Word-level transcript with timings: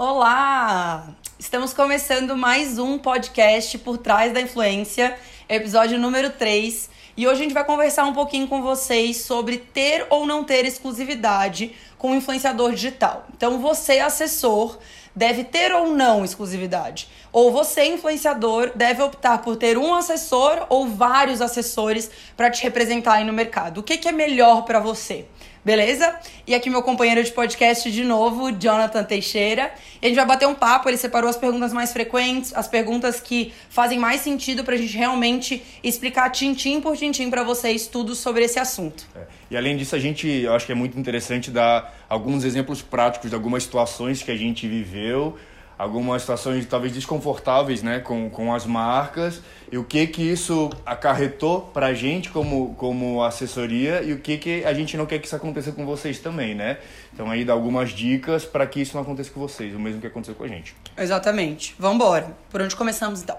Olá! 0.00 1.08
Estamos 1.40 1.74
começando 1.74 2.36
mais 2.36 2.78
um 2.78 2.96
podcast 2.98 3.76
Por 3.78 3.98
Trás 3.98 4.32
da 4.32 4.40
Influência, 4.40 5.18
episódio 5.48 5.98
número 5.98 6.30
3. 6.30 6.88
E 7.16 7.26
hoje 7.26 7.40
a 7.40 7.42
gente 7.42 7.52
vai 7.52 7.64
conversar 7.64 8.04
um 8.04 8.12
pouquinho 8.12 8.46
com 8.46 8.62
vocês 8.62 9.16
sobre 9.16 9.56
ter 9.58 10.06
ou 10.08 10.24
não 10.24 10.44
ter 10.44 10.64
exclusividade 10.64 11.74
com 11.98 12.12
o 12.12 12.14
influenciador 12.14 12.70
digital. 12.70 13.26
Então, 13.36 13.58
você, 13.58 13.98
assessor, 13.98 14.78
deve 15.16 15.42
ter 15.42 15.72
ou 15.72 15.88
não 15.88 16.24
exclusividade. 16.24 17.08
Ou 17.32 17.50
você, 17.50 17.86
influenciador, 17.86 18.70
deve 18.76 19.02
optar 19.02 19.38
por 19.38 19.56
ter 19.56 19.76
um 19.76 19.92
assessor 19.92 20.64
ou 20.68 20.86
vários 20.86 21.42
assessores 21.42 22.08
para 22.36 22.52
te 22.52 22.62
representar 22.62 23.14
aí 23.14 23.24
no 23.24 23.32
mercado. 23.32 23.78
O 23.78 23.82
que, 23.82 23.98
que 23.98 24.06
é 24.06 24.12
melhor 24.12 24.62
para 24.62 24.78
você? 24.78 25.26
Beleza? 25.64 26.18
E 26.46 26.54
aqui 26.54 26.70
meu 26.70 26.82
companheiro 26.82 27.22
de 27.22 27.30
podcast 27.32 27.90
de 27.90 28.04
novo, 28.04 28.50
Jonathan 28.52 29.04
Teixeira. 29.04 29.70
E 30.00 30.06
a 30.06 30.08
gente 30.08 30.16
vai 30.16 30.26
bater 30.26 30.46
um 30.46 30.54
papo, 30.54 30.88
ele 30.88 30.96
separou 30.96 31.28
as 31.28 31.36
perguntas 31.36 31.72
mais 31.72 31.92
frequentes, 31.92 32.54
as 32.54 32.68
perguntas 32.68 33.20
que 33.20 33.52
fazem 33.68 33.98
mais 33.98 34.20
sentido 34.20 34.64
pra 34.64 34.76
gente 34.76 34.96
realmente 34.96 35.62
explicar 35.82 36.30
tintim 36.30 36.80
por 36.80 36.96
tintim 36.96 37.28
para 37.28 37.42
vocês 37.42 37.86
tudo 37.86 38.14
sobre 38.14 38.44
esse 38.44 38.58
assunto. 38.58 39.06
É. 39.14 39.20
E 39.50 39.56
além 39.56 39.76
disso, 39.76 39.96
a 39.96 39.98
gente, 39.98 40.28
eu 40.28 40.54
acho 40.54 40.66
que 40.66 40.72
é 40.72 40.74
muito 40.74 40.98
interessante 40.98 41.50
dar 41.50 41.94
alguns 42.08 42.44
exemplos 42.44 42.80
práticos 42.80 43.30
de 43.30 43.34
algumas 43.34 43.62
situações 43.62 44.22
que 44.22 44.30
a 44.30 44.36
gente 44.36 44.66
viveu 44.68 45.36
algumas 45.78 46.22
situações 46.22 46.66
talvez 46.66 46.92
desconfortáveis 46.92 47.82
né, 47.82 48.00
com, 48.00 48.28
com 48.28 48.52
as 48.52 48.66
marcas 48.66 49.40
e 49.70 49.78
o 49.78 49.84
que 49.84 50.06
que 50.08 50.22
isso 50.22 50.68
acarretou 50.84 51.62
para 51.62 51.86
a 51.86 51.94
gente 51.94 52.30
como, 52.30 52.74
como 52.74 53.22
assessoria 53.22 54.02
e 54.02 54.12
o 54.12 54.18
que 54.18 54.36
que 54.36 54.64
a 54.64 54.74
gente 54.74 54.96
não 54.96 55.06
quer 55.06 55.20
que 55.20 55.26
isso 55.26 55.36
aconteça 55.36 55.70
com 55.70 55.86
vocês 55.86 56.18
também, 56.18 56.54
né? 56.54 56.78
Então 57.12 57.30
aí 57.30 57.44
dá 57.44 57.52
algumas 57.52 57.90
dicas 57.90 58.44
para 58.44 58.66
que 58.66 58.80
isso 58.80 58.96
não 58.96 59.02
aconteça 59.02 59.30
com 59.30 59.40
vocês, 59.40 59.74
o 59.74 59.78
mesmo 59.78 60.00
que 60.00 60.06
aconteceu 60.06 60.34
com 60.34 60.44
a 60.44 60.48
gente. 60.48 60.74
Exatamente. 60.96 61.76
Vamos 61.78 61.96
embora. 61.96 62.36
Por 62.50 62.60
onde 62.60 62.74
começamos 62.74 63.22
então? 63.22 63.38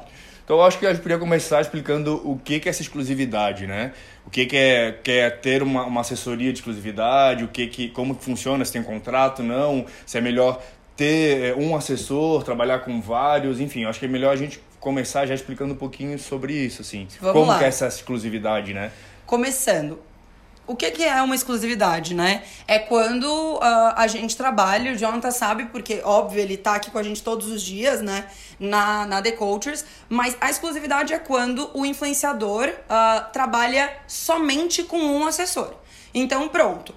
Então 0.49 0.57
eu 0.57 0.63
acho 0.63 0.79
que 0.79 0.85
a 0.87 0.89
gente 0.89 1.03
poderia 1.03 1.19
começar 1.19 1.61
explicando 1.61 2.27
o 2.27 2.35
que, 2.35 2.59
que 2.59 2.67
é 2.67 2.71
essa 2.71 2.81
exclusividade, 2.81 3.67
né? 3.67 3.93
O 4.25 4.31
que, 4.31 4.47
que, 4.47 4.55
é, 4.55 4.91
que 4.91 5.11
é 5.11 5.29
ter 5.29 5.61
uma, 5.61 5.83
uma 5.83 6.01
assessoria 6.01 6.51
de 6.51 6.57
exclusividade, 6.57 7.43
o 7.43 7.47
que, 7.47 7.67
que 7.67 7.89
como 7.89 8.15
que 8.15 8.23
funciona, 8.23 8.65
se 8.65 8.73
tem 8.73 8.81
contrato, 8.81 9.43
não, 9.43 9.85
se 10.07 10.17
é 10.17 10.21
melhor 10.21 10.59
ter 10.99 11.45
é, 11.45 11.55
um 11.55 11.77
assessor, 11.77 12.43
trabalhar 12.43 12.79
com 12.79 12.99
vários, 12.99 13.61
enfim, 13.61 13.85
acho 13.85 13.97
que 13.97 14.05
é 14.05 14.09
melhor 14.09 14.33
a 14.33 14.35
gente 14.35 14.61
começar 14.81 15.25
já 15.25 15.33
explicando 15.33 15.73
um 15.73 15.77
pouquinho 15.77 16.19
sobre 16.19 16.51
isso, 16.51 16.81
assim. 16.81 17.07
Vamos 17.21 17.39
como 17.39 17.51
lá. 17.51 17.57
que 17.57 17.63
é 17.63 17.69
essa 17.69 17.87
exclusividade, 17.87 18.73
né? 18.73 18.91
Começando. 19.25 19.97
O 20.67 20.75
que, 20.75 20.91
que 20.91 21.05
é 21.05 21.21
uma 21.21 21.33
exclusividade, 21.33 22.13
né? 22.13 22.43
É 22.67 22.79
quando 22.79 23.25
uh, 23.25 23.59
a 23.95 24.07
gente 24.07 24.35
trabalha, 24.35 24.91
o 24.91 24.97
Jonathan 24.97 25.31
sabe, 25.31 25.65
porque, 25.67 26.01
óbvio, 26.03 26.41
ele 26.41 26.57
tá 26.57 26.75
aqui 26.75 26.91
com 26.91 26.97
a 26.97 27.03
gente 27.03 27.23
todos 27.23 27.47
os 27.47 27.61
dias, 27.61 28.01
né? 28.01 28.27
Na, 28.59 29.05
na 29.05 29.21
The 29.21 29.31
Cultures. 29.31 29.85
Mas 30.09 30.35
a 30.41 30.49
exclusividade 30.49 31.13
é 31.13 31.17
quando 31.17 31.71
o 31.73 31.85
influenciador 31.85 32.67
uh, 32.67 33.31
trabalha 33.31 33.89
somente 34.05 34.83
com 34.83 34.99
um 34.99 35.25
assessor. 35.25 35.75
Então, 36.13 36.49
pronto. 36.49 36.93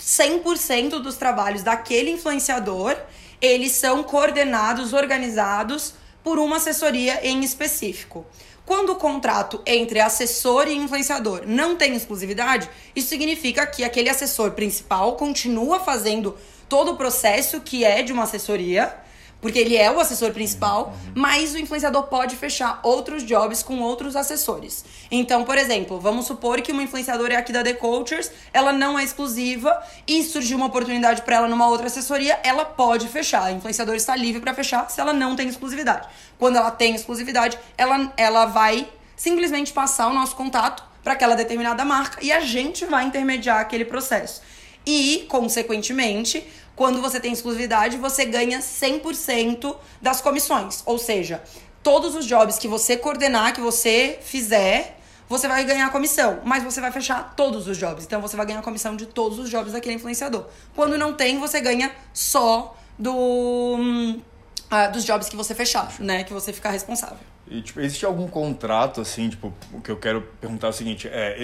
100% 0.00 0.98
dos 1.00 1.16
trabalhos 1.16 1.62
daquele 1.62 2.10
influenciador 2.10 2.96
eles 3.44 3.72
são 3.72 4.02
coordenados, 4.02 4.92
organizados 4.92 5.94
por 6.22 6.38
uma 6.38 6.56
assessoria 6.56 7.20
em 7.22 7.44
específico. 7.44 8.26
Quando 8.64 8.92
o 8.92 8.96
contrato 8.96 9.60
entre 9.66 10.00
assessor 10.00 10.66
e 10.68 10.74
influenciador 10.74 11.42
não 11.46 11.76
tem 11.76 11.94
exclusividade, 11.94 12.68
isso 12.96 13.08
significa 13.08 13.66
que 13.66 13.84
aquele 13.84 14.08
assessor 14.08 14.52
principal 14.52 15.16
continua 15.16 15.80
fazendo 15.80 16.34
todo 16.68 16.92
o 16.92 16.96
processo 16.96 17.60
que 17.60 17.84
é 17.84 18.02
de 18.02 18.12
uma 18.12 18.22
assessoria, 18.22 18.96
porque 19.44 19.58
ele 19.58 19.76
é 19.76 19.90
o 19.90 20.00
assessor 20.00 20.30
principal, 20.30 20.96
mas 21.14 21.52
o 21.52 21.58
influenciador 21.58 22.04
pode 22.04 22.34
fechar 22.34 22.80
outros 22.82 23.22
jobs 23.22 23.62
com 23.62 23.78
outros 23.80 24.16
assessores. 24.16 24.82
Então, 25.10 25.44
por 25.44 25.58
exemplo, 25.58 26.00
vamos 26.00 26.24
supor 26.24 26.62
que 26.62 26.72
uma 26.72 26.82
influenciadora 26.82 27.34
é 27.34 27.36
aqui 27.36 27.52
da 27.52 27.62
The 27.62 27.74
Cultures, 27.74 28.32
ela 28.54 28.72
não 28.72 28.98
é 28.98 29.04
exclusiva 29.04 29.78
e 30.08 30.22
surgiu 30.22 30.56
uma 30.56 30.64
oportunidade 30.64 31.20
para 31.20 31.36
ela 31.36 31.46
numa 31.46 31.68
outra 31.68 31.88
assessoria, 31.88 32.40
ela 32.42 32.64
pode 32.64 33.06
fechar. 33.06 33.44
A 33.44 33.52
influenciadora 33.52 33.98
está 33.98 34.16
livre 34.16 34.40
para 34.40 34.54
fechar 34.54 34.88
se 34.88 34.98
ela 34.98 35.12
não 35.12 35.36
tem 35.36 35.46
exclusividade. 35.46 36.08
Quando 36.38 36.56
ela 36.56 36.70
tem 36.70 36.94
exclusividade, 36.94 37.58
ela, 37.76 38.14
ela 38.16 38.46
vai 38.46 38.88
simplesmente 39.14 39.74
passar 39.74 40.06
o 40.06 40.14
nosso 40.14 40.34
contato 40.36 40.82
para 41.02 41.12
aquela 41.12 41.34
determinada 41.34 41.84
marca 41.84 42.18
e 42.24 42.32
a 42.32 42.40
gente 42.40 42.86
vai 42.86 43.04
intermediar 43.04 43.60
aquele 43.60 43.84
processo. 43.84 44.40
E, 44.86 45.26
consequentemente, 45.28 46.46
quando 46.76 47.00
você 47.00 47.20
tem 47.20 47.32
exclusividade, 47.32 47.96
você 47.96 48.24
ganha 48.24 48.58
100% 48.58 49.76
das 50.02 50.20
comissões. 50.20 50.82
Ou 50.84 50.98
seja, 50.98 51.42
todos 51.82 52.14
os 52.14 52.26
jobs 52.26 52.58
que 52.58 52.66
você 52.66 52.96
coordenar, 52.96 53.54
que 53.54 53.60
você 53.60 54.18
fizer, 54.20 54.98
você 55.28 55.46
vai 55.46 55.64
ganhar 55.64 55.90
comissão. 55.90 56.40
Mas 56.44 56.62
você 56.62 56.80
vai 56.80 56.90
fechar 56.90 57.34
todos 57.36 57.68
os 57.68 57.76
jobs. 57.76 58.04
Então 58.04 58.20
você 58.20 58.36
vai 58.36 58.46
ganhar 58.46 58.62
comissão 58.62 58.96
de 58.96 59.06
todos 59.06 59.38
os 59.38 59.48
jobs 59.48 59.72
daquele 59.72 59.94
influenciador. 59.94 60.46
Quando 60.74 60.98
não 60.98 61.12
tem, 61.14 61.38
você 61.38 61.60
ganha 61.60 61.92
só 62.12 62.76
do. 62.98 63.76
Uh, 63.76 64.92
dos 64.92 65.04
jobs 65.04 65.28
que 65.28 65.36
você 65.36 65.54
fechar, 65.54 65.94
né? 66.00 66.24
Que 66.24 66.32
você 66.32 66.52
ficar 66.52 66.70
responsável. 66.70 67.18
E, 67.46 67.60
tipo, 67.60 67.80
existe 67.80 68.06
algum 68.06 68.26
contrato, 68.26 69.00
assim, 69.00 69.28
tipo, 69.28 69.52
o 69.72 69.80
que 69.80 69.90
eu 69.90 69.98
quero 69.98 70.22
perguntar 70.40 70.68
é 70.68 70.70
o 70.70 70.72
seguinte, 70.72 71.06
é, 71.08 71.36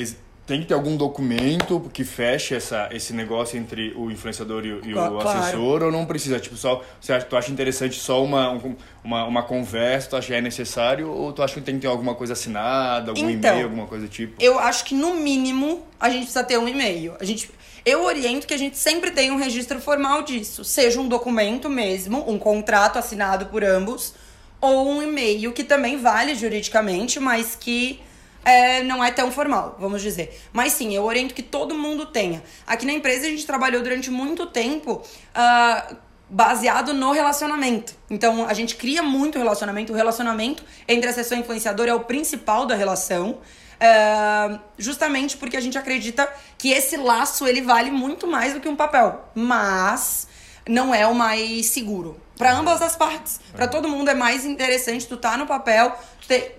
tem 0.50 0.62
que 0.62 0.66
ter 0.66 0.74
algum 0.74 0.96
documento 0.96 1.88
que 1.92 2.02
feche 2.02 2.56
essa, 2.56 2.88
esse 2.90 3.12
negócio 3.12 3.56
entre 3.56 3.94
o 3.94 4.10
influenciador 4.10 4.66
e, 4.66 4.90
e 4.90 4.92
claro. 4.94 5.14
o 5.14 5.20
assessor 5.20 5.84
ou 5.84 5.92
não 5.92 6.04
precisa? 6.04 6.40
Tipo, 6.40 6.56
só, 6.56 6.84
você 7.00 7.12
acha, 7.12 7.24
tu 7.24 7.36
acha 7.36 7.52
interessante 7.52 8.00
só 8.00 8.24
uma, 8.24 8.60
uma, 9.04 9.26
uma 9.26 9.42
conversa, 9.44 10.10
tu 10.10 10.16
acha 10.16 10.26
que 10.26 10.34
é 10.34 10.40
necessário 10.40 11.08
ou 11.08 11.32
tu 11.32 11.40
acha 11.40 11.54
que 11.54 11.60
tem 11.60 11.76
que 11.76 11.82
ter 11.82 11.86
alguma 11.86 12.16
coisa 12.16 12.32
assinada, 12.32 13.12
algum 13.12 13.30
então, 13.30 13.52
e-mail, 13.52 13.66
alguma 13.66 13.86
coisa 13.86 14.06
do 14.06 14.10
tipo? 14.10 14.42
Eu 14.42 14.58
acho 14.58 14.86
que 14.86 14.92
no 14.92 15.14
mínimo 15.14 15.86
a 16.00 16.10
gente 16.10 16.22
precisa 16.22 16.42
ter 16.42 16.58
um 16.58 16.66
e-mail. 16.66 17.14
A 17.20 17.24
gente, 17.24 17.48
eu 17.86 18.02
oriento 18.02 18.44
que 18.44 18.54
a 18.54 18.58
gente 18.58 18.76
sempre 18.76 19.12
tenha 19.12 19.32
um 19.32 19.38
registro 19.38 19.80
formal 19.80 20.24
disso, 20.24 20.64
seja 20.64 21.00
um 21.00 21.06
documento 21.06 21.70
mesmo, 21.70 22.28
um 22.28 22.40
contrato 22.40 22.98
assinado 22.98 23.46
por 23.46 23.62
ambos, 23.62 24.14
ou 24.60 24.88
um 24.88 25.00
e-mail 25.00 25.52
que 25.52 25.62
também 25.62 25.96
vale 25.96 26.34
juridicamente, 26.34 27.20
mas 27.20 27.54
que 27.54 28.00
é, 28.44 28.82
não 28.82 29.02
é 29.02 29.10
tão 29.10 29.30
formal, 29.30 29.76
vamos 29.78 30.02
dizer. 30.02 30.40
Mas 30.52 30.72
sim, 30.72 30.94
eu 30.94 31.04
oriento 31.04 31.34
que 31.34 31.42
todo 31.42 31.74
mundo 31.74 32.06
tenha. 32.06 32.42
Aqui 32.66 32.86
na 32.86 32.92
empresa 32.92 33.26
a 33.26 33.30
gente 33.30 33.46
trabalhou 33.46 33.82
durante 33.82 34.10
muito 34.10 34.46
tempo. 34.46 35.02
Uh, 35.34 35.96
baseado 36.30 36.94
no 36.94 37.10
relacionamento. 37.10 37.92
Então, 38.08 38.46
a 38.46 38.54
gente 38.54 38.76
cria 38.76 39.02
muito 39.02 39.36
relacionamento. 39.36 39.92
O 39.92 39.96
relacionamento 39.96 40.62
entre 40.86 41.10
assessor 41.10 41.36
e 41.36 41.40
influenciador 41.40 41.88
é 41.88 41.94
o 41.94 42.00
principal 42.00 42.66
da 42.66 42.76
relação. 42.76 43.38
Uh, 43.80 44.60
justamente 44.78 45.36
porque 45.36 45.56
a 45.56 45.60
gente 45.60 45.76
acredita 45.76 46.32
que 46.56 46.70
esse 46.70 46.96
laço 46.96 47.46
ele 47.46 47.62
vale 47.62 47.90
muito 47.90 48.26
mais 48.26 48.54
do 48.54 48.60
que 48.60 48.68
um 48.68 48.76
papel. 48.76 49.28
Mas 49.34 50.28
não 50.68 50.94
é 50.94 51.06
o 51.06 51.14
mais 51.14 51.66
seguro. 51.66 52.16
Para 52.40 52.56
ambas 52.56 52.80
as 52.80 52.96
partes. 52.96 53.38
Para 53.52 53.68
todo 53.68 53.86
mundo 53.86 54.08
é 54.08 54.14
mais 54.14 54.46
interessante 54.46 55.06
tu 55.06 55.18
tá 55.18 55.36
no 55.36 55.46
papel, 55.46 55.94
ter, 56.26 56.56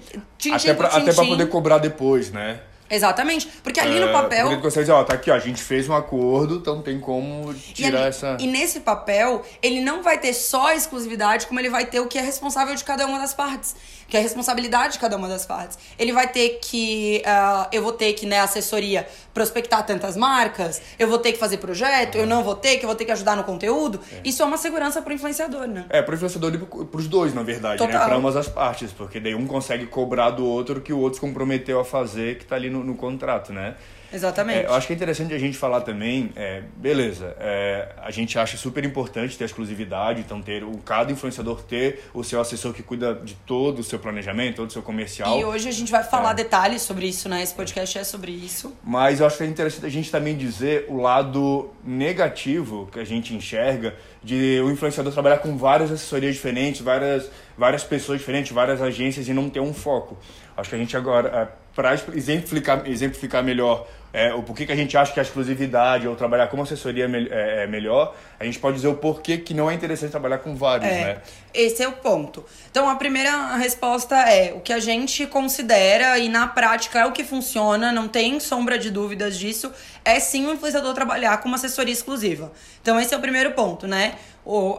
até, 0.53 0.73
pra, 0.75 0.87
até 0.89 1.11
pra 1.11 1.25
poder 1.25 1.49
cobrar 1.49 1.79
depois, 1.79 2.31
né? 2.31 2.59
Exatamente. 2.87 3.47
Porque 3.63 3.79
ali 3.79 3.97
é, 3.97 4.05
no 4.05 4.11
papel. 4.11 4.49
Porque 4.49 4.69
você 4.69 4.81
dizer, 4.81 4.91
ó, 4.91 5.03
tá 5.03 5.13
aqui, 5.13 5.31
ó, 5.31 5.33
a 5.33 5.39
gente 5.39 5.63
fez 5.63 5.87
um 5.87 5.95
acordo, 5.95 6.55
então 6.55 6.81
tem 6.81 6.99
como 6.99 7.53
tirar 7.53 7.91
e 7.91 7.95
ali, 7.95 8.07
essa. 8.09 8.37
E 8.39 8.45
nesse 8.45 8.81
papel, 8.81 9.43
ele 9.63 9.79
não 9.79 10.03
vai 10.03 10.19
ter 10.19 10.33
só 10.33 10.67
a 10.67 10.75
exclusividade, 10.75 11.47
como 11.47 11.59
ele 11.59 11.69
vai 11.69 11.85
ter 11.85 12.01
o 12.01 12.07
que 12.07 12.17
é 12.17 12.21
responsável 12.21 12.75
de 12.75 12.83
cada 12.83 13.07
uma 13.07 13.17
das 13.17 13.33
partes. 13.33 13.75
Que 14.11 14.17
é 14.17 14.19
a 14.19 14.23
responsabilidade 14.23 14.93
de 14.93 14.99
cada 14.99 15.15
uma 15.15 15.29
das 15.29 15.45
partes. 15.45 15.79
Ele 15.97 16.11
vai 16.11 16.27
ter 16.27 16.59
que. 16.61 17.23
Uh, 17.25 17.67
eu 17.71 17.81
vou 17.81 17.93
ter 17.93 18.11
que, 18.11 18.25
né, 18.25 18.41
assessoria, 18.41 19.07
prospectar 19.33 19.85
tantas 19.85 20.17
marcas, 20.17 20.81
eu 20.99 21.07
vou 21.07 21.17
ter 21.17 21.31
que 21.31 21.39
fazer 21.39 21.57
projeto, 21.57 22.15
uhum. 22.15 22.21
eu 22.21 22.27
não 22.27 22.43
vou 22.43 22.55
ter, 22.55 22.75
que 22.75 22.83
eu 22.83 22.87
vou 22.87 22.95
ter 22.95 23.05
que 23.05 23.11
ajudar 23.13 23.37
no 23.37 23.45
conteúdo. 23.45 24.01
É. 24.11 24.19
Isso 24.25 24.43
é 24.43 24.45
uma 24.45 24.57
segurança 24.57 25.01
pro 25.01 25.13
influenciador, 25.13 25.65
né? 25.65 25.85
É, 25.89 26.01
pro 26.01 26.13
influenciador 26.13 26.53
e 26.53 26.57
pros 26.85 27.07
dois, 27.07 27.33
na 27.33 27.41
verdade, 27.41 27.81
né? 27.81 27.87
Total. 27.87 28.01
né? 28.01 28.07
Pra 28.07 28.17
ambas 28.17 28.35
as 28.35 28.49
partes. 28.49 28.91
Porque 28.91 29.17
daí 29.17 29.33
um 29.33 29.47
consegue 29.47 29.85
cobrar 29.85 30.31
do 30.31 30.45
outro 30.45 30.81
que 30.81 30.91
o 30.91 30.99
outro 30.99 31.15
se 31.15 31.21
comprometeu 31.21 31.79
a 31.79 31.85
fazer, 31.85 32.37
que 32.37 32.45
tá 32.45 32.57
ali 32.57 32.69
no, 32.69 32.83
no 32.83 32.95
contrato, 32.95 33.53
né? 33.53 33.75
Exatamente. 34.13 34.65
É, 34.65 34.65
eu 34.65 34.73
acho 34.73 34.87
que 34.87 34.93
é 34.93 34.95
interessante 34.95 35.33
a 35.33 35.39
gente 35.39 35.57
falar 35.57 35.81
também, 35.81 36.31
é, 36.35 36.63
beleza, 36.75 37.35
é, 37.39 37.89
a 38.01 38.11
gente 38.11 38.37
acha 38.37 38.57
super 38.57 38.83
importante 38.83 39.37
ter 39.37 39.45
exclusividade, 39.45 40.21
então 40.21 40.41
ter 40.41 40.63
o, 40.63 40.77
cada 40.79 41.11
influenciador 41.11 41.61
ter 41.63 42.03
o 42.13 42.23
seu 42.23 42.41
assessor 42.41 42.73
que 42.73 42.83
cuida 42.83 43.15
de 43.15 43.33
todo 43.33 43.79
o 43.79 43.83
seu 43.83 43.99
planejamento, 43.99 44.57
todo 44.57 44.69
o 44.69 44.73
seu 44.73 44.81
comercial. 44.81 45.39
E 45.39 45.43
hoje 45.43 45.69
a 45.69 45.71
gente 45.71 45.91
vai 45.91 46.03
falar 46.03 46.31
é. 46.31 46.35
detalhes 46.35 46.81
sobre 46.81 47.07
isso, 47.07 47.29
né? 47.29 47.41
Esse 47.41 47.53
podcast 47.53 47.97
é 47.97 48.03
sobre 48.03 48.31
isso. 48.31 48.75
Mas 48.83 49.19
eu 49.19 49.25
acho 49.25 49.37
que 49.37 49.43
é 49.43 49.47
interessante 49.47 49.85
a 49.85 49.89
gente 49.89 50.11
também 50.11 50.35
dizer 50.35 50.85
o 50.89 50.97
lado 50.97 51.71
negativo 51.83 52.89
que 52.91 52.99
a 52.99 53.05
gente 53.05 53.33
enxerga 53.33 53.95
de 54.23 54.61
o 54.63 54.69
influenciador 54.69 55.11
trabalhar 55.11 55.37
com 55.37 55.57
várias 55.57 55.91
assessorias 55.91 56.35
diferentes, 56.35 56.81
várias, 56.81 57.29
várias 57.57 57.83
pessoas 57.83 58.19
diferentes, 58.19 58.51
várias 58.51 58.81
agências 58.81 59.27
e 59.27 59.33
não 59.33 59.49
ter 59.49 59.59
um 59.59 59.73
foco. 59.73 60.17
Acho 60.55 60.69
que 60.69 60.75
a 60.75 60.79
gente 60.79 60.95
agora, 60.95 61.29
é, 61.29 61.47
para 61.75 61.93
exemplificar, 61.93 62.87
exemplificar 62.87 63.43
melhor 63.43 63.87
é, 64.13 64.33
o 64.33 64.43
porquê 64.43 64.65
que 64.65 64.71
a 64.71 64.75
gente 64.75 64.97
acha 64.97 65.13
que 65.13 65.19
a 65.19 65.23
exclusividade 65.23 66.05
ou 66.05 66.15
trabalhar 66.15 66.47
como 66.47 66.63
assessoria 66.63 67.05
é, 67.05 67.63
é 67.63 67.67
melhor, 67.67 68.13
a 68.37 68.43
gente 68.43 68.59
pode 68.59 68.75
dizer 68.75 68.89
o 68.89 68.95
porquê 68.95 69.37
que 69.37 69.53
não 69.53 69.71
é 69.71 69.73
interessante 69.73 70.11
trabalhar 70.11 70.39
com 70.39 70.53
vários, 70.53 70.91
é, 70.91 71.05
né? 71.05 71.21
Esse 71.53 71.81
é 71.81 71.87
o 71.87 71.93
ponto. 71.93 72.43
Então, 72.69 72.89
a 72.89 72.95
primeira 72.95 73.55
resposta 73.55 74.15
é 74.17 74.53
o 74.53 74.59
que 74.59 74.73
a 74.73 74.79
gente 74.79 75.25
considera 75.27 76.19
e 76.19 76.27
na 76.27 76.45
prática 76.45 76.99
é 76.99 77.05
o 77.05 77.13
que 77.13 77.23
funciona, 77.23 77.91
não 77.91 78.07
tem 78.07 78.39
sombra 78.41 78.77
de 78.77 78.89
dúvidas 78.89 79.39
disso, 79.39 79.71
é 80.03 80.19
sim 80.19 80.45
o 80.45 80.53
influenciador 80.53 80.93
trabalhar 80.93 81.37
com 81.37 81.47
uma 81.47 81.55
assessoria 81.55 81.93
exclusiva. 81.93 82.51
Então, 82.81 82.99
esse 82.99 83.13
é 83.13 83.17
o 83.17 83.21
primeiro 83.21 83.51
ponto, 83.51 83.87
né? 83.87 84.15
O, 84.43 84.71
uh, 84.71 84.77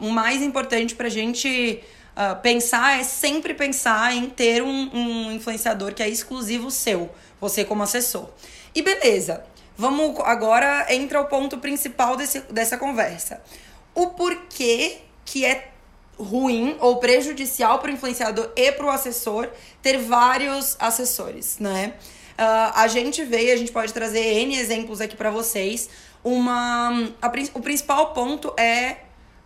o 0.00 0.10
mais 0.10 0.40
importante 0.40 0.94
pra 0.94 1.08
gente 1.08 1.82
uh, 2.16 2.40
pensar 2.40 2.98
é 2.98 3.04
sempre 3.04 3.54
pensar 3.54 4.14
em 4.14 4.28
ter 4.28 4.62
um, 4.62 4.90
um 4.92 5.32
influenciador 5.32 5.94
que 5.94 6.02
é 6.02 6.08
exclusivo 6.08 6.70
seu 6.70 7.10
você 7.40 7.64
como 7.64 7.82
assessor. 7.82 8.28
E 8.74 8.82
beleza, 8.82 9.44
vamos 9.76 10.18
agora 10.20 10.86
entra 10.90 11.20
o 11.20 11.26
ponto 11.26 11.58
principal 11.58 12.16
desse, 12.16 12.40
dessa 12.52 12.78
conversa. 12.78 13.42
O 13.94 14.08
porquê 14.08 14.98
que 15.24 15.44
é 15.44 15.72
ruim 16.18 16.76
ou 16.80 16.96
prejudicial 16.98 17.78
para 17.78 17.90
o 17.90 17.94
influenciador 17.94 18.50
e 18.56 18.70
para 18.72 18.86
o 18.86 18.90
assessor 18.90 19.48
ter 19.82 19.98
vários 19.98 20.76
assessores, 20.78 21.58
né? 21.58 21.94
Uh, 22.32 22.72
a 22.74 22.88
gente 22.88 23.24
vê, 23.24 23.52
a 23.52 23.56
gente 23.56 23.72
pode 23.72 23.92
trazer 23.92 24.20
N 24.20 24.56
exemplos 24.56 25.00
aqui 25.00 25.16
para 25.16 25.30
vocês. 25.30 25.88
Uma, 26.24 27.12
a, 27.20 27.28
o 27.54 27.60
principal 27.60 28.12
ponto 28.12 28.54
é 28.56 28.98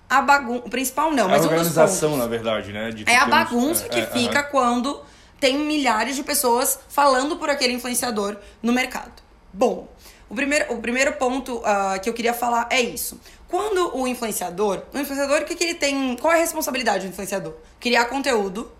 a 0.08 0.22
bagunça. 0.22 0.62
O 0.66 0.70
principal 0.70 1.10
não, 1.12 1.28
mas 1.28 1.42
a 1.44 1.48
organização, 1.48 2.14
um 2.14 2.16
na 2.16 2.26
verdade, 2.26 2.72
né? 2.72 2.90
é 3.06 3.16
a 3.16 3.26
bagunça 3.26 3.88
que 3.88 3.98
é, 3.98 4.06
fica 4.06 4.40
uh 4.40 4.44
-huh. 4.44 4.50
quando 4.50 5.00
tem 5.40 5.58
milhares 5.58 6.16
de 6.16 6.22
pessoas 6.22 6.78
falando 6.88 7.36
por 7.36 7.50
aquele 7.50 7.72
influenciador 7.72 8.36
no 8.62 8.72
mercado. 8.72 9.22
Bom, 9.52 9.88
o 10.28 10.34
primeiro, 10.34 10.72
o 10.74 10.80
primeiro 10.80 11.12
ponto 11.14 11.58
uh, 11.58 12.00
que 12.02 12.08
eu 12.08 12.14
queria 12.14 12.34
falar 12.34 12.66
é 12.70 12.80
isso. 12.80 13.20
Quando 13.48 13.96
o 13.96 14.08
influenciador, 14.08 14.82
o 14.92 14.98
influenciador, 14.98 15.42
o 15.42 15.44
que, 15.44 15.54
que 15.54 15.64
ele 15.64 15.74
tem? 15.74 16.16
Qual 16.16 16.32
é 16.32 16.36
a 16.36 16.40
responsabilidade 16.40 17.06
do 17.06 17.10
influenciador? 17.10 17.54
Criar 17.78 18.06
conteúdo 18.06 18.70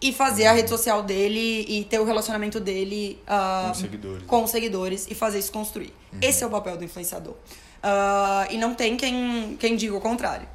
e 0.00 0.12
fazer 0.12 0.46
a 0.46 0.52
rede 0.52 0.68
social 0.68 1.02
dele 1.02 1.64
e 1.68 1.84
ter 1.84 1.98
o 1.98 2.04
relacionamento 2.04 2.58
dele 2.58 3.22
uh, 3.24 3.68
com, 3.68 3.74
seguidores. 3.74 4.22
com 4.26 4.46
seguidores 4.46 5.06
e 5.10 5.14
fazer 5.14 5.38
isso 5.38 5.52
construir. 5.52 5.92
Uhum. 6.12 6.18
Esse 6.22 6.42
é 6.42 6.46
o 6.46 6.50
papel 6.50 6.76
do 6.76 6.84
influenciador. 6.84 7.34
Uh, 7.34 8.50
e 8.50 8.58
não 8.58 8.74
tem 8.74 8.96
quem, 8.96 9.56
quem 9.58 9.76
diga 9.76 9.96
o 9.96 10.00
contrário. 10.00 10.46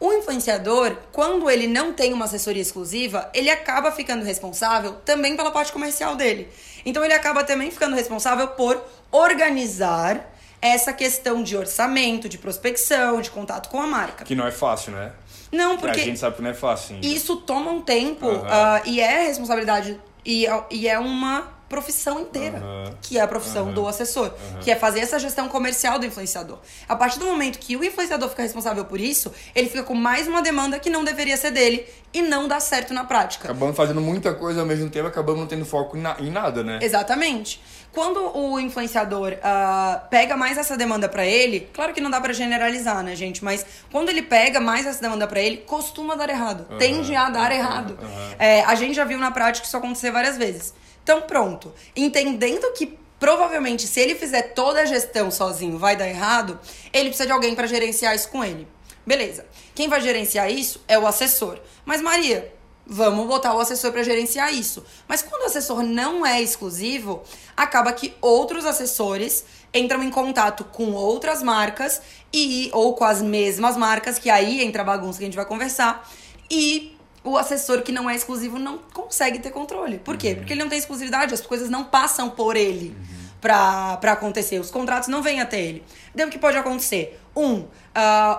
O 0.00 0.12
influenciador, 0.12 0.96
quando 1.12 1.50
ele 1.50 1.66
não 1.66 1.92
tem 1.92 2.12
uma 2.12 2.26
assessoria 2.26 2.62
exclusiva, 2.62 3.28
ele 3.34 3.50
acaba 3.50 3.90
ficando 3.90 4.24
responsável 4.24 4.92
também 5.04 5.36
pela 5.36 5.50
parte 5.50 5.72
comercial 5.72 6.14
dele. 6.14 6.48
Então 6.86 7.04
ele 7.04 7.14
acaba 7.14 7.42
também 7.42 7.70
ficando 7.70 7.96
responsável 7.96 8.48
por 8.48 8.80
organizar 9.10 10.32
essa 10.62 10.92
questão 10.92 11.42
de 11.42 11.56
orçamento, 11.56 12.28
de 12.28 12.38
prospecção, 12.38 13.20
de 13.20 13.30
contato 13.30 13.68
com 13.68 13.80
a 13.80 13.86
marca. 13.86 14.24
Que 14.24 14.34
não 14.34 14.46
é 14.46 14.52
fácil, 14.52 14.92
né? 14.92 15.12
Não, 15.50 15.78
porque. 15.78 16.00
A 16.00 16.04
gente 16.04 16.18
sabe 16.18 16.36
que 16.36 16.42
não 16.42 16.50
é 16.50 16.54
fácil. 16.54 16.96
Ainda. 16.96 17.06
Isso 17.06 17.36
toma 17.38 17.70
um 17.70 17.80
tempo 17.80 18.26
uhum. 18.26 18.40
uh, 18.40 18.82
e 18.84 19.00
é 19.00 19.26
responsabilidade. 19.26 19.98
E, 20.24 20.46
e 20.70 20.88
é 20.88 20.98
uma 20.98 21.57
profissão 21.68 22.20
inteira, 22.20 22.58
uhum. 22.58 22.94
que 23.02 23.18
é 23.18 23.20
a 23.20 23.28
profissão 23.28 23.66
uhum. 23.66 23.74
do 23.74 23.86
assessor, 23.86 24.28
uhum. 24.28 24.60
que 24.60 24.70
é 24.70 24.76
fazer 24.76 25.00
essa 25.00 25.18
gestão 25.18 25.48
comercial 25.48 25.98
do 25.98 26.06
influenciador. 26.06 26.58
A 26.88 26.96
partir 26.96 27.18
do 27.18 27.26
momento 27.26 27.58
que 27.58 27.76
o 27.76 27.84
influenciador 27.84 28.28
fica 28.30 28.42
responsável 28.42 28.84
por 28.84 29.00
isso, 29.00 29.32
ele 29.54 29.68
fica 29.68 29.82
com 29.82 29.94
mais 29.94 30.26
uma 30.26 30.40
demanda 30.40 30.78
que 30.78 30.88
não 30.88 31.04
deveria 31.04 31.36
ser 31.36 31.50
dele 31.50 31.86
e 32.12 32.22
não 32.22 32.48
dá 32.48 32.58
certo 32.58 32.94
na 32.94 33.04
prática. 33.04 33.44
Acabamos 33.44 33.76
fazendo 33.76 34.00
muita 34.00 34.32
coisa 34.34 34.60
ao 34.60 34.66
mesmo 34.66 34.88
tempo, 34.88 35.06
acabamos 35.06 35.40
não 35.40 35.46
tendo 35.46 35.66
foco 35.66 35.96
em 35.96 36.30
nada, 36.30 36.64
né? 36.64 36.78
Exatamente. 36.80 37.60
Quando 37.92 38.36
o 38.36 38.60
influenciador 38.60 39.32
uh, 39.32 40.08
pega 40.08 40.36
mais 40.36 40.56
essa 40.56 40.76
demanda 40.76 41.08
para 41.08 41.26
ele, 41.26 41.68
claro 41.72 41.92
que 41.92 42.00
não 42.00 42.10
dá 42.10 42.20
para 42.20 42.32
generalizar, 42.32 43.02
né, 43.02 43.14
gente? 43.16 43.42
Mas 43.44 43.64
quando 43.90 44.08
ele 44.08 44.22
pega 44.22 44.60
mais 44.60 44.86
essa 44.86 45.00
demanda 45.00 45.26
para 45.26 45.40
ele, 45.40 45.58
costuma 45.58 46.14
dar 46.14 46.28
errado. 46.28 46.66
Tende 46.78 47.14
a 47.14 47.28
dar 47.28 47.50
errado. 47.50 47.98
É, 48.38 48.62
a 48.62 48.74
gente 48.74 48.94
já 48.94 49.04
viu 49.04 49.18
na 49.18 49.30
prática 49.30 49.66
isso 49.66 49.76
acontecer 49.76 50.10
várias 50.10 50.36
vezes. 50.36 50.74
Então, 51.08 51.22
pronto. 51.22 51.72
Entendendo 51.96 52.70
que 52.74 52.98
provavelmente 53.18 53.86
se 53.86 53.98
ele 53.98 54.14
fizer 54.14 54.52
toda 54.52 54.82
a 54.82 54.84
gestão 54.84 55.30
sozinho 55.30 55.78
vai 55.78 55.96
dar 55.96 56.06
errado, 56.06 56.60
ele 56.92 57.08
precisa 57.08 57.24
de 57.24 57.32
alguém 57.32 57.54
para 57.54 57.66
gerenciar 57.66 58.14
isso 58.14 58.28
com 58.28 58.44
ele. 58.44 58.68
Beleza. 59.06 59.46
Quem 59.74 59.88
vai 59.88 60.02
gerenciar 60.02 60.50
isso 60.50 60.84
é 60.86 60.98
o 60.98 61.06
assessor. 61.06 61.58
Mas 61.82 62.02
Maria, 62.02 62.52
vamos 62.86 63.26
botar 63.26 63.54
o 63.54 63.58
assessor 63.58 63.90
para 63.90 64.02
gerenciar 64.02 64.52
isso. 64.52 64.84
Mas 65.08 65.22
quando 65.22 65.44
o 65.44 65.46
assessor 65.46 65.82
não 65.82 66.26
é 66.26 66.42
exclusivo, 66.42 67.22
acaba 67.56 67.90
que 67.94 68.14
outros 68.20 68.66
assessores 68.66 69.46
entram 69.72 70.02
em 70.02 70.10
contato 70.10 70.62
com 70.62 70.92
outras 70.92 71.42
marcas 71.42 72.02
e 72.30 72.68
ou 72.74 72.92
com 72.92 73.04
as 73.04 73.22
mesmas 73.22 73.78
marcas, 73.78 74.18
que 74.18 74.28
aí 74.28 74.62
entra 74.62 74.82
a 74.82 74.84
bagunça 74.84 75.16
que 75.16 75.24
a 75.24 75.26
gente 75.26 75.36
vai 75.36 75.46
conversar, 75.46 76.06
e 76.50 76.97
o 77.28 77.36
assessor 77.36 77.82
que 77.82 77.92
não 77.92 78.08
é 78.08 78.14
exclusivo 78.14 78.58
não 78.58 78.78
consegue 78.78 79.38
ter 79.38 79.50
controle. 79.50 79.98
Por 79.98 80.16
quê? 80.16 80.30
Uhum. 80.30 80.34
Porque 80.36 80.52
ele 80.52 80.62
não 80.62 80.68
tem 80.68 80.78
exclusividade, 80.78 81.34
as 81.34 81.40
coisas 81.40 81.68
não 81.68 81.84
passam 81.84 82.30
por 82.30 82.56
ele 82.56 82.88
uhum. 82.88 83.28
pra, 83.40 83.98
acontecer, 84.12 84.58
os 84.58 84.70
contratos 84.70 85.08
não 85.08 85.22
vêm 85.22 85.40
até 85.40 85.60
ele. 85.60 85.82
Daí 86.14 86.26
o 86.26 86.30
que 86.30 86.38
pode 86.38 86.56
acontecer? 86.56 87.20
Um, 87.36 87.60
uh, 87.60 87.68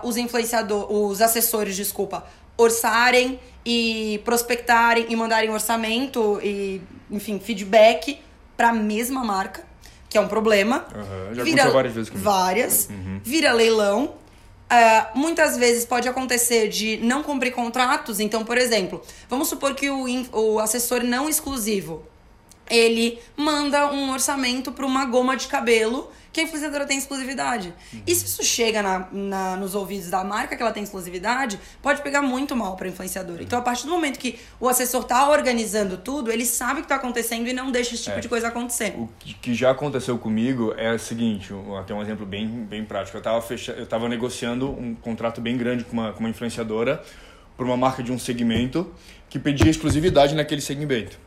os 0.03 0.17
influenciadores, 0.17 0.87
os 0.89 1.21
assessores, 1.21 1.75
desculpa, 1.75 2.25
orçarem 2.57 3.39
e 3.65 4.21
prospectarem 4.25 5.05
e 5.09 5.15
mandarem 5.15 5.49
orçamento 5.49 6.39
e, 6.43 6.81
enfim, 7.09 7.39
feedback 7.39 8.19
para 8.57 8.69
a 8.69 8.73
mesma 8.73 9.23
marca, 9.23 9.63
que 10.09 10.17
é 10.17 10.21
um 10.21 10.27
problema. 10.27 10.85
Uhum. 10.93 11.35
Já 11.35 11.43
vira, 11.43 11.69
várias 11.69 11.93
vezes 11.93 12.09
comigo. 12.09 12.29
Várias. 12.29 12.89
Uhum. 12.89 13.21
Vira 13.23 13.53
leilão 13.53 14.15
Uh, 14.71 15.17
muitas 15.17 15.57
vezes 15.57 15.83
pode 15.83 16.07
acontecer 16.07 16.67
de 16.67 16.97
não 16.97 17.23
cumprir 17.23 17.51
contratos. 17.51 18.19
Então, 18.19 18.45
por 18.45 18.57
exemplo, 18.57 19.01
vamos 19.27 19.47
supor 19.47 19.73
que 19.73 19.89
o, 19.89 20.05
o 20.31 20.59
assessor 20.59 21.03
não 21.03 21.27
exclusivo 21.27 22.03
ele 22.69 23.19
manda 23.35 23.91
um 23.91 24.11
orçamento 24.11 24.71
para 24.71 24.85
uma 24.85 25.05
goma 25.05 25.35
de 25.35 25.47
cabelo 25.47 26.11
que 26.31 26.39
a 26.39 26.43
influenciadora 26.43 26.85
tem 26.85 26.97
exclusividade. 26.97 27.73
Uhum. 27.93 28.01
E 28.05 28.15
se 28.15 28.25
isso 28.25 28.43
chega 28.43 28.81
na, 28.81 29.07
na, 29.11 29.55
nos 29.55 29.75
ouvidos 29.75 30.09
da 30.09 30.23
marca 30.23 30.55
que 30.55 30.61
ela 30.61 30.71
tem 30.71 30.83
exclusividade, 30.83 31.59
pode 31.81 32.01
pegar 32.01 32.21
muito 32.21 32.55
mal 32.55 32.75
para 32.75 32.87
a 32.87 32.89
influenciadora. 32.89 33.41
Então, 33.41 33.57
a 33.57 33.61
partir 33.61 33.85
do 33.85 33.91
momento 33.91 34.19
que 34.19 34.39
o 34.59 34.67
assessor 34.67 35.01
está 35.01 35.29
organizando 35.29 35.97
tudo, 35.97 36.31
ele 36.31 36.45
sabe 36.45 36.73
o 36.73 36.75
que 36.77 36.81
está 36.85 36.95
acontecendo 36.95 37.47
e 37.47 37.53
não 37.53 37.71
deixa 37.71 37.95
esse 37.95 38.03
tipo 38.03 38.17
é. 38.17 38.21
de 38.21 38.29
coisa 38.29 38.47
acontecer. 38.47 38.93
O 38.97 39.09
que 39.41 39.53
já 39.53 39.71
aconteceu 39.71 40.17
comigo 40.17 40.73
é 40.77 40.93
o 40.93 40.99
seguinte, 40.99 41.53
até 41.79 41.93
um 41.93 42.01
exemplo 42.01 42.25
bem, 42.25 42.47
bem 42.47 42.85
prático. 42.85 43.17
Eu 43.17 43.19
estava 43.19 43.41
fecha... 43.41 43.71
eu 43.71 44.09
negociando 44.09 44.69
um 44.69 44.95
contrato 44.95 45.41
bem 45.41 45.57
grande 45.57 45.83
com 45.83 45.93
uma, 45.93 46.13
com 46.13 46.19
uma 46.19 46.29
influenciadora 46.29 47.03
para 47.57 47.65
uma 47.65 47.75
marca 47.75 48.01
de 48.01 48.11
um 48.11 48.17
segmento 48.17 48.91
que 49.29 49.37
pedia 49.37 49.69
exclusividade 49.69 50.33
naquele 50.33 50.61
segmento. 50.61 51.19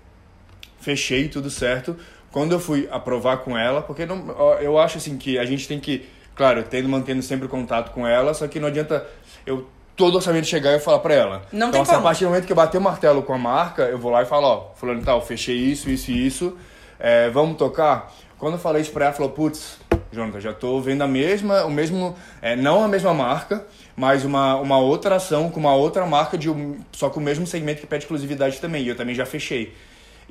Fechei 0.80 1.28
tudo 1.28 1.50
certo 1.50 1.96
quando 2.32 2.52
eu 2.52 2.58
fui 2.58 2.88
aprovar 2.90 3.36
com 3.38 3.56
ela, 3.56 3.82
porque 3.82 4.06
não, 4.06 4.30
eu 4.58 4.78
acho 4.78 4.96
assim 4.96 5.16
que 5.18 5.38
a 5.38 5.44
gente 5.44 5.68
tem 5.68 5.78
que, 5.78 6.08
claro, 6.34 6.64
tendo 6.64 6.88
mantendo 6.88 7.22
sempre 7.22 7.46
contato 7.46 7.92
com 7.92 8.06
ela, 8.06 8.32
só 8.32 8.48
que 8.48 8.58
não 8.58 8.68
adianta 8.68 9.06
eu 9.46 9.68
todo 9.94 10.16
orçamento 10.16 10.46
chegar 10.46 10.72
e 10.72 10.80
falar 10.80 11.00
para 11.00 11.14
ela. 11.14 11.42
Não 11.52 11.68
então, 11.68 11.70
tem 11.70 11.82
assim, 11.82 11.94
a 11.94 12.00
partir 12.00 12.24
do 12.24 12.30
momento 12.30 12.46
que 12.46 12.52
eu 12.52 12.56
bater 12.56 12.78
o 12.78 12.80
martelo 12.80 13.22
com 13.22 13.34
a 13.34 13.38
marca, 13.38 13.82
eu 13.82 13.98
vou 13.98 14.10
lá 14.10 14.22
e 14.22 14.24
falo, 14.24 14.46
ó, 14.46 14.74
fulano 14.74 15.02
tal, 15.02 15.20
fechei 15.20 15.56
isso, 15.56 15.90
isso 15.90 16.10
e 16.10 16.26
isso, 16.26 16.56
é, 16.98 17.28
vamos 17.28 17.56
tocar. 17.58 18.12
Quando 18.38 18.54
eu 18.54 18.58
falei 18.58 18.82
isso 18.82 18.90
pra 18.90 19.04
ela, 19.04 19.10
ela 19.10 19.16
falou, 19.16 19.32
putz, 19.32 19.78
Jonathan, 20.10 20.40
já 20.40 20.52
tô 20.52 20.80
vendo 20.80 21.02
a 21.02 21.06
mesma, 21.06 21.64
o 21.64 21.70
mesmo, 21.70 22.16
é, 22.40 22.56
não 22.56 22.82
a 22.82 22.88
mesma 22.88 23.12
marca, 23.12 23.64
mas 23.94 24.24
uma, 24.24 24.56
uma 24.56 24.78
outra 24.78 25.16
ação 25.16 25.50
com 25.50 25.60
uma 25.60 25.74
outra 25.74 26.04
marca, 26.06 26.38
de 26.38 26.48
um, 26.48 26.80
só 26.92 27.10
com 27.10 27.20
o 27.20 27.22
mesmo 27.22 27.46
segmento 27.46 27.82
que 27.82 27.86
pede 27.86 28.04
exclusividade 28.04 28.58
também, 28.58 28.82
e 28.82 28.88
eu 28.88 28.96
também 28.96 29.14
já 29.14 29.26
fechei. 29.26 29.74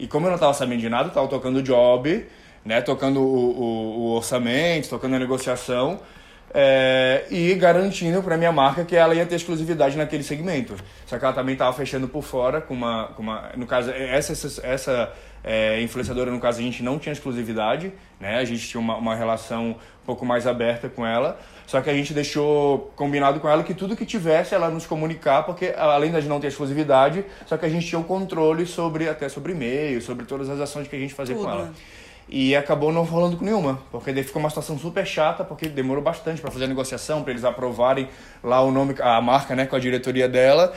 E 0.02 0.08
como 0.08 0.26
eu 0.26 0.30
não 0.30 0.36
estava 0.36 0.52
sabendo 0.52 0.80
de 0.80 0.90
nada, 0.90 1.10
eu 1.10 1.14
tava 1.14 1.28
tocando 1.28 1.58
o 1.58 1.62
job, 1.62 2.26
né? 2.66 2.82
Tocando 2.82 3.22
o, 3.22 3.24
o, 3.24 4.00
o 4.00 4.16
orçamento, 4.16 4.90
tocando 4.90 5.16
a 5.16 5.20
negociação. 5.20 6.00
É, 6.52 7.28
e 7.30 7.54
garantindo 7.54 8.22
para 8.24 8.36
minha 8.36 8.52
marca 8.52 8.84
que 8.84 8.96
ela 8.96 9.14
ia 9.14 9.26
ter 9.28 9.36
exclusividade 9.36 9.96
naquele 9.96 10.24
segmento. 10.24 10.76
Só 11.06 11.20
que 11.20 11.24
ela 11.24 11.36
também 11.36 11.54
estava 11.54 11.72
fechando 11.72 12.08
por 12.08 12.24
fora 12.24 12.60
com 12.60 12.74
uma, 12.74 13.10
com 13.16 13.22
uma 13.22 13.52
no 13.56 13.68
caso 13.68 13.92
essa 13.92 14.34
essa, 14.34 14.68
essa 14.68 15.14
é, 15.44 15.80
influenciadora 15.84 16.32
no 16.32 16.40
caso 16.40 16.60
a 16.60 16.64
gente 16.64 16.82
não 16.82 16.98
tinha 16.98 17.14
exclusividade, 17.14 17.94
né? 18.20 18.40
A 18.40 18.44
gente 18.44 18.68
tinha 18.68 18.82
uma, 18.82 18.98
uma 18.98 19.16
relação 19.16 19.70
um 19.70 20.06
pouco 20.06 20.26
mais 20.26 20.48
aberta 20.48 20.90
com 20.90 21.06
ela. 21.06 21.40
Só 21.72 21.80
que 21.80 21.90
a 21.90 21.94
gente 21.94 22.14
deixou 22.14 22.92
combinado 22.98 23.40
com 23.40 23.48
ela 23.48 23.64
que 23.64 23.74
tudo 23.74 23.96
que 23.96 24.06
tivesse 24.06 24.54
ela 24.54 24.70
nos 24.70 24.86
comunicar, 24.86 25.44
porque 25.44 25.74
além 25.78 26.12
de 26.12 26.28
não 26.28 26.38
ter 26.38 26.48
exclusividade, 26.48 27.24
só 27.46 27.56
que 27.56 27.66
a 27.66 27.70
gente 27.70 27.88
tinha 27.88 27.98
o 27.98 28.04
controle 28.04 28.66
sobre 28.66 29.08
até 29.08 29.30
sobre 29.30 29.54
e-mail, 29.54 30.02
sobre 30.02 30.26
todas 30.26 30.50
as 30.50 30.60
ações 30.60 30.90
que 30.90 30.98
a 30.98 31.00
gente 31.00 31.14
fazia 31.14 31.34
tudo. 31.34 31.46
com 31.46 31.50
ela. 31.50 31.74
E 32.28 32.54
acabou 32.58 32.92
não 32.92 33.04
rolando 33.04 33.38
com 33.38 33.46
nenhuma, 33.46 33.80
porque 33.90 34.12
daí 34.12 34.22
ficou 34.22 34.42
uma 34.42 34.50
situação 34.50 34.78
super 34.78 35.08
chata, 35.08 35.46
porque 35.46 35.70
demorou 35.70 36.04
bastante 36.04 36.42
para 36.42 36.52
fazer 36.52 36.66
a 36.66 36.68
negociação, 36.68 37.24
para 37.24 37.32
eles 37.32 37.46
aprovarem 37.46 38.10
lá 38.44 38.62
o 38.62 38.70
nome, 38.70 38.94
a 39.00 39.22
marca, 39.22 39.56
né, 39.56 39.66
com 39.66 39.78
a 39.78 39.80
diretoria 39.80 40.28
dela. 40.28 40.74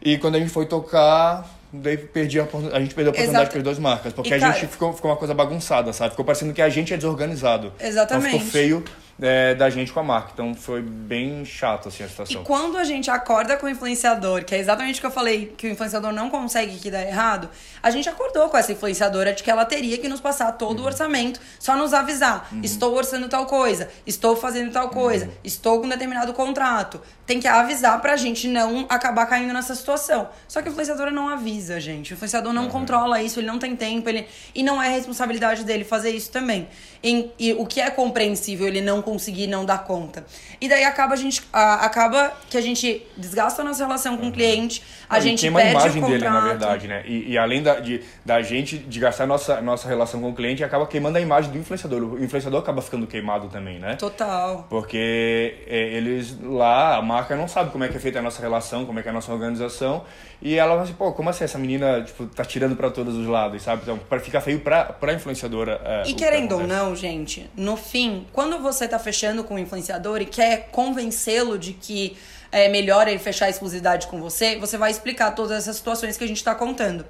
E 0.00 0.16
quando 0.16 0.36
a 0.36 0.38
gente 0.38 0.50
foi 0.50 0.64
tocar, 0.64 1.46
daí 1.72 1.96
perdi 1.96 2.38
a, 2.40 2.44
a 2.72 2.80
gente 2.80 2.94
perdeu 2.94 3.10
a 3.10 3.14
oportunidade 3.14 3.50
com 3.50 3.58
as 3.58 3.64
duas 3.64 3.78
marcas. 3.78 4.12
Porque 4.12 4.30
E, 4.30 4.34
a 4.34 4.38
cara- 4.40 4.52
gente 4.52 4.66
ficou, 4.68 4.92
ficou 4.92 5.10
uma 5.10 5.16
coisa 5.16 5.34
bagunçada, 5.34 5.92
sabe? 5.92 6.10
Ficou 6.10 6.24
parecendo 6.24 6.52
que 6.52 6.62
a 6.62 6.68
gente 6.68 6.92
é 6.92 6.96
desorganizado. 6.96 7.72
Exatamente. 7.80 8.26
Então 8.28 8.38
ficou 8.40 8.52
feio 8.52 8.84
é, 9.20 9.54
da 9.54 9.68
gente 9.70 9.92
com 9.92 10.00
a 10.00 10.02
marca. 10.02 10.30
Então 10.32 10.54
foi 10.54 10.82
bem 10.82 11.44
chato, 11.44 11.88
assim, 11.88 12.02
a 12.02 12.06
E 12.06 12.08
situação. 12.08 12.42
quando 12.44 12.76
a 12.78 12.82
gente 12.84 13.10
acorda 13.10 13.56
com 13.56 13.66
o 13.66 13.68
influenciador, 13.68 14.42
que 14.44 14.54
é 14.54 14.58
exatamente 14.58 14.96
o 14.98 15.00
que 15.00 15.06
eu 15.06 15.10
falei, 15.10 15.52
que 15.56 15.66
o 15.68 15.70
influenciador 15.70 16.12
não 16.12 16.28
consegue 16.30 16.76
que 16.78 16.90
dá 16.90 17.00
errado, 17.02 17.48
a 17.82 17.90
gente 17.90 18.08
acordou 18.08 18.48
com 18.48 18.56
essa 18.56 18.72
influenciadora 18.72 19.32
de 19.32 19.42
que 19.42 19.50
ela 19.50 19.64
teria 19.64 19.96
que 19.98 20.08
nos 20.08 20.20
passar 20.20 20.50
todo 20.52 20.78
Uhum. 20.78 20.84
o 20.84 20.86
orçamento, 20.86 21.38
só 21.60 21.76
nos 21.76 21.92
avisar. 21.94 22.48
Estou 22.62 22.94
orçando 22.96 23.28
tal 23.28 23.46
coisa, 23.46 23.88
estou 24.06 24.34
fazendo 24.34 24.72
tal 24.72 24.88
coisa, 24.88 25.26
Uhum. 25.26 25.32
estou 25.44 25.80
com 25.80 25.88
determinado 25.88 26.32
contrato. 26.32 27.00
Tem 27.26 27.38
que 27.38 27.46
avisar 27.46 28.00
pra 28.00 28.16
gente 28.16 28.48
não 28.48 28.86
acabar 28.88 29.26
caindo 29.26 29.52
nessa 29.52 29.74
situação. 29.74 30.28
Só 30.48 30.60
que 30.62 30.68
o 30.68 30.70
influenciador 30.72 31.10
não 31.12 31.28
avisa, 31.28 31.61
gente. 31.78 32.12
O 32.12 32.14
influenciador 32.14 32.52
não 32.52 32.68
controla 32.68 33.22
isso, 33.22 33.40
ele 33.40 33.46
não 33.46 33.58
tem 33.58 33.74
tempo, 33.76 34.08
ele... 34.08 34.26
e 34.54 34.62
não 34.62 34.82
é 34.82 34.88
responsabilidade 34.88 35.64
dele 35.64 35.84
fazer 35.84 36.10
isso 36.10 36.30
também. 36.30 36.68
Em- 37.02 37.30
e 37.38 37.52
o 37.52 37.66
que 37.66 37.80
é 37.80 37.90
compreensível 37.90 38.66
ele 38.66 38.80
não 38.80 39.02
conseguir 39.02 39.46
não 39.46 39.64
dar 39.64 39.84
conta. 39.84 40.24
E 40.60 40.68
daí 40.68 40.84
acaba 40.84 41.14
a 41.14 41.16
gente 41.16 41.42
a- 41.52 41.84
acaba 41.84 42.32
que 42.48 42.56
a 42.56 42.60
gente 42.60 43.04
desgasta 43.16 43.62
a 43.62 43.64
nossa 43.64 43.84
relação 43.84 44.16
com 44.16 44.28
o 44.28 44.32
cliente, 44.32 44.82
a 45.08 45.18
e 45.18 45.22
gente 45.22 45.40
queima 45.40 45.60
perde 45.60 45.76
a 45.76 45.80
imagem 45.80 46.02
dele, 46.02 46.24
na 46.28 46.40
verdade, 46.40 46.86
né? 46.88 47.02
E, 47.06 47.32
e 47.32 47.38
além 47.38 47.62
da, 47.62 47.80
de, 47.80 48.02
da 48.24 48.40
gente 48.42 48.78
de 48.78 49.00
gastar 49.00 49.26
nossa, 49.26 49.60
nossa 49.60 49.88
relação 49.88 50.20
com 50.20 50.30
o 50.30 50.34
cliente, 50.34 50.62
acaba 50.62 50.86
queimando 50.86 51.18
a 51.18 51.20
imagem 51.20 51.50
do 51.50 51.58
influenciador. 51.58 52.02
O 52.14 52.22
influenciador 52.22 52.60
acaba 52.60 52.80
ficando 52.80 53.06
queimado 53.06 53.48
também, 53.48 53.78
né? 53.78 53.96
Total. 53.96 54.66
Porque 54.70 55.56
é, 55.66 55.88
eles 55.94 56.38
lá, 56.42 56.96
a 56.96 57.02
marca 57.02 57.34
não 57.36 57.48
sabe 57.48 57.70
como 57.70 57.82
é 57.84 57.88
que 57.88 57.96
é 57.96 58.00
feita 58.00 58.18
a 58.20 58.22
nossa 58.22 58.40
relação, 58.40 58.86
como 58.86 58.98
é 58.98 59.02
que 59.02 59.08
é 59.08 59.10
a 59.10 59.14
nossa 59.14 59.32
organização. 59.32 60.04
E 60.40 60.56
ela 60.56 60.74
vai 60.74 60.84
assim, 60.84 60.94
pô, 60.94 61.12
como 61.12 61.30
assim? 61.30 61.44
Essa 61.52 61.58
menina, 61.58 62.02
tipo, 62.02 62.24
tá 62.24 62.46
tirando 62.46 62.74
pra 62.74 62.90
todos 62.90 63.14
os 63.14 63.26
lados, 63.26 63.62
sabe? 63.62 63.82
Então, 63.82 63.98
pra 63.98 64.18
ficar 64.18 64.40
feio 64.40 64.60
pra, 64.60 64.86
pra 64.86 65.12
influenciadora. 65.12 65.78
é, 65.84 66.08
E 66.08 66.14
querendo 66.14 66.52
ou 66.52 66.66
não, 66.66 66.96
gente, 66.96 67.50
no 67.54 67.76
fim, 67.76 68.26
quando 68.32 68.58
você 68.58 68.88
tá 68.88 68.98
fechando 68.98 69.44
com 69.44 69.56
o 69.56 69.58
influenciador 69.58 70.22
e 70.22 70.24
quer 70.24 70.70
convencê-lo 70.72 71.58
de 71.58 71.74
que 71.74 72.16
é 72.50 72.70
melhor 72.70 73.06
ele 73.06 73.18
fechar 73.18 73.46
a 73.46 73.50
exclusividade 73.50 74.06
com 74.06 74.18
você, 74.18 74.56
você 74.56 74.78
vai 74.78 74.90
explicar 74.90 75.32
todas 75.32 75.52
essas 75.58 75.76
situações 75.76 76.16
que 76.16 76.24
a 76.24 76.26
gente 76.26 76.42
tá 76.42 76.54
contando. 76.54 77.04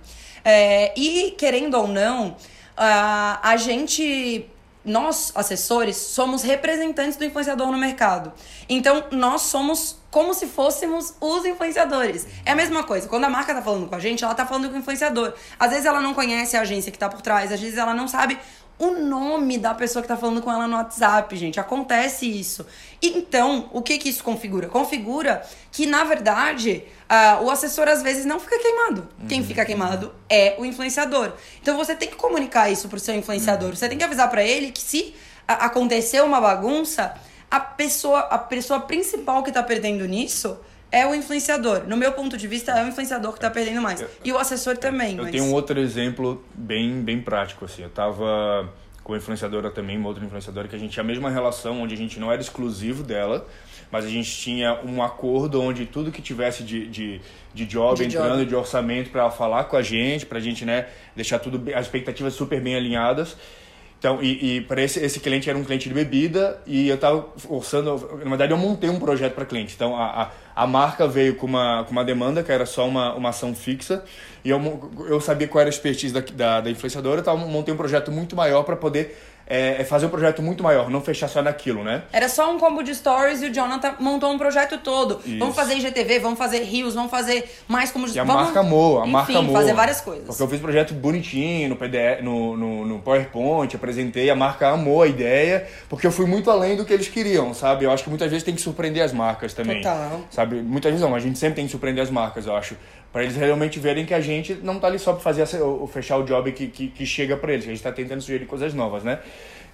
É, 0.45 0.93
e 0.99 1.31
querendo 1.39 1.75
ou 1.79 1.87
não, 1.87 2.37
a, 2.77 3.39
a 3.49 3.57
gente. 3.57 4.45
Nós, 4.85 5.31
assessores, 5.37 5.95
somos 5.97 6.43
representantes 6.43 7.17
do 7.17 7.25
influenciador 7.25 7.71
no 7.71 7.79
mercado. 7.79 8.33
Então, 8.69 9.05
nós 9.13 9.43
somos 9.43 10.02
como 10.13 10.35
se 10.35 10.47
fôssemos 10.47 11.15
os 11.19 11.45
influenciadores. 11.47 12.27
É 12.45 12.53
a 12.53 12.55
mesma 12.55 12.85
coisa. 12.85 13.09
Quando 13.09 13.25
a 13.25 13.31
marca 13.31 13.55
tá 13.55 13.63
falando 13.63 13.89
com 13.89 13.95
a 13.95 13.99
gente, 13.99 14.23
ela 14.23 14.35
tá 14.35 14.45
falando 14.45 14.69
com 14.69 14.77
o 14.77 14.79
influenciador. 14.79 15.33
Às 15.59 15.71
vezes 15.71 15.87
ela 15.87 16.03
não 16.03 16.13
conhece 16.13 16.55
a 16.55 16.61
agência 16.61 16.93
que 16.93 16.99
tá 16.99 17.09
por 17.09 17.23
trás, 17.23 17.51
às 17.51 17.59
vezes 17.59 17.79
ela 17.79 17.95
não 17.95 18.07
sabe 18.07 18.39
o 18.79 18.91
nome 18.91 19.57
da 19.57 19.73
pessoa 19.73 20.03
que 20.03 20.09
tá 20.09 20.17
falando 20.17 20.43
com 20.43 20.53
ela 20.53 20.69
no 20.69 20.77
WhatsApp, 20.77 21.35
gente. 21.35 21.59
Acontece 21.59 22.27
isso. 22.27 22.67
Então, 23.01 23.71
o 23.73 23.81
que 23.81 23.97
que 23.97 24.11
isso 24.11 24.23
configura? 24.23 24.69
Configura 24.69 25.43
que, 25.71 25.87
na 25.87 26.05
verdade, 26.05 26.85
ah, 27.09 27.39
o 27.41 27.51
assessor 27.51 27.89
às 27.89 28.03
vezes 28.03 28.27
não 28.27 28.39
fica 28.39 28.59
queimado. 28.59 29.09
Quem 29.27 29.43
fica 29.43 29.65
queimado 29.65 30.15
é 30.29 30.57
o 30.59 30.65
influenciador. 30.67 31.33
Então, 31.63 31.75
você 31.77 31.95
tem 31.95 32.09
que 32.09 32.17
comunicar 32.17 32.71
isso 32.71 32.87
pro 32.87 33.01
seu 33.01 33.15
influenciador. 33.15 33.75
Você 33.75 33.89
tem 33.89 33.97
que 33.97 34.05
avisar 34.05 34.29
pra 34.29 34.45
ele 34.45 34.73
que 34.73 34.81
se 34.83 35.15
acontecer 35.47 36.23
uma 36.23 36.41
bagunça, 36.41 37.15
a 37.53 37.61
pessoa, 37.61 38.21
a 38.21 38.39
pessoa 38.39 38.81
principal 38.81 39.43
que 39.43 39.53
tá 39.53 39.63
perdendo 39.63 40.07
nisso 40.07 40.59
é 40.91 41.07
o 41.07 41.15
influenciador. 41.15 41.83
No 41.87 41.99
meu 41.99 42.13
ponto 42.13 42.35
de 42.39 42.49
vista, 42.49 42.73
é 42.73 42.83
o 42.83 42.89
influenciador 42.89 43.35
que 43.35 43.41
tá 43.41 43.51
perdendo 43.51 43.83
mais. 43.83 44.03
E 44.25 44.33
o 44.33 44.39
assessor 44.39 44.79
também, 44.79 45.19
Eu 45.19 45.25
mas... 45.25 45.33
tenho 45.33 45.45
um 45.45 45.53
outro 45.53 45.79
exemplo 45.79 46.43
bem, 46.55 47.03
bem 47.03 47.21
prático, 47.21 47.67
assim. 47.67 47.83
Eu 47.83 47.91
tava 47.91 48.73
com 49.05 49.13
a 49.13 49.19
influenciadora 49.19 49.71
também, 49.71 49.99
uma 49.99 50.09
outra 50.09 50.25
influenciadora, 50.25 50.67
que 50.67 50.75
a 50.75 50.79
gente 50.79 50.93
tinha 50.93 51.03
a 51.03 51.07
mesma 51.07 51.29
relação, 51.29 51.83
onde 51.83 51.93
a 51.93 51.97
gente 51.97 52.19
não 52.19 52.33
era 52.33 52.41
exclusivo 52.41 53.03
dela, 53.03 53.47
mas 53.91 54.07
a 54.07 54.09
gente 54.09 54.31
tinha 54.31 54.81
um 54.83 55.03
acordo 55.03 55.61
onde 55.61 55.85
tudo 55.85 56.11
que 56.11 56.23
tivesse 56.23 56.63
de, 56.63 56.87
de, 56.87 57.21
de 57.53 57.67
job 57.67 57.97
De 57.99 58.05
entrando, 58.07 58.39
job. 58.39 58.47
de 58.47 58.55
orçamento, 58.55 59.11
para 59.11 59.23
ela 59.23 59.31
falar 59.31 59.65
com 59.65 59.77
a 59.77 59.83
gente, 59.83 60.25
pra 60.25 60.41
gente, 60.41 60.65
né, 60.65 60.87
deixar 61.15 61.39
tudo, 61.39 61.63
as 61.75 61.85
expectativas 61.85 62.33
super 62.33 62.63
bem 62.63 62.77
alinhadas. 62.77 63.37
Então, 64.03 64.21
e, 64.21 64.57
e 64.57 64.61
para 64.63 64.83
esse, 64.83 64.99
esse 64.99 65.21
cliente 65.21 65.49
era 65.49 65.57
um 65.57 65.63
cliente 65.63 65.89
de 65.89 65.95
bebida 65.95 66.61
e 66.67 66.89
eu 66.89 66.99
tava 66.99 67.25
orçando, 67.49 68.19
na 68.25 68.31
verdade 68.31 68.53
eu 68.53 68.57
montei 68.57 68.91
um 68.91 68.99
projeto 68.99 69.33
para 69.33 69.45
cliente. 69.45 69.77
Então, 69.77 69.97
a, 69.97 70.25
a, 70.57 70.65
a 70.65 70.67
marca 70.67 71.07
veio 71.07 71.37
com 71.37 71.47
uma, 71.47 71.85
com 71.85 71.93
uma 71.93 72.05
demanda 72.05 72.43
que 72.43 72.51
era 72.51 72.67
só 72.67 72.89
uma, 72.89 73.15
uma 73.15 73.29
ação 73.29 73.55
fixa 73.55 74.03
e 74.45 74.51
eu, 74.51 74.91
eu 75.09 75.21
sabia 75.21 75.47
qual 75.47 75.61
era 75.61 75.69
a 75.69 75.71
expertise 75.71 76.13
da, 76.13 76.19
da, 76.19 76.61
da 76.63 76.71
influenciadora, 76.71 77.21
então 77.21 77.37
montei 77.37 77.73
um 77.73 77.77
projeto 77.77 78.11
muito 78.11 78.35
maior 78.35 78.65
para 78.65 78.75
poder 78.75 79.17
é, 79.53 79.83
é 79.83 79.85
fazer 79.85 80.07
um 80.07 80.09
projeto 80.09 80.41
muito 80.41 80.63
maior, 80.63 80.89
não 80.89 81.03
fechar 81.03 81.29
só 81.29 81.43
naquilo, 81.43 81.85
né? 81.85 82.05
Era 82.11 82.27
só 82.27 82.51
um 82.51 82.59
combo 82.59 82.83
de 82.83 82.95
stories 82.95 83.43
e 83.43 83.47
o 83.51 83.53
Jonathan 83.53 83.97
montou 84.01 84.33
um 84.33 84.39
projeto 84.39 84.79
todo. 84.79 85.21
Isso. 85.27 85.39
Vamos 85.39 85.55
fazer 85.55 85.75
IGTV, 85.75 86.21
vamos 86.21 86.39
fazer 86.39 86.61
rios, 86.63 86.95
vamos 86.95 87.11
fazer 87.11 87.45
mais 87.69 87.91
como 87.91 88.09
E 88.09 88.19
a 88.19 88.25
vamos, 88.25 88.45
marca 88.45 88.61
amou, 88.61 89.01
a 89.01 89.03
enfim, 89.03 89.13
marca 89.13 89.39
amou. 89.39 89.55
fazer 89.55 89.75
várias 89.75 90.01
coisas. 90.01 90.25
Porque 90.25 90.43
eu 90.43 90.49
fiz 90.49 90.59
um 90.59 90.63
projeto 90.63 90.95
bonitinho 90.95 91.69
no, 91.69 91.77
PDF, 91.77 92.23
no, 92.23 92.57
no, 92.57 92.87
no 92.87 92.99
PowerPoint, 93.01 93.77
apresentei, 93.77 94.31
a 94.31 94.35
marca 94.35 94.69
amou 94.71 95.03
a 95.03 95.07
ideia, 95.07 95.69
porque 95.87 96.07
eu 96.07 96.13
fui 96.13 96.25
muito 96.25 96.51
além 96.51 96.75
do 96.75 96.87
que 96.87 96.93
eles 96.95 97.09
queriam, 97.09 97.53
sabe? 97.53 97.85
Eu 97.85 97.91
acho 97.93 98.05
que 98.05 98.09
muitas 98.09 98.31
vezes 98.31 98.43
tem 98.43 98.55
que 98.55 98.63
surpreender 98.63 99.03
as 99.03 99.13
marcas 99.13 99.53
também. 99.53 99.83
Total. 99.83 100.23
Sabe? 100.31 100.63
Muitas 100.63 100.93
vezes 100.93 101.07
não, 101.07 101.15
a 101.15 101.21
gente 101.21 101.39
sempre 101.39 101.57
tem 101.57 101.67
que 101.67 101.71
surpreender 101.71 102.03
as 102.03 102.11
marcas, 102.11 102.47
eu 102.47 102.57
acho. 102.57 102.75
Pra 103.13 103.23
eles 103.23 103.37
realmente 103.37 103.79
verem 103.79 104.07
que 104.07 104.15
a 104.15 104.21
gente 104.21 104.55
não 104.63 104.79
tá 104.79 104.87
ali 104.87 104.99
só 104.99 105.13
pra 105.13 105.21
fazer 105.21 105.43
o, 105.63 105.87
fechar 105.87 106.17
o 106.17 106.23
job 106.23 106.51
que, 106.53 106.67
que, 106.67 106.89
que 106.89 107.05
chega 107.05 107.37
pra 107.37 107.53
eles, 107.53 107.67
a 107.67 107.69
gente 107.69 107.83
tá 107.83 107.93
tentando 107.93 108.23
sugerir 108.23 108.47
coisas 108.47 108.73
novas, 108.73 109.05
né? 109.05 109.19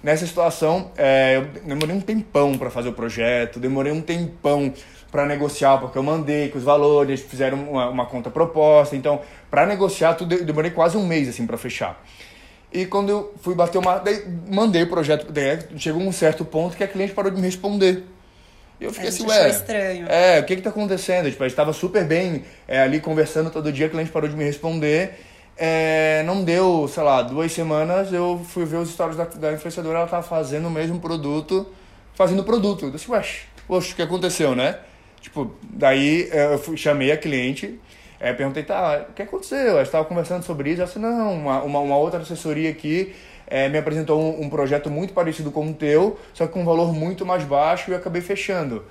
Nessa 0.03 0.25
situação, 0.25 0.91
é, 0.97 1.37
eu 1.37 1.45
demorei 1.65 1.95
um 1.95 2.01
tempão 2.01 2.57
pra 2.57 2.69
fazer 2.69 2.89
o 2.89 2.93
projeto, 2.93 3.59
demorei 3.59 3.91
um 3.91 4.01
tempão 4.01 4.73
pra 5.11 5.25
negociar, 5.25 5.77
porque 5.77 5.97
eu 5.97 6.03
mandei 6.03 6.49
com 6.49 6.57
os 6.57 6.63
valores, 6.63 7.09
eles 7.09 7.31
fizeram 7.31 7.57
uma, 7.57 7.89
uma 7.89 8.05
conta 8.05 8.29
proposta, 8.29 8.95
então, 8.95 9.21
pra 9.49 9.65
negociar, 9.65 10.13
tudo, 10.13 10.35
eu 10.35 10.45
demorei 10.45 10.71
quase 10.71 10.95
um 10.95 11.05
mês, 11.05 11.27
assim, 11.27 11.45
pra 11.45 11.57
fechar. 11.57 12.01
E 12.71 12.85
quando 12.85 13.09
eu 13.09 13.33
fui 13.41 13.55
bater 13.55 13.79
uma. 13.79 14.01
Mandei 14.49 14.83
o 14.83 14.87
projeto, 14.89 15.31
daí 15.31 15.59
chegou 15.77 16.01
um 16.01 16.11
certo 16.11 16.45
ponto 16.45 16.77
que 16.77 16.83
a 16.83 16.87
cliente 16.87 17.13
parou 17.13 17.31
de 17.31 17.37
me 17.37 17.47
responder. 17.47 18.03
E 18.79 18.85
eu 18.85 18.93
fiquei 18.93 19.09
assim, 19.09 19.25
ué. 19.27 19.49
estranho. 19.49 20.07
É, 20.07 20.39
o 20.39 20.45
que 20.45 20.55
que 20.55 20.61
tá 20.61 20.69
acontecendo? 20.69 21.29
Tipo, 21.29 21.43
a 21.43 21.47
gente 21.47 21.55
tava 21.55 21.73
super 21.73 22.05
bem 22.05 22.43
é, 22.67 22.81
ali 22.81 22.99
conversando 23.01 23.49
todo 23.49 23.71
dia, 23.71 23.87
a 23.87 23.89
cliente 23.89 24.09
parou 24.09 24.29
de 24.29 24.35
me 24.35 24.43
responder. 24.43 25.19
É, 25.57 26.23
não 26.23 26.41
deu, 26.43 26.87
sei 26.87 27.03
lá, 27.03 27.21
duas 27.21 27.51
semanas, 27.51 28.13
eu 28.13 28.41
fui 28.47 28.63
ver 28.63 28.77
os 28.77 28.89
stories 28.89 29.17
da, 29.17 29.25
da 29.25 29.51
influenciadora, 29.51 29.99
ela 29.99 30.07
tava 30.07 30.23
fazendo 30.23 30.69
o 30.69 30.71
mesmo 30.71 31.01
produto, 31.01 31.67
fazendo 32.13 32.39
o 32.39 32.45
produto. 32.45 32.85
Eu 32.85 32.91
disse, 32.91 33.11
ué, 33.11 33.21
poxa, 33.67 33.91
o 33.91 33.95
que 33.97 34.01
aconteceu, 34.01 34.55
né? 34.55 34.77
Tipo, 35.19 35.53
daí 35.61 36.29
é, 36.31 36.53
eu 36.53 36.57
fui, 36.57 36.77
chamei 36.77 37.11
a 37.11 37.17
cliente, 37.17 37.77
é, 38.21 38.31
perguntei, 38.31 38.63
tá, 38.63 39.07
o 39.09 39.13
que 39.13 39.21
aconteceu? 39.21 39.77
A 39.77 39.83
gente 39.83 39.91
tava 39.91 40.05
conversando 40.05 40.43
sobre 40.43 40.69
isso, 40.69 40.79
ela 40.79 40.87
disse, 40.87 40.99
não, 40.99 41.33
uma, 41.33 41.61
uma, 41.63 41.79
uma 41.79 41.97
outra 41.97 42.21
assessoria 42.21 42.69
aqui 42.69 43.13
é, 43.49 43.67
me 43.69 43.77
apresentou 43.77 44.19
um, 44.21 44.45
um 44.45 44.49
projeto 44.49 44.89
muito 44.89 45.13
parecido 45.13 45.51
com 45.51 45.69
o 45.69 45.73
teu, 45.73 46.19
só 46.33 46.45
que 46.47 46.53
com 46.53 46.61
um 46.61 46.65
valor 46.65 46.93
muito 46.93 47.25
mais 47.25 47.43
baixo 47.43 47.91
e 47.91 47.95
acabei 47.95 48.21
fechando. 48.21 48.85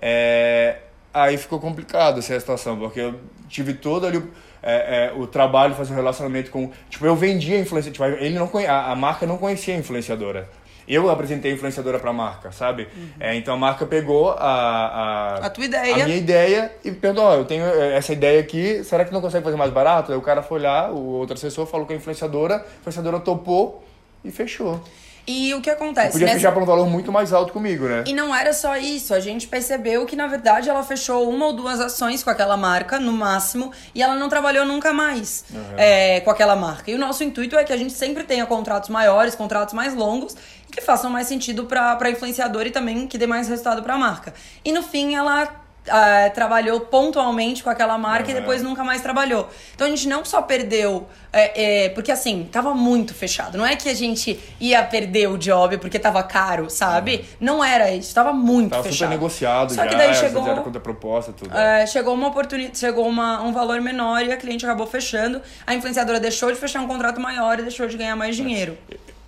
É, 0.00 0.76
aí 1.12 1.36
ficou 1.36 1.60
complicado 1.60 2.18
essa 2.18 2.38
situação, 2.38 2.76
porque 2.78 3.00
eu 3.00 3.14
tive 3.48 3.74
todo 3.74 4.06
ali 4.06 4.18
o, 4.18 4.28
é, 4.62 5.06
é, 5.06 5.12
o 5.16 5.26
trabalho 5.26 5.74
fazer 5.74 5.92
um 5.92 5.96
relacionamento 5.96 6.50
com. 6.50 6.70
Tipo, 6.90 7.06
eu 7.06 7.14
vendia 7.16 7.56
a 7.56 7.60
influência. 7.60 7.90
Tipo, 7.92 8.04
ele 8.04 8.38
não 8.38 8.48
conhe- 8.48 8.66
a, 8.66 8.90
a 8.90 8.96
marca 8.96 9.26
não 9.26 9.38
conhecia 9.38 9.74
a 9.74 9.78
influenciadora. 9.78 10.48
Eu 10.88 11.08
apresentei 11.08 11.52
a 11.52 11.54
influenciadora 11.54 12.00
para 12.00 12.10
a 12.10 12.12
marca, 12.12 12.50
sabe? 12.50 12.88
É, 13.20 13.36
então 13.36 13.54
a 13.54 13.56
marca 13.56 13.86
pegou 13.86 14.32
a, 14.32 14.36
a, 14.36 15.38
Uhum. 15.38 15.44
A 15.46 15.50
tua 15.50 15.64
ideia. 15.64 15.94
a 15.94 16.04
minha 16.06 16.16
ideia 16.16 16.72
e 16.84 16.90
perguntou: 16.90 17.24
ó, 17.24 17.34
eu 17.36 17.44
tenho 17.44 17.64
é, 17.64 17.96
essa 17.96 18.12
ideia 18.12 18.40
aqui, 18.40 18.82
será 18.82 19.04
que 19.04 19.12
não 19.12 19.20
consegue 19.20 19.44
fazer 19.44 19.56
mais 19.56 19.70
barato? 19.70 20.10
Aí 20.10 20.18
o 20.18 20.22
cara 20.22 20.42
foi 20.42 20.58
lá, 20.60 20.90
o 20.90 20.98
outro 21.12 21.34
assessor 21.34 21.66
falou 21.66 21.86
com 21.86 21.92
a 21.92 21.96
influenciadora, 21.96 22.56
a 22.56 22.80
influenciadora 22.80 23.20
topou 23.20 23.84
e 24.24 24.30
fechou. 24.30 24.80
E 25.24 25.54
o 25.54 25.60
que 25.60 25.70
acontece? 25.70 26.10
Podia 26.12 26.26
Nessa- 26.26 26.38
fechar 26.40 26.52
por 26.52 26.64
um 26.64 26.66
valor 26.66 26.88
muito 26.88 27.12
mais 27.12 27.32
alto 27.32 27.52
comigo, 27.52 27.86
né? 27.86 28.02
E 28.08 28.12
não 28.12 28.34
era 28.34 28.52
só 28.52 28.76
isso, 28.76 29.14
a 29.14 29.20
gente 29.20 29.46
percebeu 29.46 30.04
que 30.04 30.16
na 30.16 30.26
verdade 30.26 30.68
ela 30.68 30.82
fechou 30.82 31.30
uma 31.30 31.46
ou 31.46 31.52
duas 31.52 31.78
ações 31.78 32.24
com 32.24 32.30
aquela 32.30 32.56
marca, 32.56 32.98
no 32.98 33.12
máximo, 33.12 33.70
e 33.94 34.02
ela 34.02 34.16
não 34.16 34.28
trabalhou 34.28 34.64
nunca 34.66 34.92
mais 34.92 35.44
é, 35.76 36.18
com 36.20 36.30
aquela 36.30 36.56
marca. 36.56 36.90
E 36.90 36.94
o 36.96 36.98
nosso 36.98 37.22
intuito 37.22 37.56
é 37.56 37.62
que 37.62 37.72
a 37.72 37.76
gente 37.76 37.92
sempre 37.92 38.24
tenha 38.24 38.44
contratos 38.46 38.88
maiores, 38.90 39.36
contratos 39.36 39.74
mais 39.74 39.94
longos, 39.94 40.36
que 40.72 40.80
façam 40.80 41.08
mais 41.08 41.28
sentido 41.28 41.66
para 41.66 42.10
influenciador 42.10 42.66
e 42.66 42.70
também 42.72 43.06
que 43.06 43.16
dê 43.16 43.26
mais 43.26 43.46
resultado 43.46 43.80
para 43.80 43.94
a 43.94 43.98
marca. 43.98 44.34
E 44.64 44.72
no 44.72 44.82
fim 44.82 45.14
ela 45.14 45.61
uh, 45.86 46.34
trabalhou 46.34 46.80
pontualmente 46.80 47.62
com 47.62 47.70
aquela 47.70 47.96
marca 47.98 48.30
Uhum. 48.30 48.36
e 48.36 48.40
depois 48.40 48.62
nunca 48.62 48.82
mais 48.84 49.00
trabalhou. 49.02 49.48
Então 49.74 49.86
a 49.86 49.90
gente 49.90 50.06
não 50.08 50.24
só 50.24 50.40
perdeu, 50.42 51.06
é, 51.32 51.84
é, 51.84 51.88
porque 51.90 52.10
assim, 52.12 52.48
tava 52.50 52.74
muito 52.74 53.14
fechado. 53.14 53.56
Não 53.58 53.66
é 53.66 53.74
que 53.76 53.88
a 53.88 53.94
gente 53.94 54.38
ia 54.60 54.82
perder 54.84 55.28
o 55.28 55.36
job 55.38 55.78
porque 55.78 55.98
tava 55.98 56.22
caro, 56.22 56.68
sabe? 56.70 57.24
Não 57.40 57.62
era 57.64 57.90
isso, 57.92 58.14
tava 58.14 58.32
muito 58.32 58.64
Uhum. 58.64 58.68
Tava 58.70 58.82
fechado. 58.84 58.98
super 58.98 59.08
negociado 59.10 59.70
Só 59.74 59.82
já, 59.84 59.88
que 59.88 59.96
daí 59.96 60.10
é, 60.10 60.14
chegou, 60.14 60.42
fizeram 60.42 60.62
contra 60.62 60.80
proposta, 60.80 61.32
tudo. 61.32 61.56
é, 61.56 61.86
chegou 61.86 62.14
uma 62.14 62.28
oportunidade, 62.28 62.78
chegou 62.78 63.06
uma, 63.08 63.42
um 63.42 63.52
valor 63.52 63.80
menor 63.80 64.22
e 64.24 64.32
a 64.32 64.36
cliente 64.36 64.64
acabou 64.64 64.86
fechando. 64.86 65.40
A 65.66 65.74
influenciadora 65.74 66.20
deixou 66.20 66.50
de 66.52 66.58
fechar 66.58 66.80
um 66.80 66.86
contrato 66.86 67.20
maior 67.20 67.58
e 67.58 67.62
deixou 67.62 67.86
de 67.86 67.96
ganhar 67.96 68.16
mais 68.16 68.36
dinheiro. 68.36 68.76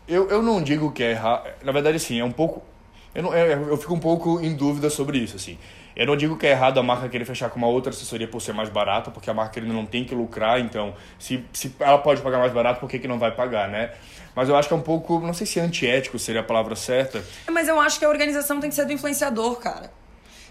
Eu, 0.07 0.29
eu 0.29 0.43
não 0.43 0.63
digo 0.63 0.93
que 0.93 1.03
é 1.03 1.13
errado. 1.13 1.49
Na 1.63 1.73
verdade, 1.73 1.97
assim, 1.97 2.21
é 2.21 2.25
um 2.25 2.31
pouco. 2.31 2.63
Eu, 3.15 3.23
não, 3.23 3.35
eu, 3.35 3.69
eu 3.71 3.77
fico 3.79 3.95
um 3.95 3.99
pouco 4.01 4.41
em 4.41 4.55
dúvida 4.55 4.91
sobre 4.91 5.19
isso, 5.19 5.37
assim. 5.37 5.57
Eu 5.97 6.07
não 6.07 6.17
digo 6.17 6.37
que 6.37 6.47
é 6.47 6.51
errado 6.51 6.79
a 6.81 6.83
marca 6.83 7.09
querer 7.09 7.25
fechar 7.25 7.49
com 7.51 7.57
uma 7.57 7.69
outra 7.69 7.91
assessoria 7.91 8.27
por 8.27 8.41
ser 8.41 8.53
mais 8.53 8.69
barata, 8.69 9.11
porque 9.11 9.31
a 9.31 9.35
marca 9.35 9.61
ainda 9.61 9.73
não 9.73 9.87
tem 9.87 10.05
que 10.05 10.15
lucrar, 10.15 10.59
então, 10.59 10.95
se, 11.19 11.45
se 11.53 11.75
ela 11.79 11.99
pode 11.99 12.21
pagar 12.21 12.39
mais 12.39 12.53
barato, 12.53 12.81
por 12.81 12.89
que, 12.89 12.99
que 12.99 13.07
não 13.07 13.19
vai 13.19 13.31
pagar, 13.31 13.69
né? 13.69 13.93
Mas 14.35 14.49
eu 14.49 14.57
acho 14.57 14.67
que 14.67 14.75
é 14.75 14.77
um 14.77 14.83
pouco, 14.83 15.21
não 15.21 15.33
sei 15.33 15.47
se 15.47 15.61
antiético 15.61 16.19
seria 16.19 16.41
a 16.41 16.45
palavra 16.45 16.75
certa. 16.75 17.23
Mas 17.51 17.69
eu 17.69 17.79
acho 17.81 17.99
que 17.99 18.05
a 18.05 18.09
organização 18.09 18.59
tem 18.59 18.69
que 18.69 18.75
ser 18.75 18.85
do 18.85 18.93
influenciador, 18.93 19.57
cara. 19.57 19.91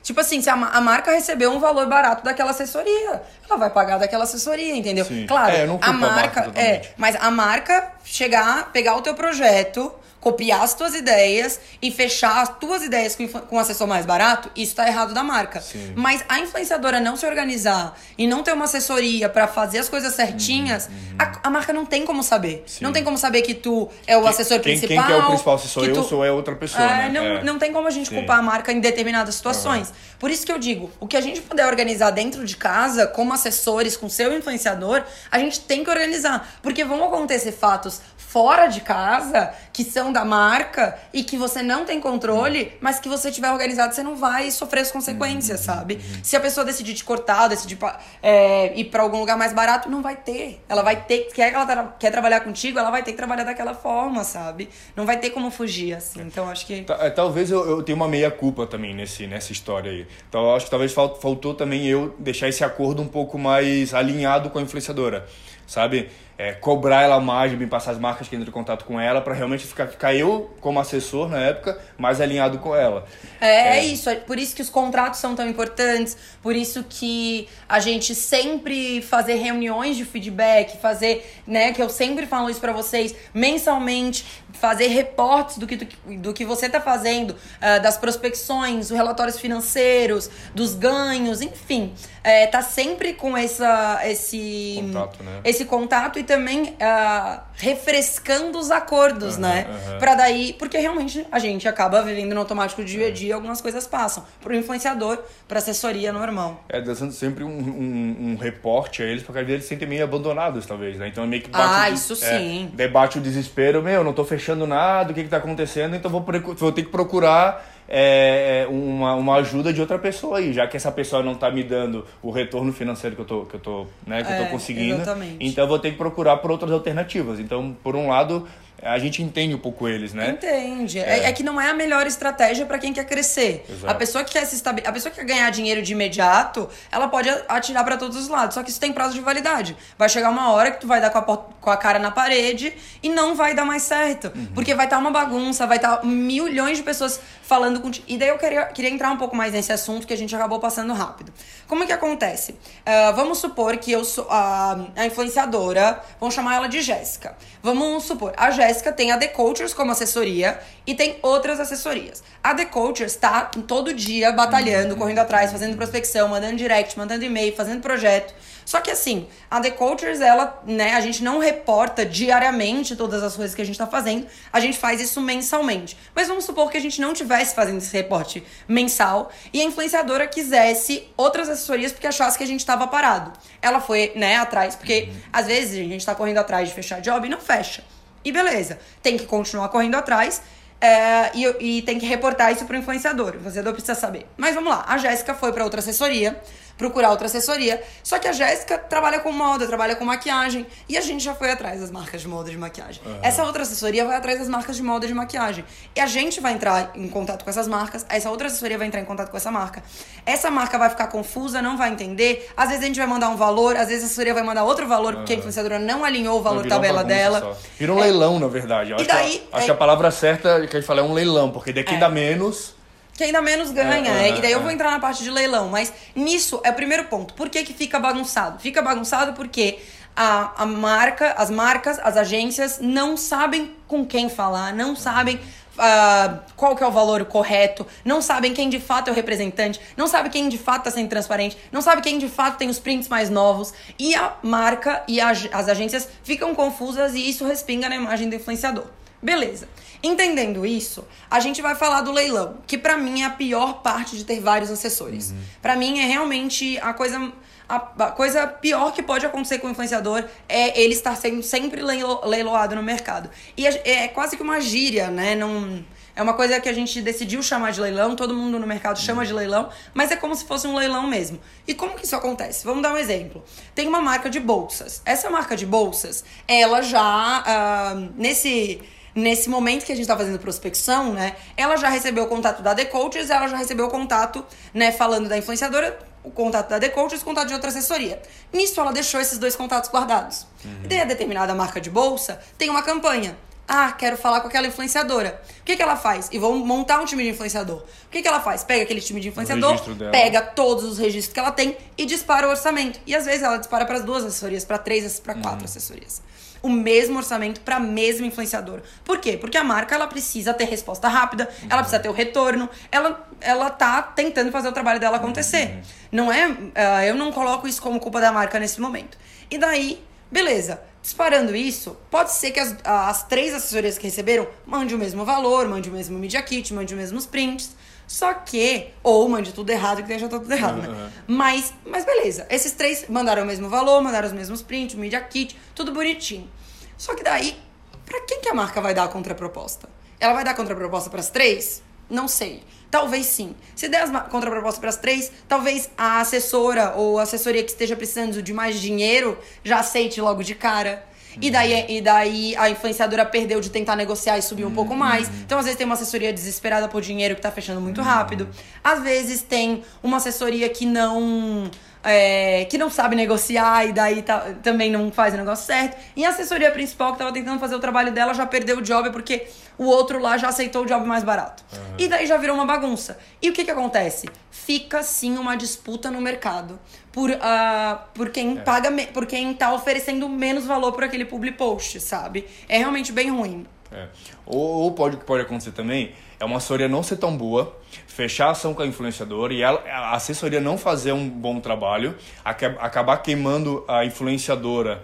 Tipo 0.02 0.20
assim, 0.20 0.42
se 0.42 0.50
a, 0.50 0.54
a 0.54 0.82
marca 0.82 1.12
recebeu 1.12 1.52
um 1.52 1.60
valor 1.60 1.88
barato 1.88 2.24
daquela 2.24 2.52
assessoria, 2.52 3.22
ela 3.50 3.58
vai 3.58 3.70
pagar 3.70 3.98
daquela 3.98 4.26
assessoria, 4.26 4.76
entendeu? 4.76 5.06
Sim. 5.06 5.26
Claro, 5.26 5.56
É, 5.56 5.64
eu 5.64 5.68
não 5.68 5.76
a 5.76 5.80
culpo 5.80 5.90
a 5.90 5.94
marca 5.94 6.42
marca, 6.42 6.60
é, 6.60 6.94
mas 6.98 7.16
a 7.16 7.32
marca 7.32 7.94
chegar, 8.04 8.72
pegar 8.74 8.98
o 8.98 9.02
teu 9.02 9.14
projeto, 9.14 9.94
copiar 10.24 10.62
as 10.64 10.74
tuas 10.74 10.96
ideias 10.96 11.60
e 11.82 11.92
fechar 11.92 12.42
as 12.42 12.58
tuas 12.58 12.82
ideias 12.82 13.14
com, 13.16 13.28
com 13.28 13.58
um 13.58 13.60
assessor 13.60 13.86
mais 13.86 14.06
barato, 14.06 14.50
isso 14.56 14.74
tá 14.74 14.88
errado 14.88 15.14
da 15.14 15.22
marca. 15.24 15.60
Sim. 15.60 15.92
Mas 15.96 16.24
a 16.30 16.40
influenciadora 16.40 17.02
não 17.02 17.18
se 17.18 17.26
organizar 17.26 18.00
e 18.18 18.26
não 18.26 18.42
ter 18.42 18.54
uma 18.54 18.64
assessoria 18.66 19.28
pra 19.28 19.48
fazer 19.48 19.80
as 19.80 19.90
coisas 19.90 20.14
certinhas, 20.16 20.90
a, 21.20 21.48
a 21.48 21.50
marca 21.50 21.74
não 21.74 21.86
tem 21.86 22.06
como 22.06 22.24
saber. 22.24 22.54
Uhum, 22.60 22.64
Sim. 22.68 22.84
Não 22.86 22.94
tem 22.94 23.04
como 23.04 23.18
saber 23.18 23.42
que 23.42 23.54
tu 23.54 23.90
é 24.08 24.18
o 24.18 24.26
assessor 24.26 24.60
quem, 24.62 24.80
principal. 24.80 25.06
Quem 25.06 25.06
que 25.06 25.12
é 25.12 25.24
o 25.24 25.28
principal, 25.28 25.60
se 25.60 25.68
sou 25.68 25.84
que 25.84 25.90
eu 25.90 26.04
tu- 26.04 26.16
ou 26.16 26.24
é 26.24 26.32
outra 26.32 26.56
pessoa, 26.56 26.82
é, 26.84 27.10
né? 27.10 27.10
não, 27.10 27.24
É. 27.26 27.44
não 27.44 27.60
tem 27.60 27.74
como 27.74 27.88
a 27.88 27.92
gente 27.92 28.08
Sim. 28.10 28.16
culpar 28.16 28.40
a 28.40 28.42
marca 28.42 28.72
em 28.72 28.80
determinadas 28.80 29.36
situações. 29.36 29.92
Por 30.18 30.32
isso 30.32 30.46
que 30.46 30.52
eu 30.54 30.58
digo, 30.58 30.90
o 31.02 31.08
que 31.08 31.18
a 31.18 31.22
gente 31.22 31.42
puder 31.42 31.68
organizar 31.68 32.12
dentro 32.12 32.46
de 32.46 32.56
casa, 32.56 33.06
como 33.08 33.34
assessores, 33.34 33.98
com 33.98 34.08
seu 34.08 34.34
influenciador, 34.38 35.04
a 35.30 35.38
gente 35.38 35.60
tem 35.60 35.84
que 35.84 35.90
organizar. 35.90 36.48
Porque 36.62 36.86
vão 36.86 37.04
acontecer 37.04 37.52
fatos 37.52 38.00
fora 38.18 38.68
de 38.68 38.80
casa, 38.82 39.52
que 39.74 39.84
são 39.84 40.13
da 40.14 40.24
marca, 40.24 40.98
e 41.12 41.24
que 41.24 41.38
você 41.38 41.62
não 41.62 41.84
tem 41.86 42.00
controle, 42.00 42.72
mas 42.80 43.00
que 43.00 43.10
você 43.10 43.32
tiver 43.32 43.52
organizado, 43.52 43.94
você 43.94 44.04
não 44.04 44.16
vai 44.16 44.52
sofrer 44.52 44.82
as 44.82 44.92
consequências, 44.92 45.60
Uhum, 45.62 45.66
sabe? 45.66 46.00
Se 46.24 46.36
a 46.36 46.40
pessoa 46.40 46.64
decidir 46.66 46.94
te 46.94 47.04
cortar, 47.04 47.48
decidir 47.50 47.78
é, 48.22 48.72
ir 48.80 48.86
pra 48.86 49.04
algum 49.04 49.20
lugar 49.20 49.38
mais 49.38 49.52
barato, 49.54 49.90
não 49.90 50.02
vai 50.02 50.16
ter. 50.16 50.64
Ela 50.70 50.82
vai 50.84 50.96
ter, 51.04 51.30
quer 51.34 51.50
que 51.50 51.56
ela 51.56 51.66
tra- 51.66 51.96
quer 52.00 52.12
trabalhar 52.12 52.40
contigo, 52.42 52.78
ela 52.80 52.92
vai 52.92 53.04
ter 53.04 53.12
que 53.12 53.18
trabalhar 53.18 53.44
daquela 53.44 53.74
forma, 53.74 54.24
sabe? 54.24 54.70
Não 54.96 55.06
vai 55.06 55.18
ter 55.18 55.32
como 55.32 55.50
fugir, 55.52 55.94
assim. 55.96 56.22
Então 56.22 56.50
acho 56.50 56.66
que. 56.66 56.86
É, 57.00 57.10
Talvez 57.10 57.50
eu, 57.52 57.68
eu 57.70 57.82
tenha 57.84 57.96
uma 57.96 58.08
meia 58.08 58.30
culpa 58.32 58.68
também 58.68 58.94
nesse, 58.94 59.26
nessa 59.28 59.52
história 59.52 59.92
aí. 59.92 60.08
Então 60.30 60.56
acho 60.56 60.66
que 60.66 60.72
talvez 60.72 60.94
fal- 60.94 61.16
faltou 61.20 61.54
também 61.54 61.88
eu 61.88 62.16
deixar 62.20 62.48
esse 62.48 62.64
acordo 62.64 63.02
um 63.02 63.08
pouco 63.08 63.38
mais 63.38 63.94
alinhado 63.94 64.50
com 64.50 64.60
a 64.60 64.62
influenciadora, 64.62 65.26
sabe? 65.66 66.10
É, 66.44 66.52
cobrar 66.54 67.04
ela 67.04 67.20
mais 67.22 67.54
me 67.54 67.66
passar 67.68 67.92
as 67.92 67.98
marcas 68.00 68.28
que 68.28 68.36
entram 68.36 68.50
em 68.50 68.52
contato 68.52 68.84
com 68.84 69.00
ela 69.00 69.22
para 69.22 69.34
realmente 69.34 69.66
ficar, 69.66 69.88
ficar 69.88 70.14
eu 70.14 70.54
como 70.60 70.78
assessor 70.80 71.30
na 71.30 71.40
época 71.40 71.80
mais 71.98 72.20
alinhado 72.20 72.58
com 72.60 72.76
ela. 72.76 73.06
É, 73.40 73.78
é 73.78 73.86
isso, 73.86 74.10
é 74.10 74.16
por 74.16 74.38
isso 74.38 74.54
que 74.56 74.62
os 74.62 74.70
contratos 74.70 75.20
são 75.22 75.36
tão 75.36 75.48
importantes, 75.48 76.18
por 76.42 76.54
isso 76.56 76.84
que 76.90 77.48
a 77.70 77.80
gente 77.80 78.14
sempre 78.14 79.02
fazer 79.02 79.36
reuniões 79.36 79.96
de 79.96 80.04
feedback, 80.04 80.78
fazer, 80.82 81.26
né, 81.48 81.72
que 81.72 81.82
eu 81.82 81.88
sempre 81.90 82.26
falo 82.26 82.50
isso 82.50 82.60
pra 82.60 82.74
vocês, 82.74 83.16
mensalmente, 83.34 84.26
fazer 84.54 84.88
reportes 84.88 85.58
do 85.58 85.66
que, 85.68 85.76
do, 85.78 85.86
que- 85.86 86.18
do 86.18 86.34
que 86.34 86.46
você 86.46 86.68
tá 86.70 86.82
fazendo, 86.82 87.36
ah, 87.62 87.80
das 87.80 87.98
prospecções, 87.98 88.92
os 88.92 88.98
relatórios 88.98 89.40
financeiros, 89.40 90.30
dos 90.54 90.74
ganhos, 90.76 91.42
enfim. 91.42 91.94
É, 92.24 92.48
tá 92.48 92.62
sempre 92.62 93.14
com 93.14 93.36
essa, 93.36 94.00
esse 94.06 94.78
Contato, 94.82 95.24
né? 95.24 95.42
esse 95.44 95.66
contato 95.66 96.20
e 96.20 96.24
também 96.34 96.76
ah, 96.82 97.44
refrescando 97.58 98.58
os 98.58 98.72
acordos, 98.72 99.34
Aham, 99.34 99.42
né? 99.42 99.68
aham. 99.70 99.98
Pra 100.00 100.16
daí, 100.16 100.54
porque 100.54 100.78
realmente 100.78 101.26
a 101.32 101.38
gente 101.38 101.68
acaba 101.68 102.02
vivendo 102.02 102.34
no 102.34 102.40
automático 102.40 102.84
dia 102.84 103.08
a 103.08 103.12
dia, 103.12 103.36
algumas 103.36 103.62
coisas 103.62 103.86
passam. 103.86 104.26
Pro 104.42 104.56
influenciador, 104.56 105.20
pra 105.48 105.60
assessoria 105.60 106.12
normal. 106.12 106.64
É, 106.70 106.82
dando 106.82 107.12
sempre 107.12 107.44
um, 107.44 107.50
um, 107.50 108.32
um 108.32 108.36
reporte 108.36 109.04
a 109.04 109.06
eles, 109.06 109.22
porque 109.22 109.40
às 109.40 109.46
vezes 109.46 109.54
eles 109.54 109.64
se 109.66 109.70
sentem 109.70 109.88
meio 109.88 110.04
abandonados, 110.04 110.66
talvez, 110.66 110.98
né? 110.98 111.08
Então 111.08 111.24
é 111.24 111.28
meio 111.28 111.44
que 111.44 111.50
bate 111.52 111.64
Ah, 111.64 111.90
o 111.90 111.94
isso 111.94 112.14
é, 112.14 112.16
sim. 112.18 112.72
debate 112.74 113.20
o 113.20 113.22
desespero, 113.22 113.84
meu, 113.84 114.04
não 114.04 114.14
tô 114.14 114.26
fechando 114.26 114.66
nada, 114.66 115.12
o 115.12 115.14
que 115.14 115.24
que 115.24 115.30
tá 115.30 115.38
acontecendo, 115.38 115.96
então 115.96 116.10
vou, 116.10 116.26
vou 116.56 116.72
ter 116.72 116.84
que 116.84 116.90
procurar 116.90 117.73
é, 117.88 118.66
uma, 118.70 119.16
uma 119.16 119.36
ajuda 119.36 119.72
de 119.74 119.82
outra 119.82 119.98
pessoa 120.00 120.38
aí, 120.40 120.54
já 120.54 120.66
que 120.68 120.78
essa 120.78 120.92
pessoa 120.92 121.22
não 121.24 121.36
tá 121.36 121.50
me 121.52 121.64
dando 121.64 122.06
o 122.22 122.32
retorno 122.32 122.72
financeiro 122.74 123.16
que 123.16 123.22
eu 123.22 123.26
tô, 123.26 123.46
que 123.46 123.56
eu 123.56 123.60
tô, 123.60 123.86
né, 124.06 124.24
que 124.24 124.32
eu 124.32 124.36
É, 124.36 124.44
tô 124.46 124.52
conseguindo. 124.52 124.96
exatamente. 124.96 125.38
Então 125.40 125.64
eu 125.64 125.68
vou 125.68 125.80
ter 125.80 125.92
que 125.92 125.98
procurar 125.98 126.38
por 126.38 126.52
outras 126.52 126.72
alternativas. 126.72 127.40
Então, 127.40 127.76
por 127.84 127.96
um 127.96 128.08
lado, 128.10 128.48
a 128.84 129.00
gente 129.00 129.22
entende 129.22 129.56
um 129.56 129.60
pouco 129.60 129.88
eles, 129.88 130.14
né? 130.14 130.30
Entende. 130.30 131.00
É. 131.00 131.26
é 131.26 131.32
que 131.32 131.44
não 131.44 131.60
é 131.60 131.70
a 131.70 131.74
melhor 131.74 132.06
estratégia 132.06 132.66
pra 132.66 132.78
quem 132.78 132.94
quer 132.94 133.06
crescer. 133.06 133.66
Exato. 133.70 133.88
A 133.88 133.96
pessoa 133.96 134.24
que 134.24 134.32
quer 134.34 134.46
se 134.46 134.56
estabe... 134.56 134.84
a 134.86 134.92
pessoa 134.92 135.12
que 135.12 135.20
quer 135.20 135.26
ganhar 135.26 135.50
dinheiro 135.50 135.82
de 135.82 135.94
imediato, 135.94 136.70
ela 136.92 137.08
pode 137.08 137.30
atirar 137.48 137.84
pra 137.84 137.98
todos 137.98 138.18
os 138.18 138.28
lados. 138.28 138.56
Só 138.56 138.64
que 138.64 138.70
isso 138.70 138.80
tem 138.80 138.92
prazo 138.92 139.14
de 139.14 139.22
validade. 139.22 139.76
Vai 139.98 140.10
chegar 140.10 140.30
uma 140.30 140.52
hora 140.52 140.72
que 140.72 140.82
tu 140.82 140.88
vai 140.88 141.00
dar 141.00 141.10
com 141.10 141.20
a, 141.20 141.38
com 141.38 141.70
a 141.70 141.78
cara 141.78 142.00
na 142.00 142.12
parede 142.12 142.74
e 143.02 143.10
não 143.10 143.36
vai 143.36 143.54
dar 143.54 143.66
mais 143.66 143.84
certo. 143.84 144.32
Uhum. 144.36 144.48
Porque 144.54 144.74
vai 144.76 144.86
estar 144.86 144.98
uma 144.98 145.12
bagunça, 145.12 145.66
vai 145.66 145.78
estar 145.78 146.04
milhões 146.06 146.78
de 146.78 146.84
pessoas 146.84 147.20
falando 147.42 147.80
contigo. 147.80 148.06
E 148.08 148.18
daí 148.18 148.30
eu 148.30 148.38
queria, 148.38 148.66
queria 148.66 148.90
entrar 148.90 149.12
um 149.12 149.18
pouco 149.18 149.36
mais 149.36 149.54
nesse 149.54 149.72
assunto 149.72 150.08
que 150.08 150.14
a 150.14 150.18
gente 150.18 150.36
acabou 150.36 150.60
passando 150.60 150.94
rápido. 150.94 151.32
Como 151.74 151.86
é 151.86 151.88
que 151.88 151.92
acontece? 151.92 152.54
Ah, 152.86 153.12
vamos 153.16 153.40
supor 153.40 153.78
que 153.78 153.92
eu 153.92 154.06
sou 154.06 154.28
a, 154.30 154.90
a 154.96 155.08
influenciadora, 155.08 156.00
vamos 156.20 156.36
chamar 156.36 156.58
ela 156.58 156.68
de 156.68 156.84
Jéssica. 156.84 157.36
Vamos 157.64 158.04
supor, 158.04 158.32
a 158.38 158.52
Jéssica 158.52 158.92
tem 158.92 159.12
a 159.12 159.18
The 159.18 159.30
Coachers 159.30 159.74
como 159.74 159.92
assessoria 159.92 160.60
e 160.86 160.94
tem 160.94 161.18
outras 161.24 161.60
assessorias. 161.60 162.22
A 162.44 162.54
The 162.54 162.66
Coachers 162.66 163.16
tá 163.16 163.50
todo 163.66 163.92
dia 163.92 164.32
batalhando, 164.32 164.96
correndo 164.96 165.18
atrás, 165.18 165.52
fazendo 165.52 165.76
prospecção, 165.76 166.28
mandando 166.28 166.58
direct, 166.58 166.96
mandando 166.96 167.26
e-mail, 167.26 167.56
fazendo 167.56 167.82
projeto. 167.82 168.36
Só 168.66 168.82
que 168.82 168.92
assim, 168.92 169.28
a 169.50 169.60
The 169.60 169.72
Coachers, 169.72 170.22
ela, 170.22 170.62
né, 170.66 170.94
a 170.94 171.02
gente 171.02 171.24
não 171.24 171.40
reporta 171.40 172.06
diariamente 172.06 172.96
todas 172.96 173.24
as 173.24 173.36
coisas 173.36 173.56
que 173.56 173.62
a 173.62 173.66
gente 173.66 173.78
tá 173.78 173.88
fazendo, 173.88 174.28
a 174.52 174.60
gente 174.60 174.78
faz 174.78 175.02
isso 175.02 175.22
mensalmente. 175.22 175.98
Mas 176.16 176.28
vamos 176.28 176.46
supor 176.46 176.70
que 176.72 176.78
a 176.78 176.82
gente 176.82 177.00
não 177.02 177.14
tivesse 177.14 177.54
fazendo 177.56 177.78
esse 177.78 177.92
reporte 177.96 178.44
mensal 178.68 179.32
e 179.52 179.62
a 179.62 179.64
influenciadora 179.64 180.28
quisesse 180.28 181.08
outras 181.18 181.50
assessorias 181.50 181.92
porque 181.92 182.08
achasse 182.08 182.38
que 182.38 182.44
a 182.44 182.48
gente 182.48 182.66
tava 182.66 182.88
parado. 182.88 183.34
Ela 183.62 183.80
foi, 183.80 184.12
né, 184.16 184.38
atrás, 184.38 184.76
porque 184.76 185.10
às 185.32 185.48
vezes 185.48 185.80
a 185.80 185.90
gente 185.90 186.06
tá 186.06 186.16
correndo 186.16 186.38
atrás 186.38 186.68
de 186.68 186.74
fechar 186.74 187.02
job 187.02 187.26
e 187.26 187.30
não 187.30 187.40
fecha. 187.40 187.84
E 188.26 188.32
beleza, 188.32 188.80
tem 189.02 189.18
que 189.18 189.26
continuar 189.26 189.70
correndo 189.70 189.96
atrás. 189.96 190.42
é, 190.84 191.32
e, 191.34 191.78
e 191.78 191.82
tem 191.82 191.98
que 191.98 192.06
reportar 192.06 192.52
isso 192.52 192.66
pro 192.66 192.76
influenciador. 192.76 193.36
O 193.36 193.38
influenciador 193.38 193.72
precisa 193.72 193.96
saber. 193.96 194.26
Mas 194.36 194.54
vamos 194.54 194.70
lá. 194.70 194.84
A 194.86 194.98
Jéssica 194.98 195.34
foi 195.34 195.54
pra 195.54 195.64
outra 195.64 195.80
assessoria, 195.80 196.38
procurar 196.84 197.12
outra 197.12 197.28
assessoria. 197.28 197.82
Só 198.04 198.20
que 198.20 198.28
a 198.28 198.34
Jéssica 198.34 198.78
trabalha 198.78 199.20
com 199.22 199.32
moda, 199.32 199.66
trabalha 199.66 199.96
com 199.96 200.04
maquiagem. 200.04 200.68
E 200.90 200.98
a 200.98 201.02
gente 201.02 201.24
já 201.24 201.34
foi 201.34 201.50
atrás 201.50 201.80
das 201.80 201.90
marcas 201.90 202.20
de 202.22 202.28
moda 202.28 202.50
e 202.50 202.52
de 202.52 202.58
maquiagem. 202.58 203.02
Essa 203.22 203.44
outra 203.46 203.62
assessoria 203.64 204.04
vai 204.06 204.18
atrás 204.18 204.38
das 204.40 204.50
marcas 204.50 204.76
de 204.76 204.84
moda 204.84 205.06
e 205.06 205.08
de 205.08 205.14
maquiagem. 205.14 205.64
E 205.96 206.00
a 206.02 206.06
gente 206.08 206.42
vai 206.42 206.52
entrar 206.54 206.92
em 206.96 207.08
contato 207.08 207.44
com 207.46 207.50
essas 207.50 207.68
marcas. 207.70 208.06
Essa 208.10 208.30
outra 208.30 208.48
assessoria 208.48 208.78
vai 208.78 208.86
entrar 208.88 209.00
em 209.00 209.06
contato 209.06 209.30
com 209.32 209.38
essa 209.38 209.50
marca. 209.50 209.82
Essa 210.26 210.52
marca 210.52 210.78
vai 210.78 210.90
ficar 210.90 211.08
confusa, 211.08 211.62
não 211.62 211.78
vai 211.78 211.90
entender. 211.92 212.52
Às 212.58 212.68
vezes 212.70 212.84
a 212.84 212.88
gente 212.88 212.98
vai 212.98 213.08
mandar 213.08 213.30
um 213.30 213.38
valor, 213.38 213.78
às 213.78 213.88
vezes 213.88 214.04
a 214.04 214.06
assessoria 214.08 214.34
vai 214.34 214.44
mandar 214.44 214.66
outro 214.66 214.86
valor, 214.88 215.16
porque 215.16 215.34
a 215.34 215.36
influenciadora 215.38 215.80
não 215.80 216.04
alinhou 216.04 216.40
o 216.40 216.42
valor 216.44 216.64
uma 216.64 216.70
tabela 216.70 217.04
dela. 217.04 217.40
só. 217.40 217.58
Virou 217.80 217.98
um 217.98 218.02
leilão, 218.02 218.40
na 218.40 218.48
verdade. 218.48 218.92
Eu 218.92 218.98
E 218.98 219.02
acho, 219.02 219.06
que, 219.10 219.14
daí, 219.16 219.48
a- 219.52 219.56
acho 219.58 219.64
é- 219.64 219.66
que 219.68 219.72
a 219.72 219.76
palavra 219.76 220.12
certa 220.12 220.68
que 220.68 220.76
a 220.76 220.80
gente 220.80 220.88
fala 220.88 221.00
é 221.00 221.04
um 221.04 221.14
leilão, 221.14 221.50
porque 221.52 221.72
daqui 221.72 221.96
É. 221.96 221.98
dá 221.98 222.10
menos. 222.10 222.76
Que 223.16 223.24
ainda 223.24 223.42
menos 223.42 223.72
ganha. 223.72 224.12
É, 224.12 224.30
é, 224.30 224.38
e 224.38 224.42
daí 224.42 224.52
eu 224.52 224.60
é. 224.60 224.62
vou 224.62 224.72
entrar 224.72 224.92
na 224.92 225.00
parte 225.00 225.24
de 225.24 225.30
leilão. 225.30 225.70
Mas 225.70 225.94
nisso 226.16 226.60
é 226.64 226.72
o 226.72 226.74
primeiro 226.74 227.06
ponto. 227.06 227.34
Por 227.34 227.50
que, 227.50 227.64
que 227.64 227.74
fica 227.74 228.00
bagunçado? 228.00 228.60
Fica 228.60 228.82
bagunçado 228.82 229.34
porque 229.34 229.80
a, 230.16 230.64
a 230.64 230.66
marca, 230.66 231.32
as 231.38 231.50
marcas, 231.50 232.00
as 232.00 232.18
agências 232.18 232.80
não 232.80 233.16
sabem 233.18 233.76
com 233.88 234.06
quem 234.06 234.30
falar, 234.30 234.74
não 234.74 234.96
sabem. 234.96 235.40
ah, 235.78 236.40
qual 236.56 236.76
que 236.76 236.84
é 236.84 236.88
o 236.88 236.92
valor 236.92 237.26
correto, 237.26 237.86
não 238.06 238.22
sabem 238.22 238.54
quem 238.54 238.70
de 238.70 238.80
fato 238.80 239.08
é 239.08 239.12
o 239.12 239.16
representante, 239.16 239.80
não 239.98 240.06
sabe 240.08 240.30
quem 240.30 240.48
de 240.48 240.58
fato 240.58 240.88
está 240.88 240.92
sendo 240.92 241.10
transparente, 241.10 241.58
não 241.72 241.82
sabe 241.82 242.02
quem 242.04 242.20
de 242.20 242.28
fato 242.30 242.58
tem 242.58 242.70
os 242.70 242.78
prints 242.80 243.08
mais 243.10 243.30
novos. 243.30 243.74
E 243.98 244.14
a 244.16 244.34
marca 244.44 245.02
e 245.08 245.20
a- 245.20 245.30
as 245.32 245.68
agências 245.68 246.08
ficam 246.24 246.54
confusas 246.54 247.16
e 247.16 247.28
isso 247.28 247.44
respinga 247.46 247.90
na 247.90 247.96
imagem 247.96 248.30
do 248.30 248.36
influenciador. 248.36 248.86
Beleza. 249.22 249.68
Entendendo 250.04 250.66
isso, 250.66 251.08
a 251.32 251.40
gente 251.40 251.62
vai 251.62 251.76
falar 251.76 252.02
do 252.02 252.12
leilão, 252.12 252.58
que 252.68 252.78
para 252.78 252.98
mim 252.98 253.22
é 253.22 253.26
a 253.26 253.30
pior 253.30 253.82
parte 253.82 254.18
de 254.18 254.26
ter 254.26 254.42
vários 254.42 254.70
assessores. 254.70 255.32
Uhum. 255.32 255.38
Para 255.62 255.78
mim 255.78 256.00
é 256.00 256.06
realmente 256.06 256.78
a 256.80 256.94
coisa 256.94 257.32
a, 257.70 257.76
a, 257.76 258.12
coisa 258.12 258.46
pior 258.46 258.92
que 258.92 259.02
pode 259.02 259.26
acontecer 259.26 259.60
com 259.60 259.68
o 259.68 259.72
influenciador 259.72 260.26
é 260.50 260.80
ele 260.82 260.94
estar 260.94 261.16
sendo 261.16 261.42
sempre 261.42 261.82
leilo, 261.82 262.20
leiloado 262.26 262.76
no 262.76 262.84
mercado. 262.84 263.30
E 263.56 263.66
é, 263.66 263.82
é, 263.86 264.08
quase 264.10 264.36
que 264.36 264.44
uma 264.44 264.60
gíria, 264.60 265.10
né? 265.10 265.36
Não, 265.36 265.84
é 266.16 266.22
uma 266.22 266.34
coisa 266.34 266.60
que 266.60 266.70
a 266.70 266.74
gente 266.74 267.02
decidiu 267.02 267.42
chamar 267.42 267.72
de 267.72 267.82
leilão, 267.82 268.16
todo 268.16 268.36
mundo 268.36 268.60
no 268.60 268.68
mercado 268.68 269.00
chama 269.00 269.26
de 269.26 269.34
leilão, 269.34 269.70
mas 269.94 270.12
é 270.12 270.16
como 270.16 270.36
se 270.36 270.46
fosse 270.46 270.68
um 270.68 270.76
leilão 270.76 271.08
mesmo. 271.08 271.40
E 271.68 271.74
como 271.74 271.96
que 271.96 272.06
isso 272.06 272.16
acontece? 272.16 272.66
Vamos 272.66 272.84
dar 272.84 272.94
um 272.94 272.98
exemplo. 272.98 273.44
Tem 273.74 273.88
uma 273.88 274.02
marca 274.02 274.30
de 274.30 274.40
bolsas. 274.40 275.02
Essa 275.06 275.30
marca 275.30 275.56
de 275.56 275.66
bolsas, 275.66 276.24
ela 276.48 276.82
já, 276.82 277.42
uh, 277.42 278.14
nesse 278.16 278.82
nesse 279.16 279.50
momento 279.50 279.86
que 279.86 279.92
a 279.92 279.96
gente 279.96 280.04
está 280.04 280.18
fazendo 280.18 280.40
prospecção, 280.40 281.14
né? 281.14 281.36
Ela 281.56 281.78
já 281.78 281.90
recebeu 281.90 282.24
o 282.24 282.28
contato 282.28 282.62
da 282.62 282.74
The 282.74 282.86
Coaches, 282.86 283.30
ela 283.30 283.48
já 283.48 283.58
recebeu 283.58 283.86
o 283.86 283.90
contato, 283.90 284.46
né, 284.74 284.92
falando 284.92 285.30
da 285.30 285.38
influenciadora, 285.38 285.98
o 286.24 286.32
contato 286.32 286.70
da 286.70 286.80
The 286.80 286.90
Coaches 286.90 287.22
o 287.22 287.26
contato 287.26 287.48
de 287.48 287.54
outra 287.54 287.70
assessoria. 287.70 288.22
Nisso 288.52 288.80
ela 288.80 288.92
deixou 288.92 289.20
esses 289.20 289.38
dois 289.38 289.56
contatos 289.56 289.90
guardados. 289.90 290.48
Uhum. 290.64 290.82
E 290.86 290.88
daí 290.88 291.02
a 291.02 291.06
determinada 291.06 291.54
marca 291.54 291.80
de 291.82 291.90
bolsa 291.90 292.40
tem 292.58 292.70
uma 292.70 292.82
campanha. 292.82 293.38
Ah, 293.68 293.92
quero 293.94 294.18
falar 294.18 294.42
com 294.42 294.48
aquela 294.48 294.68
influenciadora. 294.68 295.42
O 295.62 295.64
que, 295.64 295.76
que 295.76 295.82
ela 295.82 295.96
faz? 295.96 296.30
E 296.32 296.38
vou 296.38 296.54
montar 296.56 297.00
um 297.00 297.06
time 297.06 297.24
de 297.24 297.30
influenciador. 297.30 297.78
O 297.78 298.10
que, 298.10 298.22
que 298.22 298.28
ela 298.28 298.42
faz? 298.42 298.64
Pega 298.64 298.84
aquele 298.84 299.00
time 299.00 299.22
de 299.22 299.30
influenciador, 299.30 299.80
pega 300.12 300.42
todos 300.42 300.84
os 300.84 300.98
registros 300.98 301.34
que 301.34 301.40
ela 301.40 301.52
tem 301.52 301.78
e 301.98 302.06
dispara 302.06 302.48
o 302.48 302.50
orçamento. 302.50 303.00
E 303.08 303.16
às 303.16 303.26
vezes 303.26 303.42
ela 303.42 303.58
dispara 303.58 303.86
para 303.86 303.96
as 303.96 304.04
duas 304.04 304.24
assessorias, 304.26 304.66
para 304.66 304.78
três, 304.78 305.20
para 305.20 305.36
quatro 305.36 305.60
uhum. 305.60 305.66
assessorias 305.66 306.22
o 306.64 306.70
mesmo 306.70 307.18
orçamento 307.18 307.60
para 307.60 307.76
a 307.76 307.80
mesma 307.80 308.26
influenciadora. 308.26 308.82
Por 309.04 309.20
quê? 309.20 309.36
Porque 309.36 309.58
a 309.58 309.64
marca 309.66 309.94
ela 309.94 310.08
precisa 310.08 310.54
ter 310.54 310.64
resposta 310.64 311.10
rápida, 311.10 311.50
uhum. 311.62 311.68
ela 311.70 311.82
precisa 311.82 312.02
ter 312.02 312.08
o 312.08 312.14
retorno, 312.14 312.70
ela, 312.90 313.28
ela 313.42 313.70
tá 313.70 314.02
tentando 314.02 314.50
fazer 314.50 314.70
o 314.70 314.72
trabalho 314.72 314.98
dela 314.98 315.18
acontecer. 315.18 315.68
Uhum. 315.68 315.82
Não 316.10 316.32
é. 316.32 316.48
Uh, 316.48 317.04
eu 317.06 317.16
não 317.16 317.34
coloco 317.34 317.68
isso 317.68 317.82
como 317.82 318.00
culpa 318.00 318.22
da 318.22 318.32
marca 318.32 318.58
nesse 318.60 318.80
momento. 318.80 319.18
E 319.52 319.58
daí, 319.58 320.02
beleza. 320.32 320.80
Disparando 321.04 321.54
isso, 321.54 321.98
pode 322.10 322.32
ser 322.32 322.52
que 322.52 322.62
as, 322.62 322.78
as 322.86 323.24
três 323.26 323.54
assessorias 323.54 323.98
que 323.98 324.06
receberam 324.06 324.48
mande 324.66 324.96
o 324.96 324.98
mesmo 324.98 325.26
valor, 325.26 325.68
mande 325.68 325.90
o 325.90 325.92
mesmo 325.92 326.18
media 326.18 326.42
kit, 326.42 326.74
mande 326.74 326.94
os 326.94 326.98
mesmos 327.00 327.26
prints. 327.26 327.76
Só 328.08 328.34
que, 328.34 328.88
ou 329.04 329.28
mande 329.28 329.52
tudo 329.52 329.70
errado, 329.70 330.02
que 330.02 330.18
já 330.18 330.30
tá 330.30 330.40
tudo 330.40 330.52
errado, 330.54 330.82
né? 330.82 330.88
Uhum. 330.88 331.10
Mas, 331.28 331.74
mas 331.86 332.06
beleza. 332.06 332.48
Esses 332.50 332.72
três 332.72 333.06
mandaram 333.10 333.44
o 333.44 333.46
mesmo 333.46 333.68
valor, 333.68 334.02
mandaram 334.02 334.28
os 334.30 334.34
mesmos 334.34 334.62
prints, 334.62 334.96
media 334.96 335.20
kit, 335.20 335.60
tudo 335.76 335.92
bonitinho. 335.92 336.50
Só 336.98 337.14
que 337.14 337.22
daí, 337.24 337.58
para 338.06 338.22
quem 338.22 338.40
que 338.40 338.48
a 338.48 338.54
marca 338.54 338.80
vai 338.80 338.94
dar 338.94 339.04
a 339.04 339.08
contraproposta? 339.10 339.90
Ela 340.22 340.32
vai 340.32 340.46
dar 340.46 340.52
a 340.52 340.56
contraproposta 340.56 341.10
para 341.10 341.20
as 341.20 341.30
três? 341.30 341.84
Não 342.10 342.30
sei. 342.30 342.64
Talvez 342.94 343.26
sim. 343.26 343.56
Se 343.76 343.90
der 343.90 344.04
a 344.04 344.20
contraproposta 344.20 344.80
para 344.80 344.92
as 344.92 344.98
três, 344.98 345.32
talvez 345.48 345.90
a 345.98 346.22
assessora 346.22 346.94
ou 346.96 347.18
a 347.18 347.24
assessoria 347.24 347.64
que 347.64 347.72
esteja 347.72 347.96
precisando 347.96 348.40
de 348.40 348.54
mais 348.54 348.80
dinheiro 348.80 349.36
já 349.64 349.80
aceite 349.80 350.22
logo 350.22 350.44
de 350.44 350.54
cara. 350.54 351.04
E 351.42 351.50
daí, 351.50 351.88
e 351.90 352.02
daí 352.02 352.56
a 352.56 352.70
influenciadora 352.70 353.26
perdeu 353.26 353.60
de 353.60 353.72
tentar 353.72 353.96
negociar 353.96 354.38
e 354.38 354.44
subir 354.44 354.64
um 354.64 354.72
pouco 354.72 354.96
mais. 354.96 355.28
Então, 355.44 355.58
às 355.58 355.66
vezes, 355.66 355.76
tem 355.76 355.86
uma 355.86 355.96
assessoria 355.96 356.32
desesperada 356.32 356.88
por 356.88 357.02
dinheiro 357.02 357.34
que 357.34 357.42
tá 357.42 357.50
fechando 357.50 357.82
muito 357.82 358.00
rápido. 358.00 358.48
Às 358.84 359.02
vezes, 359.02 359.42
tem 359.42 359.84
uma 360.04 360.18
assessoria 360.18 360.70
que 360.70 360.86
não. 360.86 361.72
É, 362.04 362.66
que 362.66 362.78
não 362.78 362.90
sabe 362.90 363.16
negociar 363.16 363.86
e 363.88 363.94
daí 363.94 364.22
tá, 364.22 364.54
também 364.62 364.92
não 364.92 365.12
faz 365.12 365.34
o 365.34 365.38
negócio 365.38 365.66
certo. 365.66 365.98
E 366.16 366.26
a 366.26 366.30
assessoria 366.30 366.70
principal 366.70 367.14
que 367.14 367.20
tava 367.20 367.32
tentando 367.32 367.60
fazer 367.60 367.76
o 367.76 367.80
trabalho 367.80 368.12
dela 368.12 368.34
já 368.34 368.46
perdeu 368.46 368.80
o 368.80 368.82
job 368.82 369.10
porque 369.12 369.48
o 369.78 369.86
outro 369.86 370.20
lá 370.20 370.38
já 370.38 370.50
aceitou 370.50 370.84
o 370.84 370.86
job 370.86 371.06
mais 371.06 371.24
barato. 371.24 371.64
Uhum. 371.74 371.96
E 371.98 372.08
daí 372.08 372.28
já 372.28 372.38
virou 372.38 372.56
uma 372.56 372.66
bagunça. 372.66 373.18
E 373.42 373.50
o 373.50 373.54
que 373.54 373.64
que 373.64 373.72
acontece? 373.72 374.28
Fica 374.52 375.02
sim 375.02 375.38
uma 375.38 375.56
disputa 375.56 376.12
no 376.12 376.22
mercado 376.22 376.80
por, 377.12 377.30
uh, 377.30 378.00
por 378.14 378.30
quem 378.30 378.58
é. 378.58 378.62
paga, 378.62 378.92
por 379.14 379.26
quem 379.26 379.54
tá 379.54 379.74
oferecendo 379.74 380.28
menos 380.28 380.66
valor 380.66 380.92
por 380.92 381.04
aquele 381.04 381.26
public 381.26 381.58
post, 381.58 382.00
sabe? 382.00 382.46
É 382.68 382.78
realmente 382.78 383.12
bem 383.12 383.30
ruim. 383.30 383.66
É. 383.94 384.08
Ou, 384.46 384.92
pode, 384.92 385.18
pode 385.18 385.44
acontecer 385.44 385.72
também 385.72 386.14
é 386.44 386.46
uma 386.46 386.58
assessoria 386.58 386.90
não 386.90 387.02
ser 387.02 387.16
tão 387.16 387.38
boa, 387.38 387.78
fechar 388.06 388.48
a 388.48 388.52
ação 388.52 388.74
com 388.74 388.82
a 388.82 388.86
influenciadora 388.86 389.54
e 389.54 389.62
ela, 389.62 389.82
a 389.90 390.14
assessoria 390.14 390.60
não 390.60 390.78
fazer 390.78 391.14
um 391.14 391.30
bom 391.30 391.62
trabalho, 391.62 392.16
acabar 392.44 393.18
queimando 393.20 393.86
a 393.88 394.04
influenciadora 394.04 395.04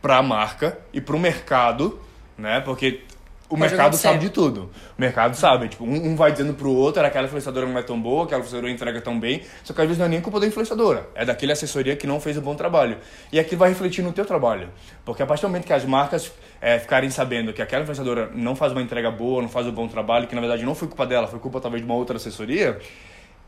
para 0.00 0.16
a 0.16 0.22
marca 0.22 0.78
e 0.90 1.00
para 1.00 1.14
o 1.14 1.18
mercado, 1.18 2.00
né? 2.38 2.60
Porque 2.60 3.02
o 3.50 3.56
mercado 3.56 3.96
sabe 3.96 4.20
de 4.20 4.30
tudo. 4.30 4.70
O 4.96 5.00
mercado 5.00 5.34
sabe. 5.34 5.68
Tipo, 5.68 5.84
um, 5.84 6.10
um 6.10 6.16
vai 6.16 6.30
dizendo 6.30 6.54
pro 6.54 6.70
outro, 6.70 7.04
aquela 7.04 7.26
influenciadora 7.26 7.66
não 7.66 7.76
é 7.76 7.82
tão 7.82 8.00
boa, 8.00 8.24
aquela 8.24 8.40
influenciadora 8.40 8.72
entrega 8.72 9.00
tão 9.00 9.18
bem. 9.18 9.42
Só 9.64 9.74
que 9.74 9.80
às 9.80 9.86
vezes 9.88 9.98
não 9.98 10.06
é 10.06 10.08
nem 10.08 10.20
culpa 10.20 10.38
da 10.38 10.46
influenciadora. 10.46 11.08
É 11.16 11.24
daquele 11.24 11.50
assessoria 11.50 11.96
que 11.96 12.06
não 12.06 12.20
fez 12.20 12.36
o 12.36 12.40
bom 12.40 12.54
trabalho. 12.54 12.98
E 13.32 13.40
aquilo 13.40 13.58
vai 13.58 13.70
refletir 13.70 14.02
no 14.02 14.12
teu 14.12 14.24
trabalho. 14.24 14.68
Porque 15.04 15.20
a 15.20 15.26
partir 15.26 15.42
do 15.42 15.48
momento 15.48 15.66
que 15.66 15.72
as 15.72 15.84
marcas 15.84 16.32
é, 16.60 16.78
ficarem 16.78 17.10
sabendo 17.10 17.52
que 17.52 17.60
aquela 17.60 17.82
influenciadora 17.82 18.30
não 18.32 18.54
faz 18.54 18.70
uma 18.70 18.82
entrega 18.82 19.10
boa, 19.10 19.42
não 19.42 19.48
faz 19.48 19.66
o 19.66 19.70
um 19.70 19.72
bom 19.72 19.88
trabalho, 19.88 20.28
que 20.28 20.34
na 20.34 20.40
verdade 20.40 20.64
não 20.64 20.74
foi 20.76 20.86
culpa 20.86 21.04
dela, 21.04 21.26
foi 21.26 21.40
culpa 21.40 21.60
talvez 21.60 21.82
de 21.82 21.90
uma 21.90 21.96
outra 21.96 22.16
assessoria, 22.16 22.78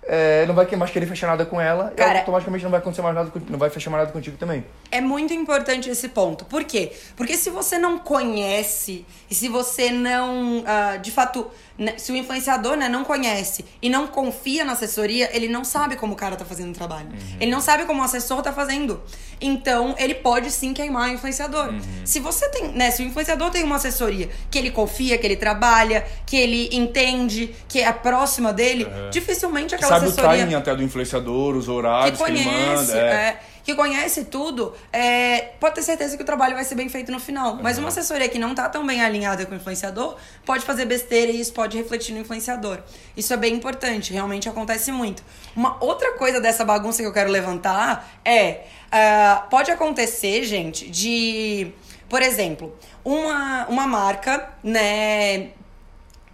é, 0.04 0.44
não 0.46 0.54
vai 0.54 0.66
mais 0.76 0.90
querer 0.90 1.06
fechar 1.06 1.28
nada 1.28 1.46
com 1.46 1.60
ela 1.60 1.92
Cara, 1.96 2.14
e 2.14 2.18
automaticamente 2.18 2.64
não 2.64 2.70
vai 2.70 2.80
acontecer 2.80 3.02
mais 3.02 3.14
nada, 3.14 3.32
não 3.48 3.58
vai 3.58 3.70
fechar 3.70 3.90
mais 3.90 4.02
nada 4.02 4.12
contigo 4.12 4.36
também. 4.36 4.64
É 4.90 5.00
muito 5.00 5.32
importante 5.32 5.88
esse 5.88 6.08
ponto. 6.08 6.44
Por 6.44 6.64
quê? 6.64 6.92
Porque 7.16 7.36
se 7.36 7.50
você 7.50 7.78
não 7.78 7.98
conhece 7.98 9.06
e 9.30 9.34
se 9.34 9.48
você 9.48 9.90
não, 9.90 10.60
uh, 10.60 10.98
de 11.00 11.10
fato, 11.10 11.48
se 11.96 12.12
o 12.12 12.16
influenciador 12.16 12.76
né, 12.76 12.88
não 12.88 13.04
conhece 13.04 13.64
e 13.80 13.88
não 13.88 14.06
confia 14.06 14.64
na 14.64 14.72
assessoria, 14.72 15.30
ele 15.32 15.48
não 15.48 15.64
sabe 15.64 15.96
como 15.96 16.12
o 16.12 16.16
cara 16.16 16.36
tá 16.36 16.44
fazendo 16.44 16.70
o 16.70 16.74
trabalho. 16.74 17.08
Uhum. 17.08 17.36
Ele 17.40 17.50
não 17.50 17.60
sabe 17.60 17.84
como 17.84 18.00
o 18.00 18.04
assessor 18.04 18.42
tá 18.42 18.52
fazendo. 18.52 19.02
Então, 19.40 19.94
ele 19.98 20.14
pode 20.14 20.50
sim 20.50 20.72
queimar 20.72 21.10
o 21.10 21.12
influenciador. 21.14 21.68
Uhum. 21.68 21.80
Se 22.04 22.20
você 22.20 22.48
tem, 22.50 22.68
né, 22.68 22.90
se 22.90 23.02
o 23.02 23.06
influenciador 23.06 23.50
tem 23.50 23.64
uma 23.64 23.76
assessoria 23.76 24.28
que 24.50 24.58
ele 24.58 24.70
confia, 24.70 25.18
que 25.18 25.26
ele 25.26 25.36
trabalha, 25.36 26.04
que 26.26 26.36
ele 26.36 26.68
entende, 26.72 27.54
que 27.68 27.80
é 27.80 27.92
próxima 27.92 28.52
dele, 28.52 28.84
uhum. 28.84 29.10
dificilmente 29.10 29.74
aquela 29.74 29.94
sabe 29.94 30.06
assessoria... 30.06 30.30
Sabe 30.30 30.42
o 30.42 30.46
timing 30.46 30.54
até 30.56 30.74
do 30.74 30.82
influenciador, 30.82 31.56
os 31.56 31.68
horários 31.68 32.18
que, 32.18 32.24
conhece, 32.24 32.44
que 32.44 32.48
ele 32.48 32.66
manda. 32.66 32.98
É. 32.98 33.38
É 33.61 33.61
que 33.64 33.74
conhece 33.74 34.24
tudo, 34.24 34.74
é, 34.92 35.52
pode 35.60 35.76
ter 35.76 35.82
certeza 35.82 36.16
que 36.16 36.22
o 36.22 36.26
trabalho 36.26 36.54
vai 36.54 36.64
ser 36.64 36.74
bem 36.74 36.88
feito 36.88 37.12
no 37.12 37.20
final. 37.20 37.58
Mas 37.62 37.78
uma 37.78 37.88
assessoria 37.88 38.28
que 38.28 38.38
não 38.38 38.54
tá 38.54 38.68
tão 38.68 38.86
bem 38.86 39.02
alinhada 39.02 39.46
com 39.46 39.52
o 39.52 39.56
influenciador 39.56 40.16
pode 40.44 40.64
fazer 40.64 40.84
besteira 40.84 41.30
e 41.30 41.40
isso 41.40 41.52
pode 41.52 41.76
refletir 41.76 42.12
no 42.12 42.20
influenciador. 42.20 42.78
Isso 43.16 43.32
é 43.32 43.36
bem 43.36 43.54
importante, 43.54 44.12
realmente 44.12 44.48
acontece 44.48 44.90
muito. 44.90 45.22
Uma 45.54 45.82
outra 45.82 46.12
coisa 46.12 46.40
dessa 46.40 46.64
bagunça 46.64 47.02
que 47.02 47.08
eu 47.08 47.12
quero 47.12 47.30
levantar 47.30 48.20
é. 48.24 48.64
Uh, 48.92 49.48
pode 49.48 49.70
acontecer, 49.70 50.44
gente, 50.44 50.90
de. 50.90 51.72
Por 52.10 52.20
exemplo, 52.20 52.76
uma, 53.02 53.66
uma 53.68 53.86
marca, 53.86 54.50
né, 54.62 55.50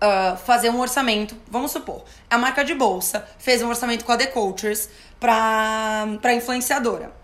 Uh, 0.00 0.36
fazer 0.36 0.70
um 0.70 0.78
orçamento, 0.78 1.34
vamos 1.50 1.72
supor, 1.72 2.04
a 2.30 2.38
marca 2.38 2.64
de 2.64 2.72
bolsa 2.72 3.26
fez 3.36 3.60
um 3.62 3.68
orçamento 3.68 4.04
com 4.04 4.12
a 4.12 4.16
The 4.16 4.26
Cultures 4.26 4.88
para 5.18 6.32
influenciadora. 6.32 7.17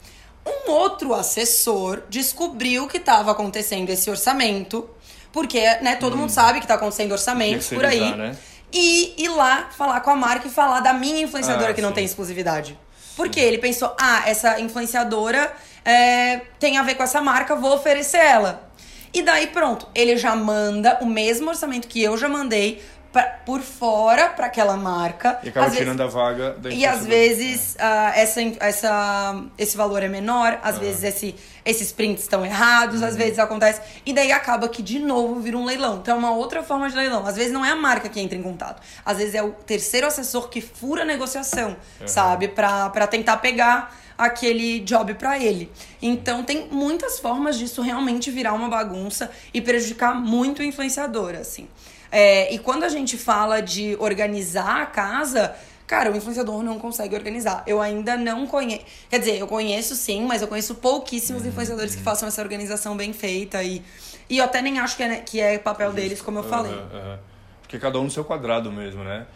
Um 0.47 0.71
outro 0.71 1.15
assessor 1.15 2.03
descobriu 2.09 2.87
que 2.87 2.99
estava 2.99 3.33
acontecendo 3.33 3.91
esse 3.91 4.11
orçamento, 4.11 4.89
porque 5.33 5.61
né, 5.81 5.97
todo 5.97 6.15
hum. 6.15 6.19
mundo 6.21 6.31
sabe 6.31 6.59
que 6.59 6.65
está 6.65 6.75
acontecendo 6.75 7.13
orçamentos 7.13 7.69
por 7.69 7.85
aí. 7.85 8.15
Né? 8.15 8.37
E 8.73 9.15
ir 9.17 9.29
lá 9.29 9.71
falar 9.77 10.01
com 10.01 10.11
a 10.11 10.17
marca 10.17 10.49
e 10.49 10.51
falar 10.51 10.81
da 10.81 10.93
minha 10.93 11.23
influenciadora 11.23 11.71
ah, 11.71 11.75
que 11.75 11.81
sim. 11.81 11.87
não 11.87 11.93
tem 11.93 12.05
exclusividade. 12.05 12.79
Porque 13.17 13.39
ele 13.39 13.59
pensou, 13.59 13.95
ah, 13.99 14.25
essa 14.27 14.61
influenciadora 14.61 15.55
é, 15.85 16.41
tem 16.59 16.79
a 16.79 16.83
ver 16.83 16.97
com 16.97 17.03
essa 17.03 17.21
marca, 17.21 17.55
vou 17.55 17.75
oferecer 17.75 18.19
ela. 18.19 18.69
E 19.13 19.23
daí 19.23 19.47
pronto, 19.47 19.87
ele 19.95 20.17
já 20.17 20.35
manda 20.35 20.99
o 21.01 21.07
mesmo 21.07 21.49
orçamento 21.49 21.87
que 21.87 22.03
eu 22.03 22.17
já 22.17 22.29
mandei 22.29 22.83
pra, 23.15 23.23
por 23.47 23.61
fora 23.61 24.29
para 24.31 24.47
aquela 24.47 24.77
marca. 24.77 25.39
E 25.45 25.49
acaba 25.49 25.71
tirando 25.71 25.99
vezes, 25.99 26.15
a 26.15 26.19
vaga 26.19 26.51
da 26.55 26.69
E 26.69 26.85
às 26.85 27.07
vezes 27.07 27.77
uh, 27.77 28.13
essa, 28.17 28.41
essa, 28.59 29.45
esse 29.57 29.77
valor 29.77 30.03
é 30.03 30.09
menor, 30.09 30.59
às 30.65 30.77
ah. 30.77 30.79
vezes 30.81 31.05
esse, 31.05 31.35
esses 31.65 31.93
prints 31.93 32.25
estão 32.25 32.45
errados, 32.45 33.01
uhum. 33.01 33.07
às 33.07 33.17
vezes 33.17 33.39
acontece. 33.39 33.81
E 34.05 34.13
daí 34.13 34.33
acaba 34.33 34.69
que 34.69 34.83
de 34.83 34.99
novo 34.99 35.39
vira 35.39 35.57
um 35.57 35.65
leilão. 35.65 35.99
Então 36.03 36.17
é 36.17 36.19
uma 36.19 36.33
outra 36.35 36.65
forma 36.65 36.91
de 36.91 36.97
leilão. 36.97 37.25
Às 37.25 37.37
vezes 37.37 37.53
não 37.53 37.65
é 37.65 37.71
a 37.71 37.77
marca 37.77 38.09
que 38.09 38.19
entra 38.19 38.37
em 38.37 38.43
contato. 38.43 38.83
Às 39.07 39.19
vezes 39.19 39.37
é 39.37 39.43
o 39.43 39.53
terceiro 39.53 40.09
assessor 40.09 40.49
que 40.49 40.61
fura 40.61 41.03
a 41.03 41.05
negociação, 41.07 41.77
uhum. 42.01 42.09
sabe? 42.09 42.49
para 42.49 43.07
tentar 43.07 43.37
pegar 43.37 43.95
aquele 44.19 44.81
job 44.81 45.15
para 45.15 45.39
ele. 45.39 45.71
Então 46.03 46.43
tem 46.43 46.69
muitas 46.69 47.21
formas 47.21 47.57
disso 47.57 47.81
realmente 47.81 48.31
virar 48.31 48.55
uma 48.55 48.69
bagunça 48.69 49.31
e 49.53 49.61
prejudicar 49.61 50.15
muito 50.15 50.61
o 50.61 50.63
influenciador, 50.65 51.35
assim. 51.37 51.69
É, 52.17 52.55
e 52.55 52.61
quando 52.61 52.85
a 52.85 52.89
gente 52.89 53.19
fala 53.19 53.61
de 53.61 53.97
organizar 53.99 54.83
a 54.83 54.87
casa, 54.87 55.53
cara, 55.85 56.13
o 56.13 56.17
influenciador 56.17 56.63
não 56.63 56.79
consegue 56.79 57.17
organizar. 57.17 57.65
Eu 57.67 57.81
ainda 57.81 58.17
não 58.17 58.47
conheço. 58.47 58.85
Quer 59.11 59.19
dizer, 59.19 59.41
eu 59.41 59.49
conheço 59.49 59.97
sim, 59.97 60.25
mas 60.25 60.41
eu 60.41 60.47
conheço 60.47 60.77
pouquíssimos 60.77 61.43
uhum. 61.43 61.49
influenciadores 61.49 61.97
que 61.97 62.03
façam 62.03 62.29
essa 62.29 62.41
organização 62.41 62.97
bem 62.97 63.13
feita 63.13 63.65
e 63.65 63.83
E 64.31 64.39
eu 64.39 64.45
até 64.45 64.63
nem 64.63 64.79
acho 64.79 64.97
que 64.97 65.03
é, 65.03 65.17
que 65.17 65.41
é 65.41 65.59
papel 65.59 65.93
deles, 65.93 66.23
como 66.23 66.39
eu 66.39 66.45
falei. 66.45 66.73
Uhum, 66.73 66.79
uhum. 66.79 67.19
Porque 67.63 67.81
cada 67.81 67.99
um 67.99 68.05
no 68.05 68.11
seu 68.11 68.25
quadrado 68.25 68.71
mesmo, 68.71 69.03
né? 69.03 69.27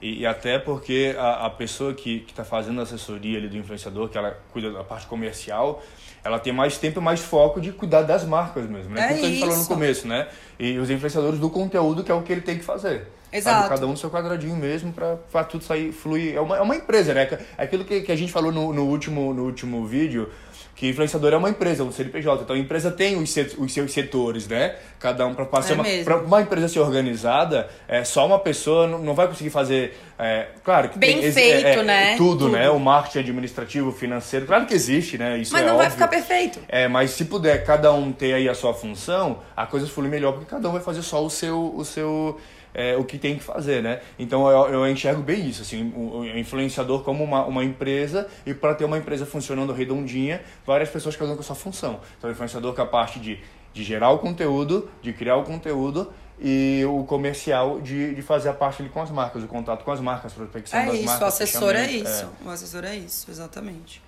E, 0.00 0.20
e 0.20 0.26
até 0.26 0.58
porque 0.58 1.14
a, 1.18 1.46
a 1.46 1.50
pessoa 1.50 1.94
que 1.94 2.24
está 2.28 2.44
fazendo 2.44 2.80
a 2.80 2.82
assessoria 2.82 3.38
ali 3.38 3.48
do 3.48 3.56
influenciador, 3.56 4.08
que 4.08 4.18
ela 4.18 4.38
cuida 4.52 4.70
da 4.70 4.84
parte 4.84 5.06
comercial, 5.06 5.82
ela 6.22 6.38
tem 6.38 6.52
mais 6.52 6.76
tempo 6.76 7.00
e 7.00 7.02
mais 7.02 7.20
foco 7.20 7.60
de 7.60 7.72
cuidar 7.72 8.02
das 8.02 8.24
marcas 8.24 8.68
mesmo, 8.68 8.94
né? 8.94 9.04
É 9.04 9.08
Como 9.08 9.24
a 9.24 9.28
gente 9.28 9.40
falou 9.40 9.56
no 9.56 9.66
começo, 9.66 10.08
né? 10.08 10.28
E 10.58 10.78
os 10.78 10.90
influenciadores 10.90 11.38
do 11.38 11.48
conteúdo, 11.48 12.02
que 12.02 12.10
é 12.10 12.14
o 12.14 12.22
que 12.22 12.32
ele 12.32 12.40
tem 12.40 12.58
que 12.58 12.64
fazer. 12.64 13.08
Exato. 13.32 13.56
Sabe? 13.56 13.68
Cada 13.68 13.86
um 13.86 13.90
no 13.90 13.96
seu 13.96 14.10
quadradinho 14.10 14.56
mesmo 14.56 14.92
para 14.92 15.44
tudo 15.44 15.64
sair, 15.64 15.92
fluir. 15.92 16.34
É 16.34 16.40
uma, 16.40 16.56
é 16.56 16.60
uma 16.60 16.76
empresa, 16.76 17.12
né? 17.12 17.28
É 17.56 17.64
aquilo 17.64 17.84
que, 17.84 18.02
que 18.02 18.12
a 18.12 18.16
gente 18.16 18.32
falou 18.32 18.52
no, 18.52 18.72
no, 18.72 18.84
último, 18.84 19.32
no 19.34 19.44
último 19.44 19.86
vídeo, 19.86 20.30
que 20.76 20.86
influenciador 20.90 21.32
é 21.32 21.36
uma 21.38 21.48
empresa, 21.48 21.82
um 21.82 21.90
CNPJ. 21.90 22.42
Então 22.42 22.54
a 22.54 22.58
empresa 22.58 22.90
tem 22.90 23.16
os, 23.16 23.30
set, 23.30 23.56
os 23.58 23.72
seus 23.72 23.90
setores, 23.92 24.46
né? 24.46 24.76
Cada 25.00 25.26
um 25.26 25.34
para 25.34 25.48
É 25.58 25.62
ser 25.62 25.72
uma, 25.72 25.84
pra 26.04 26.18
uma 26.18 26.42
empresa 26.42 26.68
ser 26.68 26.80
organizada, 26.80 27.66
é, 27.88 28.04
só 28.04 28.26
uma 28.26 28.38
pessoa 28.38 28.86
não, 28.86 28.98
não 28.98 29.14
vai 29.14 29.26
conseguir 29.26 29.48
fazer. 29.48 29.98
é, 30.18 30.48
claro 30.62 30.90
que 30.90 30.98
Bem 30.98 31.18
tem, 31.18 31.32
feito, 31.32 31.66
é, 31.66 31.72
é, 31.76 31.82
né? 31.82 32.16
Tudo, 32.18 32.44
Tudo. 32.44 32.48
né? 32.50 32.68
O 32.68 32.78
marketing 32.78 33.20
administrativo, 33.20 33.90
financeiro, 33.90 34.44
claro 34.44 34.66
que 34.66 34.74
existe, 34.74 35.16
né? 35.16 35.38
Isso 35.38 35.52
Mas 35.54 35.62
é 35.62 35.66
não 35.66 35.78
vai 35.78 35.86
óbvio. 35.86 35.92
ficar 35.92 36.08
perfeito. 36.08 36.60
É, 36.68 36.86
mas 36.86 37.10
se 37.12 37.24
puder 37.24 37.64
cada 37.64 37.90
um 37.92 38.12
ter 38.12 38.34
aí 38.34 38.46
a 38.46 38.54
sua 38.54 38.74
função, 38.74 39.38
a 39.56 39.64
coisa 39.64 39.86
flui 39.86 40.08
melhor, 40.10 40.32
porque 40.32 40.46
cada 40.50 40.68
um 40.68 40.72
vai 40.72 40.82
fazer 40.82 41.00
só 41.00 41.24
o 41.24 41.30
seu, 41.30 41.72
o 41.74 41.84
seu, 41.86 42.38
é, 42.76 42.94
o 42.94 43.04
que 43.04 43.16
tem 43.16 43.38
que 43.38 43.42
fazer, 43.42 43.82
né? 43.82 44.00
Então 44.18 44.48
eu, 44.50 44.74
eu 44.74 44.86
enxergo 44.86 45.22
bem 45.22 45.48
isso, 45.48 45.62
assim, 45.62 45.90
o, 45.96 46.18
o 46.18 46.38
influenciador 46.38 47.02
como 47.02 47.24
uma, 47.24 47.42
uma 47.46 47.64
empresa 47.64 48.28
e 48.44 48.52
para 48.52 48.74
ter 48.74 48.84
uma 48.84 48.98
empresa 48.98 49.24
funcionando 49.24 49.72
redondinha, 49.72 50.42
várias 50.66 50.90
pessoas 50.90 51.16
um 51.18 51.34
com 51.34 51.40
a 51.40 51.42
sua 51.42 51.56
função. 51.56 52.00
Então 52.18 52.28
o 52.28 52.32
influenciador 52.32 52.74
com 52.74 52.82
a 52.82 52.86
parte 52.86 53.18
de, 53.18 53.40
de 53.72 53.82
gerar 53.82 54.10
o 54.10 54.18
conteúdo, 54.18 54.90
de 55.00 55.14
criar 55.14 55.36
o 55.36 55.42
conteúdo 55.42 56.12
e 56.38 56.84
o 56.86 57.02
comercial 57.04 57.80
de, 57.80 58.14
de 58.14 58.20
fazer 58.20 58.50
a 58.50 58.52
parte 58.52 58.82
ali 58.82 58.90
com 58.90 59.00
as 59.00 59.10
marcas, 59.10 59.42
o 59.42 59.46
contato 59.46 59.82
com 59.82 59.90
as 59.90 60.00
marcas, 60.00 60.34
prospecção 60.34 60.78
É 60.78 60.86
das 60.86 60.94
isso, 60.96 61.04
marcas. 61.06 61.22
o 61.22 61.26
assessor 61.28 61.74
é 61.74 61.86
fechamento, 61.86 62.10
isso. 62.10 62.28
O 62.44 62.50
assessor 62.50 62.84
é 62.84 62.96
isso, 62.96 63.30
exatamente. 63.30 64.02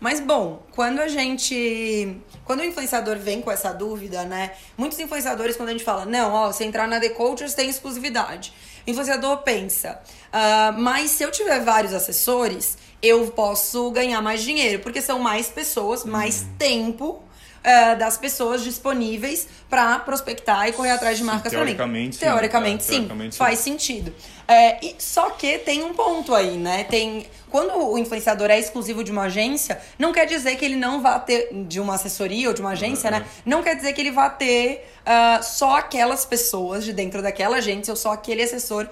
Mas 0.00 0.18
bom, 0.18 0.62
quando 0.74 0.98
a 1.00 1.08
gente. 1.08 2.16
Quando 2.44 2.60
o 2.60 2.64
influenciador 2.64 3.16
vem 3.18 3.40
com 3.42 3.50
essa 3.50 3.70
dúvida, 3.72 4.24
né? 4.24 4.52
Muitos 4.76 4.98
influenciadores, 4.98 5.56
quando 5.56 5.68
a 5.68 5.72
gente 5.72 5.84
fala, 5.84 6.04
não, 6.06 6.32
ó, 6.32 6.50
você 6.50 6.64
entrar 6.64 6.88
na 6.88 6.98
The 6.98 7.10
Cultures 7.10 7.54
tem 7.54 7.68
exclusividade. 7.68 8.52
O 8.86 8.90
influenciador 8.90 9.36
pensa, 9.42 10.00
"Ah, 10.32 10.74
mas 10.76 11.10
se 11.10 11.22
eu 11.22 11.30
tiver 11.30 11.60
vários 11.60 11.92
assessores, 11.92 12.78
eu 13.02 13.26
posso 13.28 13.90
ganhar 13.90 14.20
mais 14.22 14.42
dinheiro, 14.42 14.82
porque 14.82 15.00
são 15.02 15.18
mais 15.18 15.48
pessoas, 15.48 16.04
mais 16.04 16.46
tempo. 16.58 17.22
ah, 17.62 17.92
das 17.94 18.16
pessoas 18.16 18.64
disponíveis 18.64 19.46
para 19.68 19.98
prospectar 19.98 20.66
e 20.66 20.72
correr 20.72 20.92
atrás 20.92 21.18
de 21.18 21.24
marcas 21.24 21.52
para 21.52 21.60
mim. 21.60 21.66
teoricamente, 21.66 22.16
sim. 22.16 22.20
Teoricamente, 22.24 22.82
É, 22.82 22.86
sim. 22.86 22.92
teoricamente, 22.94 23.34
sim. 23.34 23.38
Faz 23.38 23.58
sentido. 23.58 24.14
É, 24.48 24.82
e, 24.82 24.94
só 24.98 25.28
que 25.28 25.58
tem 25.58 25.84
um 25.84 25.92
ponto 25.92 26.34
aí, 26.34 26.56
né? 26.56 26.84
Tem, 26.84 27.26
quando 27.50 27.76
o 27.76 27.98
influenciador 27.98 28.50
é 28.50 28.58
exclusivo 28.58 29.02
de 29.02 29.10
uma 29.10 29.22
agência, 29.22 29.80
não 29.98 30.12
quer 30.12 30.26
dizer 30.26 30.56
que 30.56 30.64
ele 30.64 30.76
não 30.76 31.02
vá 31.02 31.18
ter, 31.18 31.48
de 31.66 31.80
uma 31.80 31.94
assessoria 31.94 32.48
ou 32.48 32.54
de 32.54 32.60
uma 32.60 32.70
agência, 32.70 33.10
né? 33.10 33.26
Não 33.44 33.62
quer 33.62 33.74
dizer 33.76 33.92
que 33.92 34.00
ele 34.00 34.10
vá 34.10 34.30
ter 34.30 34.86
ah, 35.04 35.40
só 35.42 35.76
aquelas 35.76 36.24
pessoas 36.24 36.84
de 36.84 36.92
dentro 36.92 37.20
daquela 37.20 37.56
agência 37.56 37.92
ou 37.92 37.96
só 37.96 38.12
aquele 38.12 38.42
assessor 38.42 38.88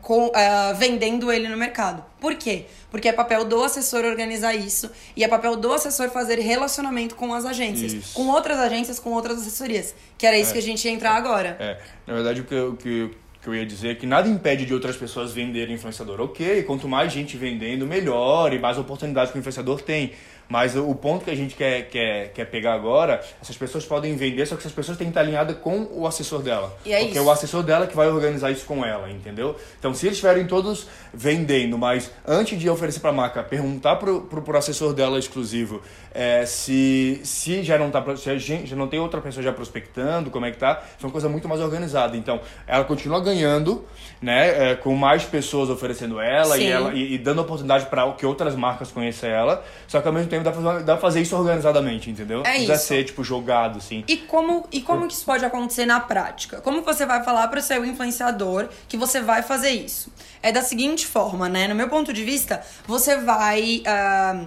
com, 0.00 0.30
ah, 0.34 0.72
vendendo 0.76 1.32
ele 1.32 1.48
no 1.48 1.56
mercado. 1.56 2.04
Por 2.20 2.34
quê? 2.34 2.66
Porque 2.90 3.08
é 3.08 3.12
papel 3.12 3.44
do 3.44 3.62
assessor 3.62 4.04
organizar 4.04 4.54
isso 4.54 4.90
e 5.16 5.22
é 5.22 5.28
papel 5.28 5.56
do 5.56 5.72
assessor 5.72 6.10
fazer 6.10 6.38
relacionamento 6.38 7.14
com 7.14 7.32
as 7.34 7.44
agências, 7.44 7.92
Isso. 7.92 8.14
com 8.14 8.28
outras 8.28 8.58
agências, 8.58 8.98
com 8.98 9.10
outras 9.10 9.38
assessorias. 9.40 9.94
Que 10.18 10.26
era 10.26 10.38
isso 10.38 10.52
que 10.52 10.58
a 10.58 10.62
gente 10.62 10.84
ia 10.84 10.90
entrar 10.90 11.12
agora. 11.12 11.56
É, 11.58 11.78
na 12.06 12.14
verdade, 12.14 12.40
o 12.40 12.44
que, 12.44 12.54
o 12.54 12.76
que, 12.76 13.10
que 13.40 13.48
eu 13.48 13.54
ia 13.54 13.64
dizer 13.64 13.90
é 13.90 13.94
que 13.94 14.06
nada 14.06 14.28
impede 14.28 14.66
de 14.66 14.74
outras 14.74 14.96
pessoas 14.96 15.32
venderem 15.32 15.74
influenciador. 15.74 16.20
Ok, 16.20 16.62
quanto 16.64 16.86
mais 16.88 17.12
gente 17.12 17.36
vendendo, 17.36 17.86
melhor 17.86 18.52
e 18.52 18.58
mais 18.58 18.76
oportunidades 18.76 19.32
que 19.32 19.38
o 19.38 19.40
influenciador 19.40 19.80
tem. 19.80 20.12
Mas 20.50 20.74
o, 20.74 20.90
o 20.90 20.94
ponto 20.96 21.24
que 21.24 21.30
a 21.30 21.34
gente 21.36 21.54
quer, 21.54 21.88
quer, 21.88 22.32
quer 22.32 22.44
pegar 22.46 22.74
agora, 22.74 23.22
essas 23.40 23.56
pessoas 23.56 23.84
podem 23.84 24.16
vender, 24.16 24.44
só 24.46 24.56
que 24.56 24.62
essas 24.62 24.72
pessoas 24.72 24.98
têm 24.98 25.06
que 25.06 25.12
estar 25.12 25.20
alinhadas 25.20 25.56
com 25.58 25.88
o 25.92 26.08
assessor 26.08 26.42
dela. 26.42 26.76
E 26.84 26.92
é 26.92 26.98
Porque 26.98 27.10
isso. 27.12 27.18
é 27.18 27.22
o 27.22 27.30
assessor 27.30 27.62
dela 27.62 27.86
que 27.86 27.94
vai 27.94 28.08
organizar 28.08 28.50
isso 28.50 28.66
com 28.66 28.84
ela, 28.84 29.08
entendeu? 29.08 29.54
Então, 29.78 29.94
se 29.94 30.06
eles 30.06 30.16
estiverem 30.16 30.46
todos 30.48 30.88
vendendo, 31.14 31.78
mas 31.78 32.10
antes 32.26 32.58
de 32.58 32.68
oferecer 32.68 32.98
para 32.98 33.10
a 33.10 33.12
marca, 33.12 33.44
perguntar 33.44 33.96
pro, 33.96 34.22
pro 34.22 34.58
assessor 34.58 34.92
dela 34.92 35.18
exclusivo 35.18 35.80
é, 36.12 36.44
se, 36.44 37.20
se 37.22 37.62
já 37.62 37.78
não 37.78 37.90
tá 37.90 38.04
se 38.16 38.38
já 38.38 38.76
não 38.76 38.88
tem 38.88 38.98
outra 38.98 39.20
pessoa 39.20 39.42
já 39.42 39.52
prospectando, 39.52 40.30
como 40.30 40.46
é 40.46 40.50
que 40.50 40.58
tá, 40.58 40.82
isso 40.96 41.04
é 41.04 41.06
uma 41.06 41.12
coisa 41.12 41.28
muito 41.28 41.48
mais 41.48 41.60
organizada. 41.60 42.16
Então, 42.16 42.40
ela 42.66 42.84
continua 42.84 43.20
ganhando, 43.20 43.84
né, 44.20 44.72
é, 44.72 44.74
com 44.74 44.94
mais 44.96 45.22
pessoas 45.24 45.70
oferecendo 45.70 46.20
ela 46.20 46.56
Sim. 46.56 46.62
e, 46.62 46.66
ela 46.66 46.92
e, 46.92 47.14
e 47.14 47.18
dando 47.18 47.40
oportunidade 47.40 47.86
para 47.86 48.10
que 48.12 48.26
outras 48.26 48.56
marcas 48.56 48.90
conheçam 48.90 49.30
ela, 49.30 49.64
só 49.86 50.00
que 50.00 50.08
ao 50.08 50.12
mesmo 50.12 50.28
tempo 50.28 50.39
dá 50.44 50.52
pra, 50.52 50.62
fazer- 50.62 50.84
dá 50.84 50.92
pra 50.94 51.00
fazer 51.00 51.20
isso 51.22 51.36
organizadamente, 51.36 52.10
entendeu? 52.10 52.40
É 52.40 52.50
precisa 52.52 52.74
isso. 52.74 52.84
ser, 52.86 53.04
tipo, 53.04 53.22
jogado, 53.24 53.78
assim. 53.78 54.04
E 54.08 54.16
como, 54.16 54.66
e 54.72 54.80
como 54.80 55.06
que 55.06 55.14
isso 55.14 55.24
pode 55.24 55.44
acontecer 55.44 55.86
na 55.86 56.00
prática? 56.00 56.60
Como 56.60 56.82
você 56.82 57.04
vai 57.06 57.22
falar 57.24 57.48
para 57.48 57.60
o 57.60 57.62
seu 57.62 57.84
influenciador 57.84 58.68
que 58.88 58.96
você 58.96 59.20
vai 59.20 59.42
fazer 59.42 59.70
isso? 59.70 60.12
É 60.42 60.50
da 60.52 60.62
seguinte 60.62 61.06
forma, 61.06 61.48
né? 61.48 61.68
No 61.68 61.74
meu 61.74 61.88
ponto 61.88 62.12
de 62.12 62.24
vista, 62.24 62.62
você 62.86 63.16
vai 63.18 63.82
ah, 63.86 64.44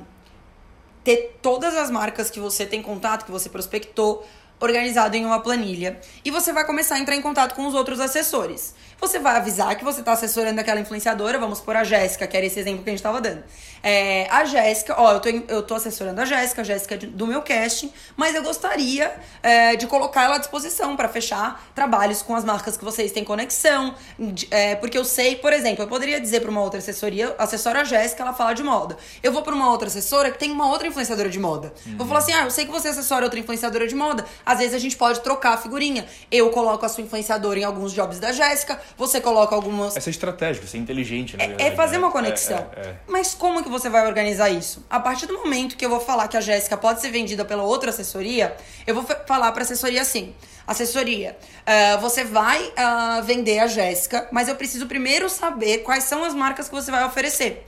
ter 1.03 1.37
todas 1.41 1.75
as 1.75 1.91
marcas 1.91 2.29
que 2.29 2.39
você 2.39 2.65
tem 2.65 2.81
contato, 2.81 3.25
que 3.25 3.31
você 3.31 3.49
prospectou, 3.49 4.25
organizado 4.59 5.17
em 5.17 5.25
uma 5.25 5.41
planilha. 5.41 5.99
E 6.23 6.31
você 6.31 6.53
vai 6.53 6.65
começar 6.65 6.95
a 6.95 6.99
entrar 6.99 7.15
em 7.15 7.21
contato 7.21 7.53
com 7.53 7.67
os 7.67 7.73
outros 7.73 7.99
assessores. 7.99 8.73
Você 8.99 9.19
vai 9.19 9.35
avisar 9.35 9.75
que 9.75 9.83
você 9.83 9.99
está 9.99 10.13
assessorando 10.13 10.59
aquela 10.59 10.79
influenciadora, 10.79 11.37
vamos 11.37 11.59
por 11.59 11.75
a 11.75 11.83
Jéssica, 11.83 12.25
que 12.27 12.35
era 12.37 12.45
esse 12.45 12.59
exemplo 12.59 12.83
que 12.83 12.89
a 12.89 12.93
gente 12.93 12.99
estava 12.99 13.19
dando. 13.19 13.43
É, 13.85 14.27
a 14.31 14.45
Jéssica, 14.45 14.95
ó, 14.97 15.13
eu 15.13 15.19
tô, 15.19 15.29
eu 15.29 15.61
tô 15.63 15.75
assessorando 15.75 16.21
a 16.21 16.25
Jéssica, 16.25 16.61
a 16.61 16.63
Jéssica 16.63 16.95
é 16.95 16.97
do 16.99 17.27
meu 17.27 17.41
casting, 17.41 17.91
mas 18.15 18.33
eu 18.33 18.41
gostaria 18.41 19.13
é, 19.41 19.75
de 19.75 19.87
colocar 19.87 20.23
ela 20.23 20.35
à 20.35 20.37
disposição 20.37 20.95
para 20.95 21.09
fechar 21.09 21.61
trabalhos 21.75 22.21
com 22.21 22.33
as 22.33 22.45
marcas 22.45 22.77
que 22.77 22.83
vocês 22.85 23.11
têm 23.11 23.23
conexão. 23.25 23.93
de- 24.17 24.47
é, 24.51 24.75
porque 24.75 24.97
eu 24.97 25.03
sei, 25.03 25.35
por 25.35 25.51
exemplo, 25.51 25.83
eu 25.83 25.87
poderia 25.87 26.19
dizer 26.21 26.39
para 26.41 26.49
uma 26.49 26.61
outra 26.61 26.79
assessoria, 26.79 27.35
a 27.37 27.43
assessora 27.43 27.83
Jéssica, 27.83 28.23
ela 28.23 28.33
fala 28.33 28.53
de 28.53 28.63
moda. 28.63 28.95
Eu 29.21 29.31
vou 29.33 29.41
para 29.41 29.53
uma 29.53 29.69
outra 29.69 29.87
assessora 29.87 30.31
que 30.31 30.37
tem 30.39 30.51
uma 30.51 30.69
outra 30.69 30.87
influenciadora 30.87 31.29
de 31.29 31.39
moda. 31.39 31.73
Vou 31.97 32.07
falar 32.07 32.19
assim: 32.19 32.31
ah, 32.33 32.43
eu 32.45 32.51
sei 32.51 32.65
que 32.65 32.71
você 32.71 32.87
assessora 32.87 33.25
outra 33.25 33.39
influenciadora 33.39 33.85
de 33.87 33.95
moda. 33.95 34.23
Às 34.45 34.59
vezes 34.59 34.73
a 34.73 34.79
gente 34.79 34.95
pode 34.95 35.19
trocar 35.21 35.53
a 35.53 35.57
figurinha. 35.57 36.05
Eu 36.31 36.49
coloco 36.51 36.85
a 36.85 36.89
sua 36.89 37.03
influenciadora 37.03 37.59
em 37.59 37.63
alguns 37.63 37.91
jobs 37.91 38.19
da 38.19 38.31
Jéssica, 38.31 38.79
você 38.97 39.19
coloca 39.21 39.55
algumas. 39.55 39.95
É 39.95 39.99
ser 39.99 40.09
estratégico, 40.11 40.67
ser 40.67 40.77
inteligente, 40.77 41.35
na 41.37 41.43
É- 41.43 41.47
verdade. 41.47 41.69
É 41.71 41.75
fazer 41.75 41.93
né? 41.93 41.99
uma 41.99 42.11
conexão. 42.11 42.69
É, 42.75 42.79
é, 42.79 42.83
é. 42.89 42.95
Mas 43.07 43.33
como 43.33 43.63
que 43.63 43.69
você 43.69 43.89
vai 43.89 44.05
organizar 44.07 44.49
isso? 44.49 44.85
A 44.89 44.99
partir 44.99 45.25
do 45.25 45.33
momento 45.39 45.75
que 45.75 45.85
eu 45.85 45.89
vou 45.89 45.99
falar 45.99 46.27
que 46.27 46.37
a 46.37 46.41
Jéssica 46.41 46.77
pode 46.77 47.01
ser 47.01 47.09
vendida 47.11 47.43
pela 47.45 47.63
outra 47.63 47.89
assessoria, 47.89 48.55
eu 48.87 48.93
vou 48.95 49.03
fa- 49.03 49.21
falar 49.27 49.51
pra 49.51 49.63
assessoria 49.63 50.01
assim: 50.01 50.33
assessoria, 50.67 51.37
ah, 51.65 51.97
você 51.97 52.23
vai 52.23 52.71
ah, 52.75 53.21
vender 53.23 53.59
a 53.59 53.67
Jéssica, 53.67 54.27
mas 54.31 54.47
eu 54.47 54.55
preciso 54.55 54.85
primeiro 54.87 55.29
saber 55.29 55.79
quais 55.79 56.03
são 56.05 56.23
as 56.23 56.33
marcas 56.33 56.67
que 56.67 56.75
você 56.75 56.89
vai 56.91 57.03
oferecer. 57.05 57.65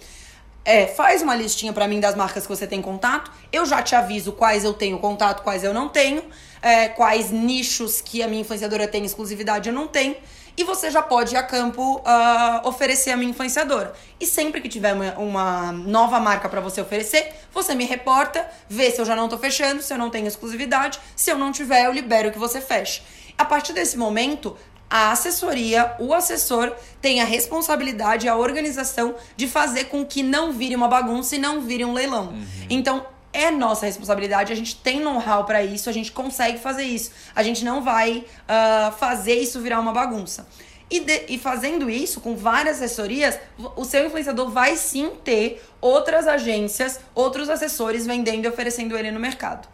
É, 0.68 0.88
faz 0.88 1.22
uma 1.22 1.36
listinha 1.36 1.72
pra 1.72 1.88
mim 1.88 2.00
das 2.00 2.16
marcas 2.16 2.42
que 2.48 2.50
você 2.50 2.66
tem 2.66 2.82
contato. 2.82 3.32
Eu 3.52 3.68
já 3.68 3.84
te 3.84 3.94
aviso 3.96 4.32
quais 4.32 4.64
eu 4.64 4.74
tenho 4.74 4.98
contato, 4.98 5.44
quais 5.44 5.64
eu 5.64 5.72
não 5.72 5.88
tenho, 5.90 6.24
é, 6.60 6.88
quais 6.90 7.30
nichos 7.30 8.02
que 8.02 8.24
a 8.24 8.28
minha 8.28 8.42
influenciadora 8.42 8.88
tem 8.88 9.06
exclusividade 9.06 9.70
eu 9.70 9.76
não 9.76 9.88
tenho. 9.88 10.16
E 10.58 10.64
você 10.64 10.90
já 10.90 11.02
pode 11.02 11.36
ir 11.36 11.38
a 11.38 11.44
campo 11.44 12.02
ah, 12.06 12.62
oferecer 12.64 13.12
a 13.12 13.18
minha 13.18 13.30
influenciadora. 13.30 13.94
E 14.20 14.26
sempre 14.26 14.62
que 14.62 14.70
tiver 14.70 14.94
uma, 14.94 15.14
uma 15.14 15.72
nova 15.72 16.20
marca 16.20 16.48
pra 16.48 16.62
você 16.62 16.80
oferecer, 16.80 17.34
você 17.54 17.76
me 17.76 17.86
reporta, 17.86 18.48
vê 18.70 18.90
se 18.90 19.02
eu 19.02 19.06
já 19.06 19.16
não 19.16 19.28
tô 19.28 19.38
fechando, 19.38 19.82
se 19.82 19.94
eu 19.94 19.98
não 19.98 20.10
tenho 20.10 20.28
exclusividade. 20.28 21.00
Se 21.16 21.30
eu 21.30 21.38
não 21.38 21.52
tiver, 21.52 21.86
eu 21.86 21.92
libero 21.92 22.32
que 22.32 22.40
você 22.40 22.62
feche. 22.62 23.02
A 23.38 23.44
partir 23.44 23.74
desse 23.74 23.98
momento, 23.98 24.56
a 24.90 25.12
assessoria, 25.12 25.94
o 26.00 26.14
assessor 26.14 26.74
tem 27.02 27.22
a 27.22 27.26
responsabilidade, 27.26 28.30
a 28.30 28.38
organização 28.38 29.16
de 29.36 29.48
fazer 29.48 29.86
com 29.86 30.06
que 30.06 30.24
não 30.24 30.54
vire 30.54 30.76
uma 30.76 30.88
bagunça 30.88 31.36
e 31.36 31.40
não 31.40 31.62
vire 31.62 31.84
um 31.84 31.92
leilão. 31.92 32.34
Então, 32.70 33.06
é 33.36 33.52
nossa 33.52 33.86
responsabilidade, 33.86 34.52
a 34.52 34.56
gente 34.56 34.76
tem 34.78 35.00
know-how 35.00 35.44
pra 35.44 35.64
isso, 35.64 35.90
a 35.90 35.94
gente 35.94 36.12
consegue 36.12 36.58
fazer 36.60 36.84
isso. 36.84 37.12
A 37.36 37.44
gente 37.44 37.64
não 37.66 37.84
vai 37.84 38.26
ah, 38.48 38.94
fazer 38.98 39.36
isso 39.36 39.60
virar 39.60 39.80
uma 39.80 39.92
bagunça. 39.92 40.48
E, 40.90 41.00
de- 41.00 41.26
e 41.30 41.38
fazendo 41.40 41.90
isso 41.90 42.22
com 42.22 42.36
várias 42.36 42.78
assessorias, 42.78 43.40
o 43.76 43.84
seu 43.84 44.06
influenciador 44.06 44.50
vai 44.50 44.76
sim 44.76 45.12
ter 45.24 45.64
outras 45.82 46.28
agências, 46.28 47.00
outros 47.14 47.50
assessores 47.50 48.06
vendendo 48.06 48.46
e 48.46 48.48
oferecendo 48.48 48.96
ele 48.98 49.12
no 49.12 49.20
mercado. 49.20 49.68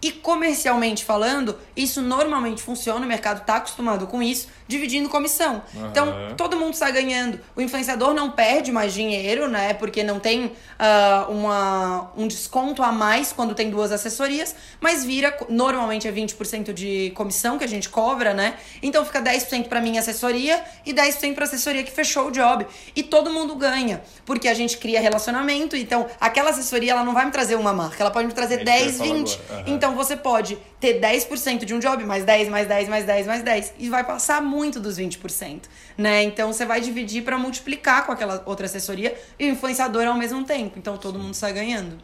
E 0.00 0.12
comercialmente 0.12 1.04
falando, 1.04 1.58
isso 1.76 2.00
normalmente 2.00 2.62
funciona, 2.62 3.04
o 3.04 3.08
mercado 3.08 3.40
está 3.40 3.56
acostumado 3.56 4.06
com 4.06 4.22
isso, 4.22 4.46
dividindo 4.68 5.08
comissão. 5.08 5.62
Uhum. 5.74 5.88
Então, 5.88 6.14
todo 6.36 6.56
mundo 6.56 6.74
está 6.74 6.90
ganhando. 6.90 7.40
O 7.56 7.62
influenciador 7.62 8.12
não 8.12 8.30
perde 8.30 8.70
mais 8.70 8.92
dinheiro, 8.92 9.48
né? 9.48 9.72
Porque 9.72 10.02
não 10.04 10.20
tem 10.20 10.44
uh, 10.44 11.32
uma, 11.32 12.12
um 12.16 12.28
desconto 12.28 12.82
a 12.82 12.92
mais 12.92 13.32
quando 13.32 13.54
tem 13.54 13.70
duas 13.70 13.90
assessorias, 13.90 14.54
mas 14.78 15.04
vira, 15.04 15.34
normalmente 15.48 16.06
é 16.06 16.12
20% 16.12 16.74
de 16.74 17.10
comissão 17.16 17.56
que 17.58 17.64
a 17.64 17.68
gente 17.68 17.88
cobra, 17.88 18.34
né? 18.34 18.54
Então 18.82 19.04
fica 19.04 19.22
10% 19.22 19.68
para 19.68 19.80
minha 19.80 20.00
assessoria 20.00 20.62
e 20.84 20.92
10% 20.92 21.34
para 21.34 21.44
assessoria 21.44 21.82
que 21.82 21.90
fechou 21.90 22.28
o 22.28 22.30
job. 22.30 22.66
E 22.94 23.02
todo 23.02 23.30
mundo 23.30 23.56
ganha, 23.56 24.02
porque 24.26 24.48
a 24.48 24.54
gente 24.54 24.76
cria 24.76 25.00
relacionamento, 25.00 25.74
então 25.76 26.06
aquela 26.20 26.50
assessoria 26.50 26.92
ela 26.92 27.04
não 27.04 27.14
vai 27.14 27.24
me 27.24 27.30
trazer 27.30 27.54
uma 27.54 27.72
marca, 27.72 28.02
ela 28.02 28.10
pode 28.10 28.26
me 28.26 28.34
trazer 28.34 28.60
é 28.60 28.64
10, 28.64 29.00
20. 29.00 29.34
Uhum. 29.34 29.62
Então 29.66 29.94
você 29.94 30.14
pode 30.14 30.58
ter 30.78 31.00
10% 31.00 31.64
de 31.64 31.74
um 31.74 31.78
job, 31.78 32.04
mais 32.04 32.24
10, 32.24 32.48
mais 32.50 32.68
10, 32.68 32.88
mais 32.88 33.04
10, 33.06 33.26
mais 33.26 33.42
10 33.42 33.74
e 33.78 33.88
vai 33.88 34.04
passar 34.04 34.42
muito 34.42 34.57
dos 34.80 34.98
20%, 34.98 35.62
né? 35.96 36.22
Então 36.22 36.52
você 36.52 36.66
vai 36.66 36.80
dividir 36.80 37.22
para 37.22 37.38
multiplicar 37.38 38.04
com 38.04 38.12
aquela 38.12 38.42
outra 38.46 38.66
assessoria 38.66 39.16
e 39.38 39.48
o 39.48 39.52
influenciador 39.52 40.06
ao 40.06 40.14
mesmo 40.14 40.44
tempo. 40.44 40.78
Então 40.78 40.96
todo 40.96 41.18
mundo 41.18 41.34
sai 41.34 41.52
ganhando. 41.52 41.96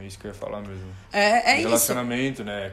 É 0.00 0.06
isso 0.06 0.18
que 0.18 0.26
eu 0.26 0.30
ia 0.30 0.34
falar 0.34 0.60
mesmo. 0.60 0.88
É, 1.12 1.52
é 1.52 1.56
Relacionamento, 1.56 2.42
isso. 2.42 2.44
né? 2.44 2.72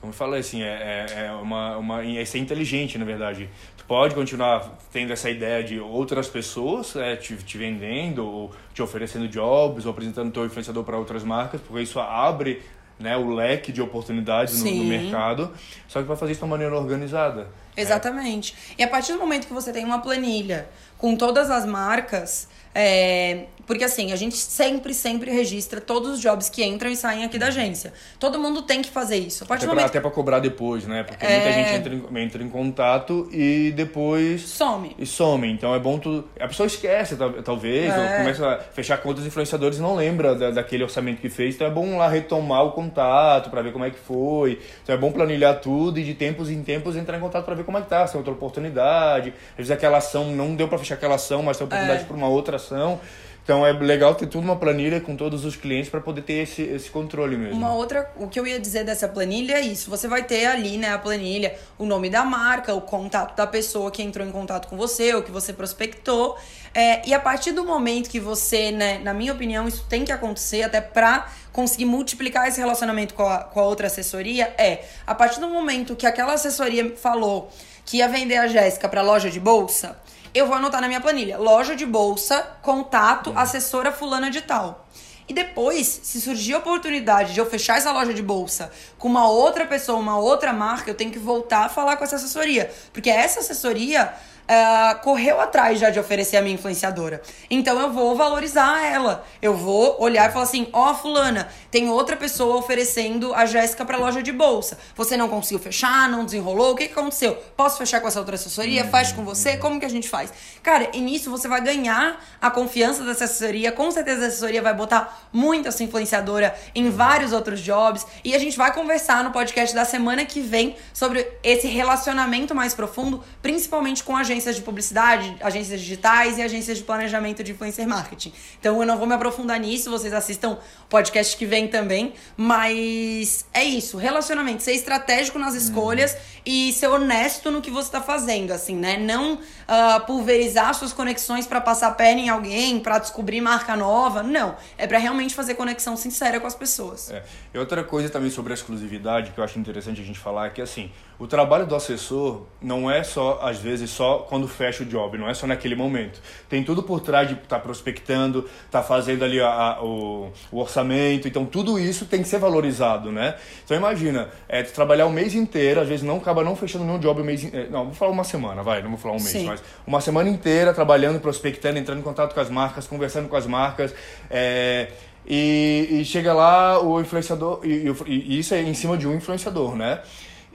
Como 0.00 0.12
eu 0.12 0.16
falei, 0.16 0.40
assim, 0.40 0.62
é, 0.62 0.66
é, 1.10 1.26
é 1.26 1.32
uma, 1.32 1.76
uma. 1.76 2.04
É 2.04 2.24
ser 2.24 2.38
inteligente, 2.38 2.96
na 2.96 3.04
verdade. 3.04 3.50
Tu 3.76 3.84
pode 3.84 4.14
continuar 4.14 4.78
tendo 4.90 5.12
essa 5.12 5.28
ideia 5.28 5.62
de 5.62 5.78
outras 5.78 6.26
pessoas 6.26 6.96
é, 6.96 7.16
te, 7.16 7.36
te 7.36 7.58
vendendo, 7.58 8.24
ou 8.24 8.50
te 8.72 8.80
oferecendo 8.80 9.28
jobs, 9.28 9.84
ou 9.84 9.92
apresentando 9.92 10.32
teu 10.32 10.46
influenciador 10.46 10.84
para 10.84 10.96
outras 10.96 11.22
marcas, 11.22 11.60
porque 11.60 11.82
isso 11.82 12.00
abre 12.00 12.62
né, 13.00 13.16
o 13.16 13.34
leque 13.34 13.72
de 13.72 13.82
oportunidades 13.82 14.62
no, 14.62 14.70
no, 14.70 14.84
mercado, 14.84 15.50
só 15.88 16.00
que 16.00 16.06
vai 16.06 16.16
fazer 16.16 16.32
isso 16.32 16.40
de 16.40 16.44
uma 16.44 16.50
maneira 16.50 16.76
organizada. 16.76 17.48
Exatamente. 17.76 18.54
É. 18.70 18.82
E 18.82 18.84
a 18.84 18.88
partir 18.88 19.12
do 19.12 19.18
momento 19.18 19.46
que 19.46 19.52
você 19.52 19.72
tem 19.72 19.84
uma 19.84 20.00
planilha 20.00 20.68
com 21.00 21.16
todas 21.16 21.50
as 21.50 21.64
marcas, 21.64 22.46
é, 22.74 23.46
porque 23.70 23.84
assim, 23.84 24.10
a 24.10 24.16
gente 24.16 24.36
sempre, 24.36 24.92
sempre 24.92 25.30
registra 25.30 25.80
todos 25.80 26.14
os 26.14 26.20
jobs 26.20 26.48
que 26.48 26.64
entram 26.64 26.90
e 26.90 26.96
saem 26.96 27.22
aqui 27.24 27.38
da 27.38 27.46
agência. 27.46 27.92
Todo 28.18 28.36
mundo 28.36 28.62
tem 28.62 28.82
que 28.82 28.90
fazer 28.90 29.16
isso. 29.16 29.44
Até, 29.44 29.64
momento... 29.64 29.76
pra, 29.76 29.84
até 29.86 30.00
pra 30.00 30.10
cobrar 30.10 30.40
depois, 30.40 30.86
né? 30.88 31.04
Porque 31.04 31.24
é... 31.24 31.34
muita 31.34 31.52
gente 31.52 31.70
entra 31.76 31.94
em, 31.94 32.24
entra 32.24 32.42
em 32.42 32.48
contato 32.48 33.28
e 33.32 33.70
depois. 33.70 34.42
Some. 34.42 34.96
E 34.98 35.06
some. 35.06 35.48
Então 35.48 35.72
é 35.72 35.78
bom 35.78 36.00
tu. 36.00 36.24
A 36.40 36.48
pessoa 36.48 36.66
esquece, 36.66 37.16
talvez, 37.44 37.92
é... 37.92 37.96
ou 37.96 38.18
começa 38.18 38.48
a 38.48 38.58
fechar 38.58 38.98
contas 38.98 39.24
influenciadores 39.24 39.78
e 39.78 39.80
não 39.80 39.94
lembra 39.94 40.34
da, 40.34 40.50
daquele 40.50 40.82
orçamento 40.82 41.20
que 41.20 41.28
fez. 41.28 41.54
Então 41.54 41.68
é 41.68 41.70
bom 41.70 41.96
lá 41.96 42.08
retomar 42.08 42.64
o 42.64 42.72
contato 42.72 43.50
para 43.50 43.62
ver 43.62 43.72
como 43.72 43.84
é 43.84 43.90
que 43.90 43.98
foi. 44.00 44.58
Então 44.82 44.92
é 44.92 44.98
bom 44.98 45.12
planilhar 45.12 45.60
tudo 45.60 46.00
e 46.00 46.02
de 46.02 46.14
tempos 46.14 46.50
em 46.50 46.62
tempos 46.64 46.96
entrar 46.96 47.16
em 47.16 47.20
contato 47.20 47.44
para 47.44 47.54
ver 47.54 47.64
como 47.64 47.78
é 47.78 47.82
que 47.82 47.88
tá, 47.88 48.04
se 48.04 48.16
é 48.16 48.18
outra 48.18 48.32
oportunidade. 48.32 49.32
Às 49.50 49.56
vezes 49.58 49.70
aquela 49.70 49.98
ação 49.98 50.32
não 50.32 50.56
deu 50.56 50.66
para 50.66 50.78
fechar 50.78 50.89
aquela 50.94 51.16
ação, 51.16 51.42
mas 51.42 51.56
tem 51.56 51.66
oportunidade 51.66 52.02
é. 52.02 52.04
para 52.04 52.16
uma 52.16 52.28
outra 52.28 52.56
ação. 52.56 53.00
Então 53.42 53.66
é 53.66 53.72
legal 53.72 54.14
ter 54.14 54.26
tudo 54.26 54.44
uma 54.44 54.54
planilha 54.54 55.00
com 55.00 55.16
todos 55.16 55.44
os 55.44 55.56
clientes 55.56 55.90
para 55.90 56.00
poder 56.00 56.22
ter 56.22 56.34
esse, 56.34 56.62
esse 56.62 56.90
controle 56.90 57.36
mesmo. 57.36 57.56
Uma 57.56 57.74
outra, 57.74 58.08
o 58.16 58.28
que 58.28 58.38
eu 58.38 58.46
ia 58.46 58.60
dizer 58.60 58.84
dessa 58.84 59.08
planilha 59.08 59.54
é 59.54 59.60
isso. 59.60 59.90
Você 59.90 60.06
vai 60.06 60.22
ter 60.22 60.46
ali, 60.46 60.76
né, 60.76 60.92
a 60.92 60.98
planilha, 60.98 61.56
o 61.78 61.84
nome 61.84 62.08
da 62.08 62.22
marca, 62.22 62.72
o 62.74 62.80
contato 62.80 63.34
da 63.34 63.46
pessoa 63.46 63.90
que 63.90 64.02
entrou 64.02 64.26
em 64.26 64.30
contato 64.30 64.68
com 64.68 64.76
você, 64.76 65.14
ou 65.14 65.22
que 65.22 65.32
você 65.32 65.52
prospectou. 65.52 66.38
É, 66.72 67.06
e 67.08 67.12
a 67.12 67.18
partir 67.18 67.50
do 67.50 67.64
momento 67.64 68.08
que 68.08 68.20
você, 68.20 68.70
né, 68.70 68.98
na 68.98 69.12
minha 69.12 69.32
opinião, 69.32 69.66
isso 69.66 69.84
tem 69.88 70.04
que 70.04 70.12
acontecer 70.12 70.62
até 70.62 70.80
pra 70.80 71.26
conseguir 71.52 71.84
multiplicar 71.84 72.48
esse 72.48 72.60
relacionamento 72.60 73.14
com 73.14 73.24
a, 73.24 73.44
com 73.44 73.60
a 73.60 73.64
outra 73.64 73.86
assessoria, 73.86 74.54
é 74.56 74.84
a 75.06 75.14
partir 75.14 75.40
do 75.40 75.48
momento 75.48 75.96
que 75.96 76.06
aquela 76.06 76.34
assessoria 76.34 76.96
falou 76.96 77.50
que 77.84 77.98
ia 77.98 78.08
vender 78.08 78.36
a 78.36 78.46
Jéssica 78.46 78.88
para 78.88 79.02
loja 79.02 79.30
de 79.30 79.40
bolsa, 79.40 79.98
eu 80.32 80.46
vou 80.46 80.54
anotar 80.54 80.80
na 80.80 80.86
minha 80.86 81.00
planilha. 81.00 81.38
Loja 81.38 81.74
de 81.74 81.84
bolsa, 81.84 82.40
contato, 82.62 83.32
assessora 83.34 83.90
fulana 83.90 84.30
de 84.30 84.40
tal. 84.40 84.86
E 85.28 85.32
depois, 85.32 85.86
se 86.02 86.20
surgir 86.20 86.54
a 86.54 86.58
oportunidade 86.58 87.34
de 87.34 87.38
eu 87.38 87.46
fechar 87.46 87.78
essa 87.78 87.92
loja 87.92 88.12
de 88.12 88.22
bolsa 88.22 88.70
com 88.98 89.06
uma 89.06 89.28
outra 89.28 89.64
pessoa, 89.64 89.98
uma 89.98 90.18
outra 90.18 90.52
marca, 90.52 90.90
eu 90.90 90.94
tenho 90.94 91.12
que 91.12 91.20
voltar 91.20 91.66
a 91.66 91.68
falar 91.68 91.96
com 91.96 92.02
essa 92.02 92.16
assessoria. 92.16 92.68
Porque 92.92 93.08
essa 93.08 93.38
assessoria 93.38 94.12
uh, 94.50 95.00
correu 95.02 95.40
atrás 95.40 95.78
já 95.78 95.90
de 95.90 95.98
oferecer 95.98 96.36
a 96.36 96.42
minha 96.42 96.54
influenciadora. 96.54 97.22
Então 97.48 97.78
eu 97.80 97.92
vou 97.92 98.16
valorizar 98.16 98.84
ela. 98.84 99.24
Eu 99.40 99.54
vou 99.54 99.96
olhar 100.00 100.28
e 100.28 100.32
falar 100.32 100.44
assim: 100.44 100.68
ó, 100.72 100.90
oh, 100.90 100.94
Fulana, 100.94 101.48
tem 101.70 101.88
outra 101.88 102.16
pessoa 102.16 102.56
oferecendo 102.56 103.32
a 103.34 103.46
Jéssica 103.46 103.84
pra 103.84 103.96
loja 103.96 104.22
de 104.22 104.32
bolsa. 104.32 104.78
Você 104.96 105.16
não 105.16 105.28
conseguiu 105.28 105.58
fechar, 105.58 106.08
não 106.08 106.24
desenrolou, 106.24 106.72
o 106.72 106.76
que, 106.76 106.88
que 106.88 106.98
aconteceu? 106.98 107.36
Posso 107.56 107.78
fechar 107.78 108.00
com 108.00 108.08
essa 108.08 108.18
outra 108.18 108.34
assessoria? 108.34 108.84
Uhum. 108.84 108.90
Fecha 108.90 109.14
com 109.14 109.24
você? 109.24 109.56
Como 109.56 109.78
que 109.78 109.86
a 109.86 109.90
gente 109.90 110.08
faz? 110.08 110.32
Cara, 110.62 110.90
e 110.92 111.00
nisso 111.00 111.30
você 111.30 111.46
vai 111.46 111.60
ganhar 111.60 112.22
a 112.40 112.50
confiança 112.50 113.04
dessa 113.04 113.24
assessoria. 113.24 113.70
Com 113.72 113.90
certeza 113.90 114.24
a 114.24 114.28
assessoria 114.28 114.60
vai 114.60 114.74
botar 114.74 115.28
muito 115.32 115.68
essa 115.68 115.82
influenciadora 115.82 116.54
em 116.74 116.90
vários 116.90 117.32
outros 117.32 117.60
jobs. 117.60 118.06
E 118.24 118.34
a 118.34 118.38
gente 118.38 118.56
vai 118.56 118.72
conversar 118.74 119.22
no 119.22 119.30
podcast 119.30 119.74
da 119.74 119.84
semana 119.84 120.24
que 120.24 120.40
vem 120.40 120.76
sobre 120.92 121.26
esse 121.42 121.66
relacionamento 121.66 122.54
mais 122.54 122.74
profundo, 122.74 123.22
principalmente 123.40 124.02
com 124.02 124.16
a 124.16 124.20
agência 124.20 124.39
agências 124.40 124.56
de 124.56 124.62
publicidade, 124.62 125.36
agências 125.40 125.80
digitais 125.80 126.38
e 126.38 126.42
agências 126.42 126.78
de 126.78 126.84
planejamento 126.84 127.44
de 127.44 127.52
influencer 127.52 127.86
marketing. 127.86 128.32
Então 128.58 128.80
eu 128.80 128.86
não 128.86 128.96
vou 128.96 129.06
me 129.06 129.14
aprofundar 129.14 129.60
nisso, 129.60 129.90
vocês 129.90 130.14
assistam 130.14 130.52
o 130.52 130.58
podcast 130.88 131.36
que 131.36 131.44
vem 131.44 131.68
também, 131.68 132.14
mas 132.36 133.44
é 133.52 133.62
isso, 133.62 133.98
relacionamento, 133.98 134.62
ser 134.62 134.72
estratégico 134.72 135.38
nas 135.38 135.54
escolhas 135.54 136.12
uhum. 136.12 136.18
e 136.46 136.72
ser 136.72 136.88
honesto 136.88 137.50
no 137.50 137.60
que 137.60 137.70
você 137.70 137.88
está 137.88 138.00
fazendo, 138.00 138.52
assim, 138.52 138.74
né? 138.74 138.96
Não 138.96 139.34
uh, 139.34 140.06
pulverizar 140.06 140.72
suas 140.74 140.92
conexões 140.92 141.46
para 141.46 141.60
passar 141.60 141.90
perna 141.92 142.22
em 142.22 142.28
alguém, 142.30 142.80
para 142.80 142.98
descobrir 142.98 143.40
marca 143.42 143.76
nova, 143.76 144.22
não. 144.22 144.56
É 144.78 144.86
para 144.86 144.98
realmente 144.98 145.34
fazer 145.34 145.54
conexão 145.54 145.96
sincera 145.96 146.40
com 146.40 146.46
as 146.46 146.54
pessoas. 146.54 147.10
É. 147.10 147.22
E 147.52 147.58
outra 147.58 147.84
coisa 147.84 148.08
também 148.08 148.30
sobre 148.30 148.52
a 148.52 148.54
exclusividade 148.54 149.32
que 149.32 149.38
eu 149.38 149.44
acho 149.44 149.58
interessante 149.58 150.00
a 150.00 150.04
gente 150.04 150.18
falar 150.18 150.46
é 150.46 150.50
que 150.50 150.62
assim, 150.62 150.90
o 151.20 151.26
trabalho 151.26 151.66
do 151.66 151.76
assessor 151.76 152.44
não 152.62 152.90
é 152.90 153.04
só, 153.04 153.40
às 153.42 153.58
vezes, 153.58 153.90
só 153.90 154.20
quando 154.20 154.48
fecha 154.48 154.82
o 154.82 154.86
job, 154.86 155.18
não 155.18 155.28
é 155.28 155.34
só 155.34 155.46
naquele 155.46 155.74
momento. 155.74 156.18
Tem 156.48 156.64
tudo 156.64 156.82
por 156.82 157.00
trás 157.00 157.28
de 157.28 157.34
estar 157.34 157.56
tá 157.56 157.58
prospectando, 157.58 158.48
tá 158.70 158.82
fazendo 158.82 159.22
ali 159.22 159.38
a, 159.38 159.48
a, 159.48 159.84
o, 159.84 160.32
o, 160.50 160.58
orçamento, 160.58 161.28
então 161.28 161.44
tudo 161.44 161.78
isso 161.78 162.06
tem 162.06 162.22
que 162.22 162.28
ser 162.28 162.38
valorizado, 162.38 163.12
né? 163.12 163.36
Então 163.62 163.76
imagina, 163.76 164.30
é, 164.48 164.62
trabalhar 164.62 165.04
o 165.04 165.12
mês 165.12 165.34
inteiro, 165.34 165.82
às 165.82 165.88
vezes 165.88 166.02
não 166.02 166.16
acaba 166.16 166.42
não 166.42 166.56
fechando 166.56 166.86
nenhum 166.86 166.98
job 166.98 167.20
o 167.20 167.24
mês 167.24 167.46
é, 167.52 167.68
Não, 167.68 167.84
vou 167.84 167.94
falar 167.94 168.12
uma 168.12 168.24
semana, 168.24 168.62
vai, 168.62 168.80
não 168.82 168.88
vou 168.88 168.98
falar 168.98 169.16
um 169.16 169.18
mês, 169.18 169.30
Sim. 169.30 169.44
mas 169.44 169.62
uma 169.86 170.00
semana 170.00 170.30
inteira 170.30 170.72
trabalhando, 170.72 171.20
prospectando, 171.20 171.78
entrando 171.78 171.98
em 171.98 172.02
contato 172.02 172.32
com 172.32 172.40
as 172.40 172.48
marcas, 172.48 172.86
conversando 172.86 173.28
com 173.28 173.36
as 173.36 173.46
marcas, 173.46 173.94
é, 174.30 174.88
e, 175.26 176.00
e, 176.00 176.04
chega 176.06 176.32
lá 176.32 176.82
o 176.82 176.98
influenciador, 176.98 177.60
e, 177.62 177.92
e, 178.06 178.38
isso 178.38 178.54
é 178.54 178.62
em 178.62 178.72
cima 178.72 178.96
de 178.96 179.06
um 179.06 179.14
influenciador, 179.14 179.76
né? 179.76 180.00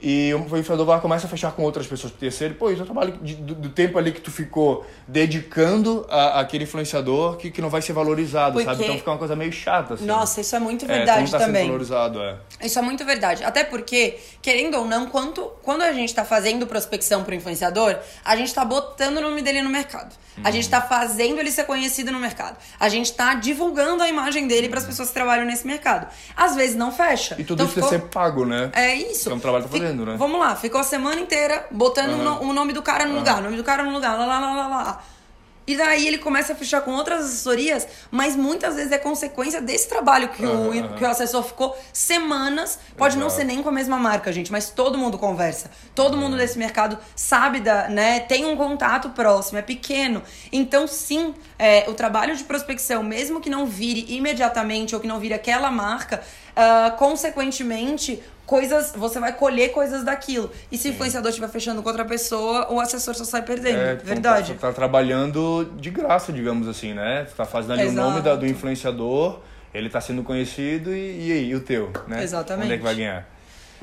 E 0.00 0.32
o 0.34 0.40
influenciador 0.40 0.84
vai 0.84 1.00
começa 1.00 1.26
a 1.26 1.30
fechar 1.30 1.52
com 1.52 1.62
outras 1.62 1.86
pessoas 1.86 2.12
pro 2.12 2.20
terceiro. 2.20 2.54
Pô, 2.54 2.70
isso 2.70 2.80
é 2.80 2.82
o 2.82 2.86
trabalho 2.86 3.18
de, 3.22 3.34
do, 3.34 3.54
do, 3.54 3.68
tempo 3.70 3.98
ali 3.98 4.12
que 4.12 4.20
tu 4.20 4.30
ficou 4.30 4.86
dedicando 5.08 6.06
a, 6.10 6.40
aquele 6.40 6.64
influenciador 6.64 7.36
que, 7.36 7.50
que 7.50 7.62
não 7.62 7.70
vai 7.70 7.80
ser 7.80 7.94
valorizado, 7.94 8.54
Porque... 8.54 8.66
sabe? 8.66 8.84
Então 8.84 8.98
fica 8.98 9.10
uma 9.10 9.18
coisa 9.18 9.34
meio 9.34 9.52
chata. 9.52 9.94
Assim. 9.94 10.04
Nossa, 10.04 10.40
isso 10.40 10.54
é 10.54 10.58
muito 10.58 10.84
é, 10.84 10.88
verdade 10.88 11.28
é, 11.28 11.38
tá 11.38 11.38
também. 11.38 11.66
valorizado, 11.66 12.20
é. 12.20 12.36
Isso 12.62 12.78
é 12.78 12.82
muito 12.82 13.04
verdade. 13.04 13.42
Até 13.42 13.64
porque, 13.64 14.18
querendo 14.42 14.76
ou 14.76 14.84
não, 14.84 15.06
quanto, 15.06 15.50
quando 15.62 15.82
a 15.82 15.92
gente 15.92 16.14
tá 16.14 16.24
fazendo 16.24 16.66
prospecção 16.66 17.24
pro 17.24 17.34
influenciador, 17.34 17.96
a 18.24 18.36
gente 18.36 18.52
tá 18.52 18.64
botando 18.64 19.16
o 19.16 19.20
nome 19.20 19.40
dele 19.40 19.62
no 19.62 19.70
mercado. 19.70 20.14
A 20.44 20.50
gente 20.50 20.68
tá 20.68 20.82
fazendo 20.82 21.40
ele 21.40 21.50
ser 21.50 21.64
conhecido 21.64 22.12
no 22.12 22.20
mercado. 22.20 22.58
A 22.78 22.88
gente 22.88 23.12
tá 23.12 23.34
divulgando 23.34 24.02
a 24.02 24.08
imagem 24.08 24.46
dele 24.46 24.68
para 24.68 24.78
as 24.78 24.84
pessoas 24.84 25.08
que 25.08 25.14
trabalham 25.14 25.46
nesse 25.46 25.66
mercado. 25.66 26.06
Às 26.36 26.54
vezes 26.54 26.76
não 26.76 26.92
fecha. 26.92 27.36
E 27.38 27.44
tudo 27.44 27.62
então, 27.62 27.66
isso 27.66 27.74
ficou... 27.74 27.88
ser 27.88 28.00
pago, 28.02 28.44
né? 28.44 28.70
É 28.74 28.94
isso. 28.94 29.30
É 29.30 29.34
um 29.34 29.40
trabalho 29.40 29.64
que 29.64 29.70
tá 29.70 29.85
fazendo, 29.86 30.06
né? 30.06 30.16
Vamos 30.16 30.40
lá, 30.40 30.56
ficou 30.56 30.80
a 30.80 30.84
semana 30.84 31.20
inteira 31.20 31.66
botando 31.70 32.12
uhum. 32.12 32.50
o 32.50 32.52
nome 32.52 32.72
do 32.72 32.82
cara 32.82 33.04
no 33.04 33.12
uhum. 33.12 33.18
lugar, 33.18 33.38
o 33.38 33.42
nome 33.42 33.56
do 33.56 33.64
cara 33.64 33.82
no 33.82 33.92
lugar, 33.92 34.18
lá, 34.18 34.26
lá, 34.26 34.40
lá, 34.40 34.54
lá, 34.54 34.66
lá. 34.68 35.02
E 35.66 35.76
daí 35.76 36.06
ele 36.06 36.18
começa 36.18 36.52
a 36.52 36.56
fechar 36.56 36.80
com 36.82 36.92
outras 36.92 37.24
assessorias, 37.24 37.88
mas 38.08 38.36
muitas 38.36 38.76
vezes 38.76 38.92
é 38.92 38.98
consequência 38.98 39.60
desse 39.60 39.88
trabalho 39.88 40.28
que, 40.28 40.46
uhum, 40.46 40.68
o, 40.68 40.94
que 40.94 41.02
o 41.02 41.08
assessor 41.08 41.42
ficou 41.42 41.76
semanas. 41.92 42.78
Pode 42.96 43.18
não 43.18 43.28
ser 43.28 43.42
nem 43.42 43.60
com 43.64 43.68
a 43.68 43.72
mesma 43.72 43.98
marca, 43.98 44.32
gente, 44.32 44.52
mas 44.52 44.70
todo 44.70 44.96
mundo 44.96 45.18
conversa. 45.18 45.68
Todo 45.92 46.16
mundo 46.16 46.36
desse 46.36 46.56
mercado 46.56 46.96
sabe 47.16 47.58
da, 47.58 47.88
né? 47.88 48.20
Tem 48.20 48.44
um 48.44 48.56
contato 48.56 49.10
próximo, 49.10 49.58
é 49.58 49.62
pequeno. 49.62 50.22
Então, 50.52 50.86
sim, 50.86 51.34
é, 51.58 51.84
o 51.88 51.94
trabalho 51.94 52.36
de 52.36 52.44
prospecção, 52.44 53.02
mesmo 53.02 53.40
que 53.40 53.50
não 53.50 53.66
vire 53.66 54.06
imediatamente 54.08 54.94
ou 54.94 55.00
que 55.00 55.08
não 55.08 55.18
vire 55.18 55.34
aquela 55.34 55.68
marca, 55.68 56.22
uh, 56.56 56.96
consequentemente, 56.96 58.22
coisas, 58.46 58.92
você 58.96 59.20
vai 59.20 59.32
colher 59.32 59.72
coisas 59.72 60.04
daquilo. 60.04 60.50
E 60.70 60.78
se 60.78 60.88
o 60.88 60.90
influenciador 60.92 61.28
estiver 61.28 61.48
fechando 61.48 61.82
com 61.82 61.88
outra 61.88 62.04
pessoa, 62.04 62.72
o 62.72 62.80
assessor 62.80 63.14
só 63.14 63.24
sai 63.24 63.42
perdendo. 63.42 63.78
É, 63.78 63.94
Verdade. 63.96 64.54
Tá, 64.54 64.68
tá, 64.68 64.72
trabalhando 64.72 65.70
de 65.76 65.90
graça, 65.90 66.32
digamos 66.32 66.66
assim, 66.66 66.94
né? 66.94 67.26
Você 67.28 67.34
tá 67.34 67.44
fazendo 67.44 67.72
ali 67.74 67.82
Exato. 67.82 68.00
o 68.00 68.10
nome 68.10 68.22
da, 68.22 68.34
do 68.34 68.46
influenciador, 68.46 69.40
ele 69.74 69.90
tá 69.90 70.00
sendo 70.00 70.22
conhecido 70.22 70.94
e, 70.94 71.28
e 71.28 71.32
aí, 71.32 71.54
o 71.54 71.60
teu, 71.60 71.92
né? 72.06 72.22
Exatamente. 72.22 72.64
Onde 72.66 72.74
é 72.74 72.78
que 72.78 72.84
vai 72.84 72.94
ganhar? 72.94 73.36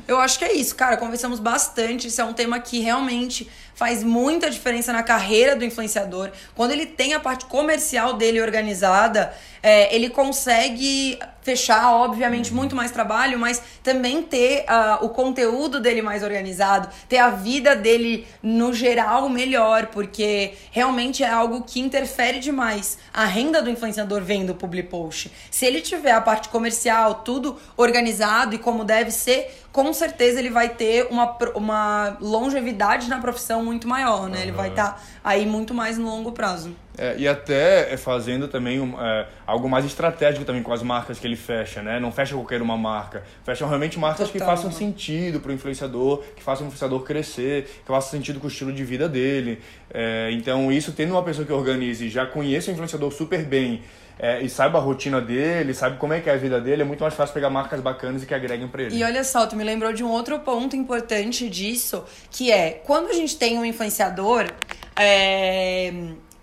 Eu 0.08 0.20
acho 0.20 0.40
que 0.40 0.46
é 0.46 0.54
isso, 0.54 0.76
cara. 0.76 0.98
Conversamos 0.98 1.40
bastante. 1.40 2.08
Isso 2.08 2.20
é 2.20 2.26
um 2.26 2.34
tema 2.34 2.60
que 2.60 2.80
realmente 2.80 3.50
faz 3.76 4.04
muita 4.04 4.50
diferença 4.50 4.94
na 4.94 5.04
carreira 5.04 5.56
do 5.56 5.66
influenciador. 5.66 6.32
Quando 6.56 6.72
ele 6.72 6.86
tem 6.86 7.14
a 7.14 7.20
parte 7.20 7.46
comercial 7.46 8.14
dele 8.14 8.42
organizada, 8.42 9.34
é, 9.62 9.96
ele 9.96 10.10
consegue 10.10 11.18
fechar, 11.42 11.94
obviamente, 11.94 12.52
uhum. 12.52 12.58
muito 12.58 12.76
mais 12.76 12.92
trabalho, 12.92 13.38
mas 13.38 13.62
também 13.84 14.24
ter 14.24 14.64
uh, 14.64 15.06
o 15.06 15.10
conteúdo 15.10 15.80
dele 15.80 16.02
mais 16.02 16.24
organizado, 16.24 16.90
ter 17.08 17.18
a 17.18 17.30
vida 17.30 17.76
dele 17.76 18.26
no 18.42 18.74
geral 18.74 19.30
melhor, 19.30 19.88
porque 19.88 20.54
realmente 20.72 21.24
é 21.24 21.30
algo 21.30 21.64
que 21.64 21.80
interfere 21.80 22.40
demais. 22.40 22.98
A 23.14 23.26
renda 23.26 23.62
do 23.62 23.70
influenciador 23.70 24.22
vem 24.22 24.46
do 24.46 24.56
public 24.56 24.90
post. 24.90 25.32
Se 25.52 25.66
ele 25.66 25.82
tiver 25.82 26.12
a 26.12 26.22
parte 26.22 26.50
comercial, 26.50 27.16
tudo 27.16 27.58
organizado 27.78 28.56
e 28.56 28.58
como 28.58 28.84
deve 28.84 29.12
ser, 29.12 29.64
com 29.72 29.92
certeza 29.92 30.40
ele 30.40 30.50
vai 30.50 30.70
ter 30.70 31.08
uma, 31.10 31.38
uma 31.56 32.18
longevidade 32.22 33.10
na 33.10 33.20
profissão 33.20 33.63
muito 33.64 33.88
maior, 33.88 34.30
né? 34.30 34.38
Uhum. 34.38 34.44
Ele 34.44 34.52
vai 34.52 34.70
estar 34.70 34.92
tá 34.92 35.02
aí 35.24 35.46
muito 35.46 35.74
mais 35.74 35.98
no 35.98 36.06
longo 36.06 36.32
prazo. 36.32 36.76
É, 36.98 37.16
e 37.18 37.28
até 37.28 37.92
é, 37.92 37.98
fazendo 37.98 38.48
também 38.48 38.80
um, 38.80 39.00
é, 39.02 39.28
algo 39.48 39.68
mais 39.68 39.84
estratégico 39.84 40.46
também 40.46 40.62
com 40.62 40.72
as 40.72 40.84
marcas 40.84 41.18
que 41.18 41.26
ele 41.26 41.36
fecha, 41.36 41.82
né? 41.82 42.00
Não 42.00 42.12
fecha 42.12 42.36
qualquer 42.36 42.62
uma 42.62 42.78
marca. 42.78 43.24
Fecham 43.44 43.68
realmente 43.68 43.98
marcas 43.98 44.30
Total, 44.30 44.34
que 44.34 44.46
façam 44.46 44.72
sentido 44.72 45.40
para 45.40 45.50
o 45.50 45.54
influenciador, 45.54 46.22
que 46.36 46.44
façam 46.44 46.66
o 46.66 46.68
influenciador 46.68 47.02
crescer, 47.02 47.64
que 47.64 47.88
façam 47.88 48.12
sentido 48.12 48.40
com 48.40 48.46
o 48.46 48.50
estilo 48.50 48.72
de 48.72 48.84
vida 48.84 49.10
dele. 49.10 49.60
É, 49.92 50.30
então, 50.34 50.72
isso 50.72 50.92
tendo 50.92 51.14
uma 51.14 51.24
pessoa 51.24 51.46
que 51.46 51.54
organize 51.54 52.10
já 52.10 52.26
conheça 52.26 52.70
o 52.70 52.74
influenciador 52.74 53.12
super 53.12 53.44
bem 53.44 53.82
é, 54.20 54.42
e 54.42 54.50
saiba 54.50 54.78
a 54.78 54.82
rotina 54.82 55.20
dele, 55.20 55.74
sabe 55.74 55.98
como 55.98 56.14
é 56.14 56.20
que 56.20 56.30
é 56.30 56.34
a 56.34 56.38
vida 56.38 56.62
dele, 56.62 56.82
é 56.82 56.86
muito 56.86 57.02
mais 57.02 57.14
fácil 57.14 57.34
pegar 57.34 57.50
marcas 57.50 57.80
bacanas 57.82 58.24
e 58.24 58.26
que 58.26 58.34
agreguem 58.34 58.68
para 58.68 58.84
ele. 58.84 58.96
E 58.96 59.04
olha 59.04 59.24
só, 59.24 59.46
tu 59.46 59.56
me 59.56 59.64
lembrou 59.64 59.92
de 59.92 60.04
um 60.04 60.10
outro 60.10 60.40
ponto 60.40 60.76
importante 60.76 61.50
disso, 61.50 62.04
que 62.30 62.52
é 62.52 62.82
quando 62.86 63.10
a 63.10 63.14
gente 63.14 63.38
tem 63.38 63.58
um 63.58 63.66
influenciador 63.66 64.50
é, 64.96 65.94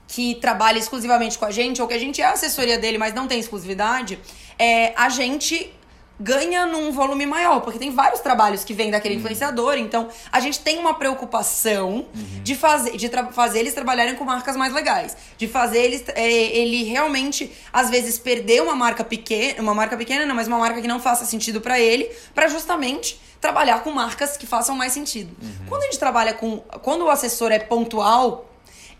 que 0.09 0.35
trabalha 0.37 0.79
exclusivamente 0.79 1.39
com 1.39 1.45
a 1.45 1.51
gente, 1.51 1.81
ou 1.81 1.87
que 1.87 1.95
a 1.95 1.99
gente 1.99 2.21
é 2.21 2.27
assessoria 2.27 2.79
dele, 2.79 2.99
mas 2.99 3.15
não 3.15 3.29
tem 3.29 3.39
exclusividade, 3.39 4.19
é, 4.59 4.93
a 4.97 5.09
gente 5.09 5.73
ganha 6.21 6.67
num 6.67 6.93
volume 6.93 7.25
maior, 7.25 7.61
porque 7.61 7.79
tem 7.79 7.91
vários 7.91 8.21
trabalhos 8.21 8.63
que 8.63 8.75
vêm 8.75 8.91
daquele 8.91 9.15
uhum. 9.15 9.21
influenciador, 9.21 9.79
então 9.79 10.09
a 10.31 10.39
gente 10.39 10.61
tem 10.61 10.79
uma 10.79 10.93
preocupação 10.95 12.07
uhum. 12.15 12.43
de 12.43 12.55
fazer 12.55 12.97
de 12.97 13.11
fazer 13.33 13.61
eles 13.61 13.73
trabalharem 13.73 14.15
com 14.15 14.25
marcas 14.25 14.55
mais 14.55 14.73
legais, 14.75 15.17
de 15.39 15.49
fazer 15.49 15.79
eles 15.79 16.05
é, 16.09 16.31
ele 16.31 16.85
realmente 16.85 17.51
às 17.73 17.89
vezes 17.89 18.19
perder 18.19 18.63
uma 18.63 18.77
marca 18.77 19.03
pequena, 19.03 19.63
uma 19.63 19.75
marca 19.75 19.97
pequena, 19.97 20.27
não, 20.27 20.35
mas 20.35 20.47
uma 20.47 20.59
marca 20.59 20.81
que 20.83 20.89
não 20.89 21.01
faça 21.01 21.25
sentido 21.25 21.61
para 21.61 21.81
ele, 21.81 22.11
para 22.35 22.49
justamente 22.49 23.19
trabalhar 23.41 23.83
com 23.83 23.91
marcas 23.91 24.37
que 24.37 24.47
façam 24.47 24.77
mais 24.77 24.93
sentido. 24.93 25.35
Uhum. 25.41 25.67
Quando 25.67 25.83
a 25.83 25.87
gente 25.87 25.99
trabalha 25.99 26.35
com 26.35 26.59
quando 26.83 27.07
o 27.07 27.11
assessor 27.11 27.51
é 27.51 27.59
pontual, 27.59 28.50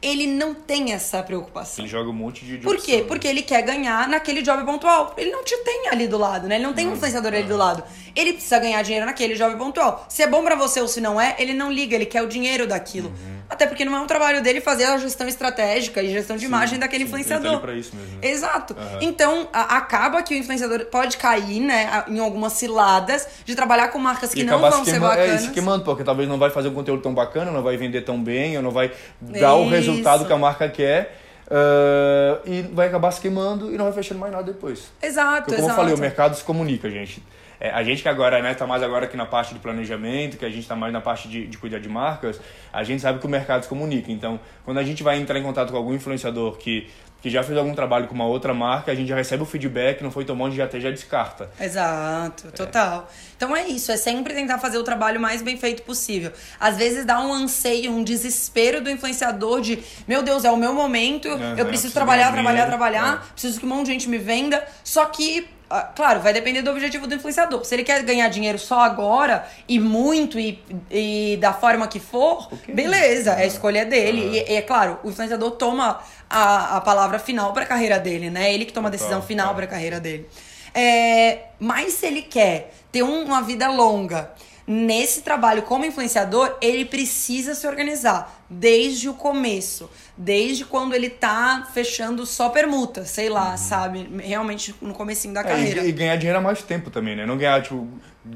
ele 0.03 0.27
não 0.27 0.55
tem 0.55 0.93
essa 0.93 1.23
preocupação. 1.23 1.85
Ele 1.85 1.91
joga 1.91 2.09
um 2.09 2.13
monte 2.13 2.45
de, 2.45 2.59
de 2.59 2.65
Por 2.65 2.77
quê? 2.77 2.81
Opção, 2.81 2.99
né? 2.99 3.05
Porque 3.09 3.29
ele 3.29 3.43
quer 3.43 3.63
ganhar 3.63 4.09
naquele 4.09 4.43
job 4.43 4.65
pontual. 4.65 5.15
Ele 5.17 5.31
não 5.31 5.45
te 5.45 5.57
tem 5.59 5.89
ali 5.89 6.09
do 6.09 6.17
lado, 6.17 6.49
né? 6.49 6.57
Ele 6.57 6.65
não 6.65 6.73
tem 6.73 6.89
um 6.89 6.95
influenciador 6.95 7.33
ali 7.35 7.43
do 7.43 7.57
lado. 7.57 7.83
Ele 8.15 8.33
precisa 8.33 8.59
ganhar 8.59 8.83
dinheiro 8.83 9.07
naquele 9.07 9.35
job 9.35 9.57
pontual. 9.57 10.07
Se 10.09 10.23
é 10.23 10.27
bom 10.27 10.43
para 10.43 10.55
você 10.55 10.81
ou 10.81 10.89
se 10.89 11.01
não 11.01 11.21
é, 11.21 11.37
ele 11.39 11.55
não 11.55 11.71
liga, 11.71 11.95
ele 11.95 12.07
quer 12.07 12.23
o 12.23 12.27
dinheiro 12.27 12.67
daquilo. 12.67 13.09
Uhum. 13.09 13.41
Até 13.51 13.67
porque 13.67 13.85
não 13.85 13.97
é 13.97 14.01
um 14.01 14.07
trabalho 14.07 14.41
dele 14.43 14.61
fazer 14.61 14.85
a 14.85 14.97
gestão 14.97 15.27
estratégica 15.27 16.01
e 16.01 16.13
gestão 16.13 16.37
de 16.37 16.43
sim, 16.43 16.49
imagem 16.49 16.79
daquele 16.79 17.03
sim, 17.03 17.09
influenciador. 17.09 17.55
Ele 17.55 17.61
tá 17.61 17.73
isso 17.73 17.97
mesmo. 17.97 18.19
Exato. 18.23 18.75
Uhum. 18.75 18.99
Então, 19.01 19.49
a, 19.53 19.77
acaba 19.77 20.23
que 20.23 20.35
o 20.35 20.37
influenciador 20.37 20.85
pode 20.87 21.17
cair, 21.17 21.61
né, 21.61 22.05
em 22.07 22.21
algumas 22.21 22.53
ciladas 22.53 23.27
de 23.45 23.57
trabalhar 23.57 23.89
com 23.89 23.99
marcas 23.99 24.33
que 24.33 24.45
não 24.45 24.61
vão 24.61 24.85
ser 24.85 25.01
bacanas. 25.01 25.31
É, 25.31 25.39
se 25.39 25.51
queimando, 25.51 25.85
porque 25.85 26.05
talvez 26.05 26.29
não 26.29 26.39
vai 26.39 26.51
fazer 26.51 26.69
um 26.69 26.75
conteúdo 26.75 27.03
tão 27.03 27.13
bacana, 27.13 27.51
não 27.51 27.63
vai 27.63 27.77
vender 27.77 28.03
tão 28.03 28.23
bem, 28.23 28.57
ou 28.57 28.63
não 28.63 28.71
vai 28.71 28.93
dar 29.21 29.57
isso. 29.57 29.67
o 29.67 29.69
resultado 29.69 30.25
que 30.27 30.33
a 30.33 30.39
marca 30.39 30.69
quer. 30.69 31.19
Uh, 31.51 32.49
e 32.49 32.63
vai 32.63 32.87
acabar 32.87 33.11
se 33.11 33.21
queimando 33.21 33.75
e 33.75 33.77
não 33.77 33.87
vai 33.87 33.93
fechando 33.93 34.21
mais 34.21 34.33
nada 34.33 34.45
depois. 34.45 34.85
Exato, 35.03 35.47
Porque, 35.47 35.57
como 35.57 35.67
exato. 35.67 35.71
eu 35.71 35.75
falei, 35.75 35.95
o 35.95 35.99
mercado 35.99 36.37
se 36.37 36.45
comunica, 36.45 36.89
gente. 36.89 37.21
É, 37.61 37.71
a 37.71 37.83
gente 37.85 38.03
que 38.03 38.09
agora 38.09 38.41
né, 38.43 38.55
tá 38.55 38.67
mais 38.67 38.83
agora 38.83 39.05
aqui 39.05 39.19
na 39.19 39.27
parte 39.27 39.53
de 39.53 39.61
planejamento, 39.61 40.39
que 40.39 40.47
a 40.47 40.49
gente 40.49 40.61
está 40.61 40.75
mais 40.75 40.93
na 40.93 41.01
parte 41.03 41.29
de, 41.29 41.47
de 41.47 41.59
cuidar 41.59 41.79
de 41.79 41.91
marcas, 41.91 42.41
a 42.73 42.83
gente 42.83 43.03
sabe 43.03 43.19
que 43.19 43.27
o 43.27 43.29
mercado 43.29 43.63
se 43.63 43.69
comunica. 43.69 44.11
Então, 44.11 44.41
quando 44.65 44.79
a 44.79 44.83
gente 44.83 45.03
vai 45.03 45.19
entrar 45.19 45.39
em 45.39 45.43
contato 45.43 45.71
com 45.71 45.77
algum 45.77 45.93
influenciador 45.93 46.57
que 46.57 46.89
que 47.21 47.29
já 47.29 47.43
fez 47.43 47.57
algum 47.59 47.75
trabalho 47.75 48.07
com 48.09 48.15
uma 48.15 48.27
outra 48.27 48.55
marca, 48.55 48.91
a 48.91 48.95
gente 48.95 49.09
já 49.09 49.17
recebe 49.17 49.43
o 49.43 49.47
feedback, 49.47 50.03
não 50.03 50.11
foi 50.11 50.25
tão 50.25 50.37
bom, 50.37 50.47
a 50.47 50.49
gente 50.49 50.59
já 50.59 50.65
até 50.65 50.81
já 50.81 50.91
descarta. 50.91 51.51
Exato, 51.61 52.49
é. 52.49 52.51
total. 52.51 53.09
É. 53.09 53.31
Então 53.37 53.57
é 53.57 53.67
isso, 53.69 53.93
é 53.93 53.97
sempre 53.97 54.35
tentar 54.35 54.59
fazer 54.59 54.79
o 54.79 54.83
trabalho 54.83 55.21
mais 55.21 55.43
bem 55.43 55.57
feito 55.57 55.83
possível. 55.83 56.33
Às 56.59 56.77
vezes 56.77 57.05
dá 57.05 57.21
um 57.21 57.33
anseio, 57.33 57.93
um 57.93 58.03
desespero 58.03 58.81
do 58.81 58.91
influenciador 58.91 59.61
de, 59.61 59.83
meu 60.07 60.23
Deus, 60.23 60.45
é 60.45 60.51
o 60.51 60.57
meu 60.57 60.73
momento, 60.73 61.29
uhum, 61.29 61.57
eu 61.57 61.67
preciso 61.67 61.93
trabalhar, 61.93 62.33
trabalhar, 62.33 62.67
trabalhar, 62.67 63.15
é. 63.15 63.33
preciso 63.33 63.61
que 63.61 63.67
um 63.67 63.69
monte 63.69 63.87
de 63.87 63.93
gente 63.93 64.09
me 64.09 64.19
venda. 64.19 64.67
Só 64.83 65.05
que 65.07 65.49
ah, 65.73 65.83
claro, 65.83 66.19
vai 66.19 66.33
depender 66.33 66.63
do 66.63 66.71
objetivo 66.73 67.07
do 67.07 67.15
influenciador. 67.15 67.65
Se 67.65 67.73
ele 67.77 67.85
quer 67.85 68.03
ganhar 68.03 68.29
dinheiro 68.29 68.59
só 68.59 68.81
agora 68.81 69.47
e 69.69 69.79
muito 69.79 70.37
e, 70.37 70.61
e 70.91 71.39
da 71.41 71.53
forma 71.53 71.87
que 71.87 72.01
for, 72.01 72.51
beleza, 72.67 73.35
é 73.35 73.45
a 73.45 73.47
escolha 73.47 73.87
dele. 73.87 74.21
Uhum. 74.21 74.35
E, 74.35 74.39
e, 74.39 74.57
é 74.57 74.63
claro, 74.63 74.99
o 75.05 75.11
influenciador 75.11 75.53
toma 75.53 76.03
a, 76.31 76.77
a 76.77 76.81
palavra 76.81 77.19
final 77.19 77.53
para 77.53 77.65
a 77.65 77.67
carreira 77.67 77.99
dele, 77.99 78.31
né? 78.31 78.55
Ele 78.55 78.65
que 78.65 78.73
toma 78.73 78.89
a 78.89 78.93
decisão 78.93 79.21
final 79.21 79.55
para 79.55 79.65
a 79.65 79.69
carreira 79.69 79.99
dele. 79.99 80.29
É, 80.73 81.49
mas 81.59 81.95
se 81.95 82.07
ele 82.07 82.23
quer 82.23 82.73
ter 82.93 83.03
uma 83.03 83.43
vida 83.43 83.69
longa 83.69 84.31
nesse 84.71 85.23
trabalho 85.23 85.63
como 85.63 85.85
influenciador, 85.85 86.57
ele 86.61 86.85
precisa 86.85 87.57
se 87.57 87.67
organizar 87.67 88.41
desde 88.49 89.09
o 89.09 89.15
começo, 89.15 89.91
desde 90.17 90.65
quando 90.65 90.95
ele 90.95 91.11
tá 91.11 91.69
fechando 91.75 92.25
só 92.25 92.51
permuta, 92.51 93.05
sei 93.05 93.29
lá, 93.29 93.51
uhum. 93.51 93.57
sabe? 93.57 94.09
Realmente 94.23 94.73
no 94.81 94.95
comecinho 94.95 95.35
da 95.35 95.41
é, 95.41 95.45
carreira. 95.45 95.81
E, 95.81 95.89
e, 95.89 95.93
ganhar 95.93 96.15
dinheiro 96.15 96.39
há 96.39 96.41
mais 96.41 96.63
tempo 96.63 96.89
também, 96.89 97.17
né? 97.17 97.27
Não 97.27 97.37
ganhar, 97.37 97.61
tipo, 97.61 97.89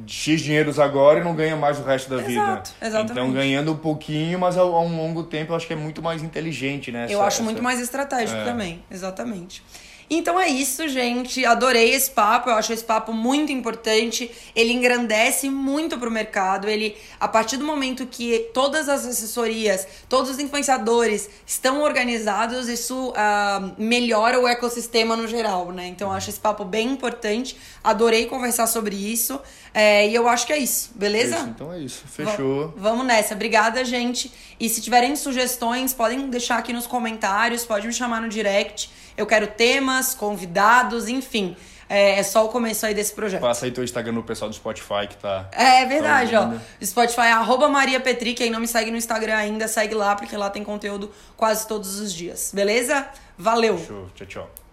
X 0.08 0.40
dinheiros 0.40 0.80
agora 0.80 1.20
e 1.20 1.22
não 1.22 1.36
ganha 1.36 1.54
mais 1.54 1.78
o 1.78 1.84
resto 1.84 2.10
da 2.10 2.16
Exato, 2.16 2.26
vida. 2.26 2.62
Exatamente. 2.82 3.12
Então, 3.12 3.32
ganhando 3.32 3.70
um 3.70 3.76
pouquinho, 3.76 4.36
mas 4.36 4.58
a, 4.58 4.64
um 4.64 4.96
longo 4.96 5.22
tempo, 5.22 5.52
eu 5.52 5.56
acho 5.56 5.68
que 5.68 5.72
é 5.72 5.76
muito 5.76 6.02
mais 6.02 6.20
inteligente, 6.20 6.90
né? 6.90 7.04
Essa, 7.04 7.12
eu 7.12 7.22
acho 7.22 7.36
essa... 7.36 7.44
muito 7.44 7.62
mais 7.62 7.78
estratégico 7.78 8.40
é. 8.40 8.44
também, 8.44 8.84
exatamente. 8.90 9.62
Então 10.08 10.38
é 10.38 10.48
isso, 10.48 10.88
gente. 10.88 11.44
Adorei 11.44 11.94
esse 11.94 12.10
papo. 12.10 12.50
Eu 12.50 12.54
acho 12.54 12.72
esse 12.72 12.84
papo 12.84 13.12
muito 13.12 13.52
importante. 13.52 14.30
Ele 14.54 14.72
engrandece 14.72 15.48
muito 15.48 15.98
pro 15.98 16.10
mercado. 16.10 16.68
Ele, 16.68 16.96
a 17.18 17.28
partir 17.28 17.56
do 17.56 17.64
momento 17.64 18.06
que 18.06 18.50
todas 18.52 18.88
as 18.88 19.06
assessorias, 19.06 19.86
todos 20.08 20.30
os 20.30 20.38
influenciadores 20.38 21.28
estão 21.46 21.82
organizados, 21.82 22.68
isso 22.68 23.10
uh, 23.10 23.74
melhora 23.78 24.38
o 24.40 24.46
ecossistema 24.46 25.16
no 25.16 25.26
geral, 25.26 25.72
né? 25.72 25.86
Então 25.86 26.08
eu 26.08 26.14
acho 26.14 26.30
esse 26.30 26.40
papo 26.40 26.64
bem 26.64 26.90
importante. 26.90 27.56
Adorei 27.82 28.26
conversar 28.26 28.66
sobre 28.66 28.96
isso. 28.96 29.40
É, 29.72 30.08
e 30.08 30.14
eu 30.14 30.28
acho 30.28 30.46
que 30.46 30.52
é 30.52 30.58
isso, 30.58 30.92
beleza? 30.94 31.36
Isso, 31.36 31.46
então 31.48 31.72
é 31.72 31.80
isso. 31.80 32.04
Fechou. 32.06 32.68
V 32.68 32.74
vamos 32.76 33.04
nessa. 33.04 33.34
Obrigada, 33.34 33.84
gente. 33.84 34.32
E 34.60 34.68
se 34.68 34.80
tiverem 34.80 35.16
sugestões, 35.16 35.92
podem 35.92 36.30
deixar 36.30 36.58
aqui 36.58 36.72
nos 36.72 36.86
comentários, 36.86 37.64
pode 37.64 37.86
me 37.86 37.92
chamar 37.92 38.20
no 38.20 38.28
direct. 38.28 38.88
Eu 39.16 39.26
quero 39.26 39.46
temas, 39.46 40.14
convidados, 40.14 41.08
enfim. 41.08 41.56
É, 41.88 42.18
é, 42.18 42.22
só 42.22 42.44
o 42.44 42.48
começo 42.48 42.86
aí 42.86 42.94
desse 42.94 43.12
projeto. 43.12 43.40
Passa 43.40 43.66
aí 43.66 43.70
teu 43.70 43.84
Instagram 43.84 44.12
no 44.12 44.22
pessoal 44.22 44.48
do 44.48 44.56
Spotify 44.56 45.06
que 45.08 45.16
tá. 45.16 45.48
É, 45.52 45.82
é 45.82 45.86
verdade, 45.86 46.32
tá 46.32 46.52
ó. 46.54 46.84
Spotify 46.84 47.22
é 47.22 47.32
arroba 47.32 47.68
Maria 47.68 48.00
Petri. 48.00 48.34
Quem 48.34 48.50
não 48.50 48.60
me 48.60 48.66
segue 48.66 48.90
no 48.90 48.96
Instagram 48.96 49.36
ainda, 49.36 49.68
segue 49.68 49.94
lá, 49.94 50.16
porque 50.16 50.36
lá 50.36 50.50
tem 50.50 50.64
conteúdo 50.64 51.10
quase 51.36 51.66
todos 51.68 52.00
os 52.00 52.12
dias. 52.12 52.50
Beleza? 52.54 53.06
Valeu! 53.36 53.78
Show. 53.78 54.08
Tchau, 54.14 54.26
tchau. 54.26 54.63